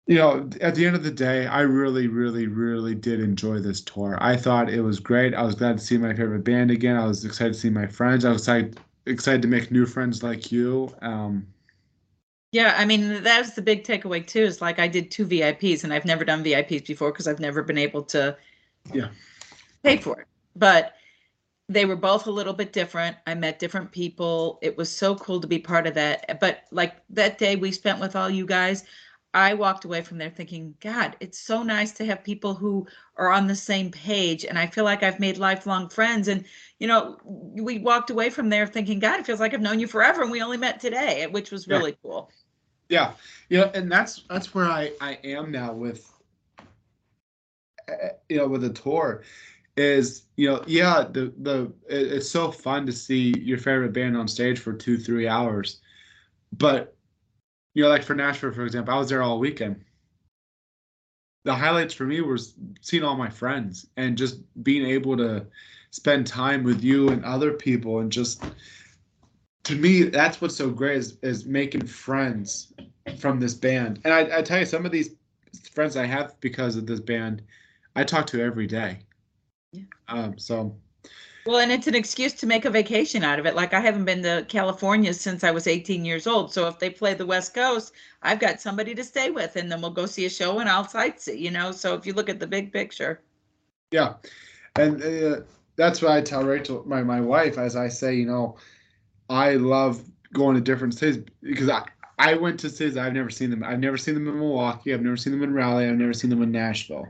you 0.08 0.16
know, 0.16 0.48
at 0.62 0.74
the 0.74 0.86
end 0.86 0.96
of 0.96 1.04
the 1.04 1.10
day, 1.10 1.46
I 1.46 1.60
really, 1.60 2.08
really, 2.08 2.46
really 2.48 2.94
did 2.94 3.20
enjoy 3.20 3.60
this 3.60 3.82
tour. 3.82 4.18
I 4.20 4.36
thought 4.36 4.70
it 4.70 4.80
was 4.80 5.00
great. 5.00 5.34
I 5.34 5.42
was 5.42 5.54
glad 5.54 5.78
to 5.78 5.84
see 5.84 5.98
my 5.98 6.14
favorite 6.14 6.44
band 6.44 6.70
again. 6.70 6.96
I 6.96 7.06
was 7.06 7.24
excited 7.24 7.52
to 7.54 7.60
see 7.60 7.70
my 7.70 7.86
friends. 7.86 8.24
I 8.24 8.32
was 8.32 8.42
excited 8.42 8.80
excited 9.06 9.42
to 9.42 9.48
make 9.48 9.70
new 9.70 9.86
friends 9.86 10.22
like 10.22 10.52
you. 10.52 10.94
Um, 11.02 11.46
Yeah, 12.52 12.74
I 12.78 12.86
mean, 12.86 13.22
that's 13.22 13.52
the 13.52 13.62
big 13.62 13.84
takeaway 13.84 14.26
too, 14.26 14.42
is 14.42 14.62
like 14.62 14.78
I 14.78 14.88
did 14.88 15.10
two 15.10 15.26
VIPs 15.26 15.84
and 15.84 15.92
I've 15.92 16.06
never 16.06 16.24
done 16.24 16.42
VIPs 16.42 16.86
before 16.86 17.12
because 17.12 17.28
I've 17.28 17.40
never 17.40 17.62
been 17.62 17.78
able 17.78 18.02
to 18.04 18.36
Yeah. 18.94 19.08
pay 19.82 19.98
for 19.98 20.20
it. 20.20 20.26
But 20.56 20.94
they 21.68 21.84
were 21.84 21.96
both 21.96 22.26
a 22.26 22.30
little 22.30 22.54
bit 22.54 22.72
different. 22.72 23.16
I 23.26 23.34
met 23.34 23.58
different 23.58 23.92
people. 23.92 24.58
It 24.62 24.76
was 24.76 24.90
so 24.90 25.14
cool 25.16 25.40
to 25.40 25.46
be 25.46 25.58
part 25.58 25.86
of 25.86 25.94
that. 25.94 26.40
But 26.40 26.64
like 26.70 26.96
that 27.10 27.38
day 27.38 27.56
we 27.56 27.72
spent 27.72 28.00
with 28.00 28.16
all 28.16 28.30
you 28.30 28.46
guys, 28.46 28.84
I 29.38 29.54
walked 29.54 29.84
away 29.84 30.02
from 30.02 30.18
there 30.18 30.30
thinking, 30.30 30.74
God, 30.80 31.16
it's 31.20 31.38
so 31.38 31.62
nice 31.62 31.92
to 31.92 32.04
have 32.04 32.24
people 32.24 32.54
who 32.54 32.86
are 33.16 33.30
on 33.30 33.46
the 33.46 33.54
same 33.54 33.90
page. 33.90 34.44
And 34.44 34.58
I 34.58 34.66
feel 34.66 34.84
like 34.84 35.02
I've 35.02 35.20
made 35.20 35.38
lifelong 35.38 35.88
friends. 35.88 36.28
And, 36.28 36.44
you 36.80 36.88
know, 36.88 37.18
we 37.24 37.78
walked 37.78 38.10
away 38.10 38.30
from 38.30 38.48
there 38.48 38.66
thinking, 38.66 38.98
God, 38.98 39.20
it 39.20 39.26
feels 39.26 39.40
like 39.40 39.54
I've 39.54 39.60
known 39.60 39.78
you 39.78 39.86
forever. 39.86 40.22
And 40.22 40.30
we 40.32 40.42
only 40.42 40.56
met 40.56 40.80
today, 40.80 41.26
which 41.28 41.52
was 41.52 41.66
Yeah. 41.66 41.76
really 41.76 41.96
cool. 42.02 42.30
Yeah, 42.88 43.12
you 43.48 43.58
know, 43.58 43.70
and 43.74 43.92
that's 43.92 44.22
that's 44.30 44.54
where 44.54 44.64
I 44.66 44.92
I 45.00 45.18
am 45.22 45.52
now 45.52 45.72
with, 45.74 46.10
uh, 47.88 47.92
you 48.28 48.38
know, 48.38 48.48
with 48.48 48.62
the 48.62 48.70
tour, 48.70 49.22
is 49.76 50.22
you 50.36 50.48
know, 50.48 50.64
yeah, 50.66 51.04
the 51.10 51.32
the 51.38 51.72
it, 51.88 52.12
it's 52.14 52.30
so 52.30 52.50
fun 52.50 52.86
to 52.86 52.92
see 52.92 53.38
your 53.38 53.58
favorite 53.58 53.92
band 53.92 54.16
on 54.16 54.26
stage 54.26 54.58
for 54.58 54.72
two 54.72 54.96
three 54.96 55.28
hours, 55.28 55.80
but 56.56 56.96
you 57.78 57.84
know, 57.84 57.90
like 57.90 58.02
for 58.02 58.16
Nashville, 58.16 58.50
for 58.50 58.64
example, 58.64 58.92
I 58.92 58.98
was 58.98 59.08
there 59.08 59.22
all 59.22 59.38
weekend. 59.38 59.84
The 61.44 61.54
highlights 61.54 61.94
for 61.94 62.06
me 62.06 62.20
was 62.20 62.54
seeing 62.80 63.04
all 63.04 63.16
my 63.16 63.30
friends 63.30 63.86
and 63.96 64.18
just 64.18 64.40
being 64.64 64.84
able 64.84 65.16
to 65.16 65.46
spend 65.92 66.26
time 66.26 66.64
with 66.64 66.82
you 66.82 67.10
and 67.10 67.24
other 67.24 67.52
people 67.52 68.00
and 68.00 68.10
just 68.10 68.44
to 69.62 69.76
me 69.76 70.02
that's 70.02 70.40
what's 70.40 70.56
so 70.56 70.70
great 70.70 70.96
is, 70.96 71.18
is 71.22 71.46
making 71.46 71.86
friends 71.86 72.72
from 73.16 73.38
this 73.38 73.54
band 73.54 74.00
and 74.04 74.12
I, 74.12 74.38
I 74.38 74.42
tell 74.42 74.58
you 74.58 74.66
some 74.66 74.84
of 74.84 74.92
these 74.92 75.14
friends 75.72 75.96
i 75.96 76.04
have 76.04 76.38
because 76.40 76.76
of 76.76 76.86
this 76.86 77.00
band 77.00 77.42
i 77.96 78.04
talk 78.04 78.26
to 78.26 78.42
every 78.42 78.66
day 78.66 78.98
Yeah. 79.72 79.84
um 80.08 80.36
so 80.38 80.76
Well, 81.46 81.60
and 81.60 81.72
it's 81.72 81.86
an 81.86 81.94
excuse 81.94 82.34
to 82.34 82.46
make 82.46 82.64
a 82.66 82.70
vacation 82.70 83.24
out 83.24 83.38
of 83.38 83.46
it. 83.46 83.54
Like 83.54 83.72
I 83.74 83.80
haven't 83.80 84.04
been 84.04 84.22
to 84.22 84.44
California 84.48 85.14
since 85.14 85.44
I 85.44 85.50
was 85.50 85.66
18 85.66 86.04
years 86.04 86.26
old. 86.26 86.52
So 86.52 86.68
if 86.68 86.78
they 86.78 86.90
play 86.90 87.14
the 87.14 87.26
West 87.26 87.54
Coast, 87.54 87.92
I've 88.22 88.40
got 88.40 88.60
somebody 88.60 88.94
to 88.94 89.04
stay 89.04 89.30
with 89.30 89.56
and 89.56 89.70
then 89.72 89.80
we'll 89.80 89.90
go 89.90 90.06
see 90.06 90.26
a 90.26 90.30
show 90.30 90.58
and 90.58 90.68
I'll 90.68 90.84
sightsee, 90.84 91.38
you 91.38 91.50
know? 91.50 91.72
So 91.72 91.94
if 91.94 92.06
you 92.06 92.12
look 92.12 92.28
at 92.28 92.40
the 92.40 92.46
big 92.46 92.72
picture. 92.72 93.22
yeah 93.90 94.14
and 94.76 95.02
uh, 95.02 95.40
that's 95.76 96.02
why 96.02 96.16
i 96.16 96.20
tell 96.20 96.42
rachel 96.44 96.82
my, 96.86 97.02
my 97.02 97.20
wife 97.20 97.58
as 97.58 97.76
i 97.76 97.88
say 97.88 98.14
you 98.14 98.26
know 98.26 98.56
i 99.30 99.54
love 99.54 100.02
going 100.32 100.54
to 100.54 100.60
different 100.60 100.94
cities 100.94 101.24
because 101.42 101.68
i 101.68 101.82
i 102.18 102.34
went 102.34 102.58
to 102.60 102.68
cities 102.68 102.96
i've 102.96 103.12
never 103.12 103.30
seen 103.30 103.50
them 103.50 103.62
i've 103.64 103.80
never 103.80 103.96
seen 103.96 104.14
them 104.14 104.28
in 104.28 104.38
milwaukee 104.38 104.92
i've 104.92 105.02
never 105.02 105.16
seen 105.16 105.32
them 105.32 105.42
in 105.42 105.52
raleigh 105.52 105.88
i've 105.88 105.96
never 105.96 106.12
seen 106.12 106.30
them 106.30 106.42
in 106.42 106.52
nashville 106.52 107.06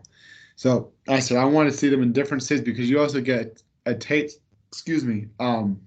so 0.57 0.93
i 1.09 1.19
said 1.19 1.37
i 1.37 1.45
want 1.45 1.71
to 1.71 1.77
see 1.77 1.89
them 1.89 2.03
in 2.03 2.13
different 2.13 2.43
cities 2.43 2.65
because 2.65 2.89
you 2.89 3.01
also 3.01 3.21
get 3.21 3.63
a 3.89 3.95
taste 3.95 4.41
excuse 4.71 5.05
me 5.05 5.27
um 5.41 5.81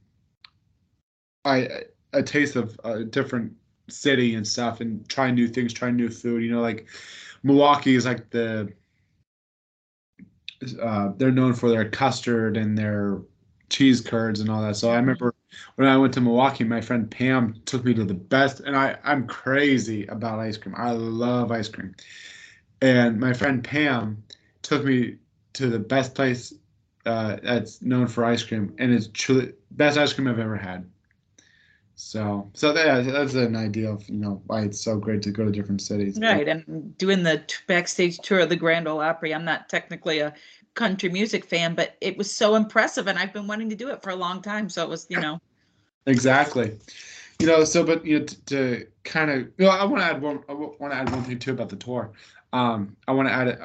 i 1.45 1.67
a 2.13 2.21
taste 2.21 2.55
of 2.55 2.79
a 2.83 3.03
different 3.03 3.53
city 3.89 4.35
and 4.35 4.47
stuff 4.47 4.81
and 4.81 5.07
try 5.09 5.31
new 5.31 5.47
things 5.47 5.73
try 5.73 5.91
new 5.91 6.09
food 6.09 6.43
you 6.43 6.51
know 6.51 6.61
like 6.61 6.87
milwaukee 7.43 7.95
is 7.95 8.05
like 8.05 8.29
the 8.31 8.71
uh, 10.81 11.11
they're 11.17 11.31
known 11.31 11.53
for 11.53 11.69
their 11.69 11.89
custard 11.89 12.57
and 12.57 12.77
their 12.77 13.19
cheese 13.69 14.01
curds 14.01 14.41
and 14.41 14.49
all 14.49 14.61
that. 14.61 14.75
So 14.75 14.91
I 14.91 14.95
remember 14.95 15.33
when 15.75 15.87
I 15.87 15.97
went 15.97 16.13
to 16.15 16.21
Milwaukee, 16.21 16.63
my 16.63 16.81
friend 16.81 17.09
Pam 17.09 17.55
took 17.65 17.83
me 17.83 17.93
to 17.93 18.03
the 18.03 18.13
best, 18.13 18.59
and 18.59 18.75
I 18.75 18.97
I'm 19.03 19.25
crazy 19.27 20.05
about 20.07 20.39
ice 20.39 20.57
cream. 20.57 20.75
I 20.77 20.91
love 20.91 21.51
ice 21.51 21.69
cream, 21.69 21.95
and 22.81 23.19
my 23.19 23.33
friend 23.33 23.63
Pam 23.63 24.23
took 24.61 24.85
me 24.85 25.17
to 25.53 25.67
the 25.67 25.79
best 25.79 26.13
place 26.13 26.53
uh, 27.05 27.37
that's 27.41 27.81
known 27.81 28.07
for 28.07 28.25
ice 28.25 28.43
cream, 28.43 28.75
and 28.77 28.93
it's 28.93 29.09
truly 29.13 29.53
best 29.71 29.97
ice 29.97 30.13
cream 30.13 30.27
I've 30.27 30.39
ever 30.39 30.55
had. 30.55 30.89
So 31.95 32.49
so 32.53 32.73
that, 32.73 33.05
that's 33.05 33.35
an 33.35 33.55
idea 33.55 33.91
of 33.91 34.07
you 34.09 34.17
know 34.17 34.41
why 34.47 34.61
it's 34.61 34.79
so 34.79 34.97
great 34.97 35.21
to 35.23 35.31
go 35.31 35.45
to 35.45 35.51
different 35.51 35.81
cities. 35.81 36.17
Right. 36.19 36.47
And 36.47 36.97
doing 36.97 37.23
the 37.23 37.43
t- 37.45 37.57
backstage 37.67 38.17
tour 38.19 38.39
of 38.39 38.49
the 38.49 38.55
Grand 38.55 38.87
Ole 38.87 39.01
Opry, 39.01 39.33
I'm 39.33 39.45
not 39.45 39.69
technically 39.69 40.19
a 40.19 40.33
country 40.73 41.09
music 41.09 41.45
fan, 41.45 41.75
but 41.75 41.97
it 42.01 42.17
was 42.17 42.33
so 42.33 42.55
impressive. 42.55 43.07
And 43.07 43.19
I've 43.19 43.33
been 43.33 43.45
wanting 43.45 43.69
to 43.69 43.75
do 43.75 43.89
it 43.89 44.01
for 44.01 44.09
a 44.09 44.15
long 44.15 44.41
time. 44.41 44.69
So 44.69 44.83
it 44.83 44.89
was, 44.89 45.05
you 45.09 45.19
know, 45.19 45.39
Exactly. 46.07 46.77
You 47.39 47.47
know, 47.47 47.63
so 47.63 47.83
but 47.83 48.05
you 48.05 48.19
know, 48.19 48.25
to, 48.25 48.45
to 48.45 48.87
kind 49.03 49.31
of, 49.31 49.37
you 49.57 49.65
know, 49.65 49.69
I 49.69 49.83
want 49.85 50.01
to 50.01 50.05
add 50.05 50.21
one. 50.21 50.43
I 50.49 50.53
want 50.53 50.79
to 50.79 50.95
add 50.95 51.11
one 51.11 51.23
thing 51.23 51.39
too 51.39 51.51
about 51.51 51.69
the 51.69 51.75
tour. 51.75 52.11
Um, 52.53 52.95
I 53.07 53.11
want 53.11 53.27
to 53.27 53.33
add 53.33 53.47
it. 53.47 53.59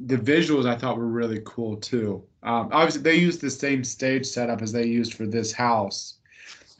The 0.00 0.16
visuals 0.16 0.66
I 0.66 0.76
thought 0.76 0.96
were 0.96 1.06
really 1.06 1.40
cool 1.44 1.76
too. 1.76 2.24
Um, 2.42 2.68
obviously, 2.72 3.02
they 3.02 3.16
used 3.16 3.40
the 3.40 3.50
same 3.50 3.82
stage 3.84 4.26
setup 4.26 4.62
as 4.62 4.72
they 4.72 4.86
used 4.86 5.14
for 5.14 5.26
this 5.26 5.52
house. 5.52 6.14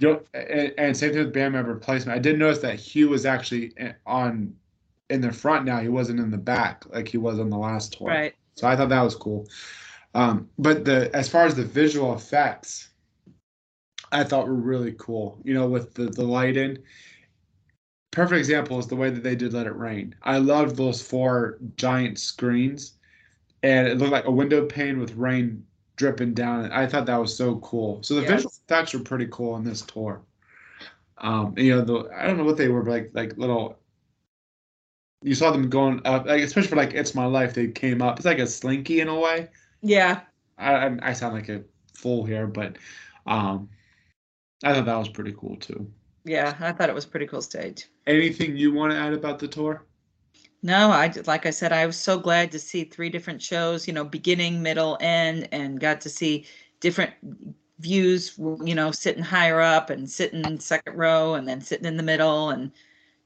And, 0.01 0.73
and 0.79 0.97
same 0.97 1.11
thing 1.13 1.25
with 1.25 1.33
band 1.33 1.55
member 1.55 1.75
placement. 1.75 2.17
I 2.17 2.21
did 2.21 2.39
notice 2.39 2.61
that 2.61 2.79
Hugh 2.79 3.09
was 3.09 3.27
actually 3.27 3.73
on 4.07 4.55
in 5.11 5.21
the 5.21 5.33
front 5.33 5.65
now. 5.65 5.81
He 5.81 5.89
wasn't 5.89 6.21
in 6.21 6.31
the 6.31 6.39
back 6.39 6.85
like 6.91 7.09
he 7.09 7.19
was 7.19 7.39
on 7.39 7.51
the 7.51 7.59
last 7.59 7.99
tour. 7.99 8.09
right. 8.09 8.35
So 8.55 8.67
I 8.67 8.77
thought 8.77 8.89
that 8.89 9.03
was 9.03 9.15
cool. 9.15 9.49
Um, 10.15 10.49
but 10.59 10.85
the 10.85 11.15
as 11.15 11.29
far 11.29 11.45
as 11.47 11.55
the 11.55 11.65
visual 11.65 12.15
effects, 12.15 12.89
I 14.11 14.25
thought 14.25 14.47
were 14.47 14.55
really 14.55 14.95
cool. 14.99 15.41
You 15.45 15.55
know, 15.55 15.69
with 15.69 15.95
the 15.95 16.07
the 16.07 16.25
lighting. 16.25 16.79
Perfect 18.11 18.39
example 18.39 18.79
is 18.79 18.87
the 18.87 18.97
way 18.97 19.11
that 19.11 19.23
they 19.23 19.37
did 19.37 19.53
Let 19.53 19.67
It 19.67 19.77
Rain. 19.77 20.15
I 20.23 20.39
loved 20.39 20.77
those 20.77 21.03
four 21.03 21.59
giant 21.77 22.19
screens, 22.19 22.98
and 23.63 23.89
it 23.89 23.99
looked 23.99 24.13
like 24.13 24.27
a 24.27 24.31
window 24.31 24.65
pane 24.67 24.99
with 24.99 25.15
rain 25.15 25.65
dripping 25.97 26.35
down. 26.35 26.71
I 26.73 26.87
thought 26.87 27.07
that 27.07 27.17
was 27.17 27.37
so 27.37 27.57
cool. 27.57 28.03
So 28.03 28.15
the 28.15 28.23
Yes. 28.23 28.31
visual 28.31 28.53
effects 28.67 28.95
were 28.95 29.01
pretty 29.01 29.27
cool 29.31 29.53
on 29.53 29.65
this 29.65 29.83
tour. 29.83 30.23
Um, 31.19 31.55
and, 31.57 31.67
you 31.67 31.75
know, 31.75 31.83
the 31.85 32.11
I 32.17 32.27
don't 32.27 32.37
know 32.39 32.45
what 32.45 32.57
they 32.57 32.69
were, 32.69 32.83
but 32.83 32.91
like 32.93 33.11
like 33.15 33.37
little. 33.39 33.77
You 35.23 35.35
saw 35.35 35.51
them 35.51 35.69
going 35.69 36.01
up, 36.05 36.27
like 36.27 36.43
especially 36.43 36.69
for 36.69 36.77
like 36.77 36.95
"It's 36.95 37.15
My 37.15 37.27
Life." 37.27 37.55
They 37.55 37.67
came 37.69 38.01
up. 38.01 38.19
It's 38.19 38.25
like 38.27 38.39
a 38.39 38.47
slinky 38.47 39.01
in 39.01 39.09
a 39.09 39.19
way. 39.19 39.49
Yeah. 39.83 40.21
I 40.59 40.97
I, 41.03 41.13
sound 41.13 41.35
like 41.35 41.49
a 41.49 41.63
fool 41.93 42.25
here, 42.25 42.47
but 42.47 42.77
um, 43.27 43.69
I 44.65 44.75
thought 44.75 44.87
that 44.87 44.97
was 44.97 45.09
pretty 45.09 45.35
cool 45.37 45.57
too. 45.57 45.91
Yeah. 46.25 46.57
I 46.61 46.71
thought 46.73 46.89
it 46.89 46.95
was 46.95 47.05
a 47.05 47.09
pretty 47.09 47.27
cool 47.27 47.43
stage. 47.43 47.89
Anything 48.07 48.57
you 48.57 48.73
want 48.73 48.93
to 48.93 48.99
add 48.99 49.13
about 49.13 49.41
the 49.41 49.49
tour? 49.49 49.85
No, 50.63 50.91
I 50.91 51.13
like 51.27 51.47
I 51.47 51.51
said, 51.51 51.73
I 51.73 51.87
was 51.87 51.97
so 51.97 52.19
glad 52.19 52.51
to 52.53 52.59
see 52.59 52.85
three 52.85 53.11
different 53.11 53.41
shows, 53.41 53.87
you 53.87 53.93
know, 53.93 54.05
beginning, 54.05 54.61
middle, 54.63 54.99
end, 55.01 55.49
and 55.53 55.79
got 55.79 56.01
to 56.03 56.09
see 56.09 56.47
different 56.81 57.13
views, 57.79 58.37
you 58.65 58.75
know, 58.75 58.91
sitting 58.91 59.23
higher 59.23 59.61
up 59.61 59.91
and 59.91 60.11
sitting 60.11 60.59
second 60.59 60.97
row 60.97 61.35
and 61.35 61.47
then 61.47 61.61
sitting 61.61 61.87
in 61.87 61.97
the 61.97 62.03
middle 62.03 62.51
and 62.51 62.73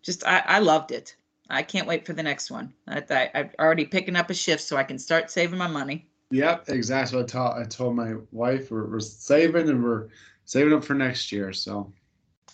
just 0.02 0.26
I, 0.26 0.42
I 0.46 0.58
loved 0.58 0.90
it. 0.92 1.16
I 1.48 1.62
can't 1.62 1.86
wait 1.86 2.06
for 2.06 2.12
the 2.12 2.22
next 2.22 2.50
one. 2.50 2.72
I, 2.86 3.02
I, 3.10 3.30
I'm 3.34 3.50
already 3.58 3.86
picking 3.86 4.16
up 4.16 4.30
a 4.30 4.34
shift 4.34 4.62
so 4.62 4.76
I 4.76 4.84
can 4.84 4.98
start 4.98 5.30
saving 5.30 5.58
my 5.58 5.66
money. 5.66 6.08
Yep, 6.30 6.68
exactly. 6.68 7.20
I 7.20 7.24
told 7.24 7.52
I 7.54 7.64
told 7.64 7.96
my 7.96 8.14
wife 8.30 8.70
we're, 8.70 8.88
we're 8.88 9.00
saving 9.00 9.68
and 9.68 9.82
we're 9.82 10.08
saving 10.44 10.72
up 10.72 10.84
for 10.84 10.94
next 10.94 11.32
year. 11.32 11.52
So 11.52 11.92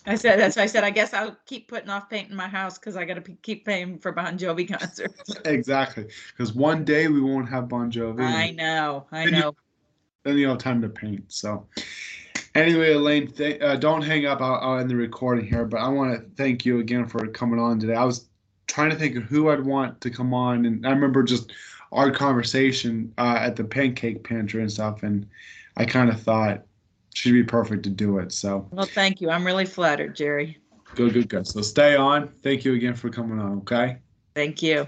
I 0.05 0.15
said 0.15 0.39
that's 0.39 0.55
why 0.55 0.63
I 0.63 0.65
said 0.65 0.83
I 0.83 0.89
guess 0.89 1.13
I'll 1.13 1.35
keep 1.45 1.67
putting 1.67 1.89
off 1.89 2.09
painting 2.09 2.35
my 2.35 2.47
house 2.47 2.77
because 2.77 2.95
I 2.95 3.05
got 3.05 3.23
to 3.23 3.31
keep 3.41 3.65
paying 3.65 3.99
for 3.99 4.11
Bon 4.11 4.37
Jovi 4.37 4.67
concerts. 4.67 5.35
exactly, 5.45 6.07
because 6.31 6.53
one 6.53 6.83
day 6.85 7.07
we 7.07 7.21
won't 7.21 7.49
have 7.49 7.67
Bon 7.67 7.91
Jovi. 7.91 8.21
I 8.21 8.51
know, 8.51 9.05
I 9.11 9.25
Then 9.25 9.33
you- 9.33 9.39
know. 9.41 9.55
Then 10.23 10.37
you 10.37 10.49
have 10.49 10.57
time 10.57 10.81
to 10.81 10.89
paint. 10.89 11.23
So 11.31 11.65
anyway, 12.53 12.91
Elaine, 12.93 13.31
th- 13.31 13.61
uh, 13.61 13.77
don't 13.77 14.01
hang 14.01 14.25
up. 14.25 14.41
I'll, 14.41 14.55
I'll 14.55 14.79
end 14.79 14.89
the 14.89 14.95
recording 14.97 15.45
here, 15.47 15.63
but 15.63 15.77
I 15.77 15.87
want 15.87 16.13
to 16.13 16.29
thank 16.35 16.65
you 16.65 16.79
again 16.79 17.07
for 17.07 17.25
coming 17.27 17.57
on 17.57 17.79
today. 17.79 17.95
I 17.95 18.03
was 18.03 18.27
trying 18.67 18.89
to 18.89 18.97
think 18.97 19.15
of 19.15 19.23
who 19.23 19.49
I'd 19.49 19.63
want 19.63 20.01
to 20.01 20.09
come 20.09 20.33
on, 20.33 20.65
and 20.65 20.85
I 20.85 20.89
remember 20.91 21.23
just 21.23 21.53
our 21.93 22.11
conversation 22.11 23.13
uh, 23.17 23.37
at 23.39 23.55
the 23.55 23.63
pancake 23.63 24.23
pantry 24.23 24.61
and 24.61 24.71
stuff, 24.71 25.03
and 25.03 25.25
I 25.77 25.85
kind 25.85 26.09
of 26.09 26.21
thought 26.21 26.65
she'd 27.13 27.31
be 27.31 27.43
perfect 27.43 27.83
to 27.83 27.89
do 27.89 28.19
it. 28.19 28.31
So 28.31 28.67
Well, 28.71 28.85
thank 28.85 29.21
you. 29.21 29.29
I'm 29.29 29.45
really 29.45 29.65
flattered, 29.65 30.15
Jerry. 30.15 30.57
good, 30.95 31.13
good, 31.13 31.29
good. 31.29 31.47
So 31.47 31.61
stay 31.61 31.95
on. 31.95 32.29
Thank 32.43 32.65
you 32.65 32.73
again 32.73 32.95
for 32.95 33.09
coming 33.09 33.39
on. 33.39 33.59
Okay. 33.59 33.97
Thank 34.35 34.61
you. 34.61 34.87